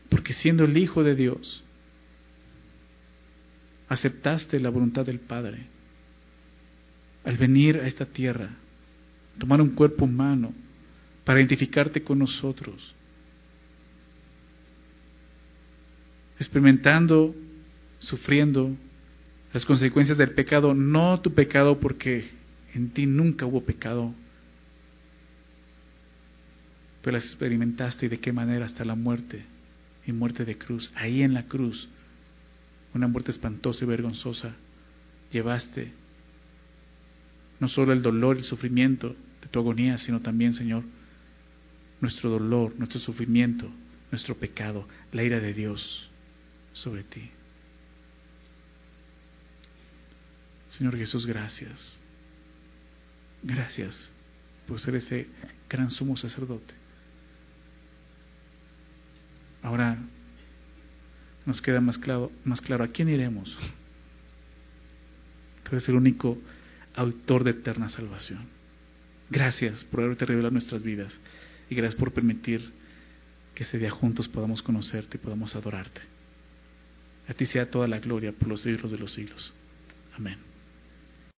porque 0.07 0.31
siendo 0.31 0.63
el 0.63 0.77
Hijo 0.77 1.03
de 1.03 1.13
Dios, 1.13 1.61
aceptaste 3.89 4.61
la 4.61 4.69
voluntad 4.69 5.05
del 5.05 5.19
Padre 5.19 5.65
al 7.25 7.35
venir 7.35 7.79
a 7.79 7.87
esta 7.87 8.05
tierra, 8.05 8.51
tomar 9.37 9.59
un 9.59 9.71
cuerpo 9.71 10.05
humano 10.05 10.53
para 11.25 11.41
identificarte 11.41 12.01
con 12.01 12.19
nosotros, 12.19 12.95
experimentando, 16.39 17.35
sufriendo 17.99 18.73
las 19.53 19.65
consecuencias 19.65 20.17
del 20.17 20.31
pecado, 20.31 20.73
no 20.73 21.19
tu 21.19 21.33
pecado 21.33 21.77
porque 21.81 22.29
en 22.73 22.91
ti 22.91 23.05
nunca 23.05 23.45
hubo 23.45 23.65
pecado, 23.65 24.13
pero 27.03 27.17
las 27.17 27.25
experimentaste 27.25 28.05
y 28.05 28.09
de 28.09 28.19
qué 28.19 28.31
manera 28.31 28.65
hasta 28.65 28.85
la 28.85 28.95
muerte 28.95 29.43
y 30.07 30.13
muerte 30.13 30.45
de 30.45 30.57
cruz, 30.57 30.91
ahí 30.95 31.21
en 31.21 31.33
la 31.33 31.43
cruz, 31.43 31.89
una 32.93 33.07
muerte 33.07 33.31
espantosa 33.31 33.83
y 33.83 33.87
vergonzosa, 33.87 34.55
llevaste 35.29 35.91
no 37.59 37.67
solo 37.67 37.91
el 37.91 38.01
dolor 38.01 38.37
y 38.37 38.39
el 38.39 38.45
sufrimiento 38.45 39.15
de 39.41 39.47
tu 39.49 39.59
agonía, 39.59 39.97
sino 39.97 40.21
también, 40.21 40.53
Señor, 40.53 40.83
nuestro 41.99 42.29
dolor, 42.29 42.73
nuestro 42.77 42.99
sufrimiento, 42.99 43.69
nuestro 44.09 44.35
pecado, 44.35 44.87
la 45.11 45.23
ira 45.23 45.39
de 45.39 45.53
Dios 45.53 46.09
sobre 46.71 47.03
ti. 47.03 47.29
Señor 50.69 50.97
Jesús, 50.97 51.25
gracias. 51.25 52.01
Gracias 53.43 54.11
por 54.67 54.79
ser 54.79 54.95
ese 54.95 55.27
gran 55.69 55.89
sumo 55.89 56.15
sacerdote. 56.15 56.82
Ahora 59.63 59.97
nos 61.45 61.61
queda 61.61 61.81
más 61.81 61.97
claro, 61.97 62.31
más 62.43 62.61
claro 62.61 62.83
a 62.83 62.89
quién 62.89 63.09
iremos. 63.09 63.57
Tú 65.63 65.71
eres 65.71 65.87
el 65.89 65.95
único 65.95 66.37
autor 66.95 67.43
de 67.43 67.51
eterna 67.51 67.89
salvación. 67.89 68.45
Gracias 69.29 69.83
por 69.85 70.01
haberte 70.01 70.25
revelado 70.25 70.51
nuestras 70.51 70.83
vidas 70.83 71.17
y 71.69 71.75
gracias 71.75 71.99
por 71.99 72.11
permitir 72.11 72.71
que 73.55 73.63
ese 73.63 73.79
día 73.79 73.89
juntos 73.89 74.27
podamos 74.27 74.61
conocerte 74.61 75.17
y 75.17 75.19
podamos 75.19 75.55
adorarte. 75.55 76.01
A 77.27 77.33
ti 77.33 77.45
sea 77.45 77.69
toda 77.69 77.87
la 77.87 77.99
gloria 77.99 78.31
por 78.31 78.49
los 78.49 78.61
siglos 78.61 78.91
de 78.91 78.97
los 78.97 79.13
siglos. 79.13 79.53
Amén. 80.17 80.52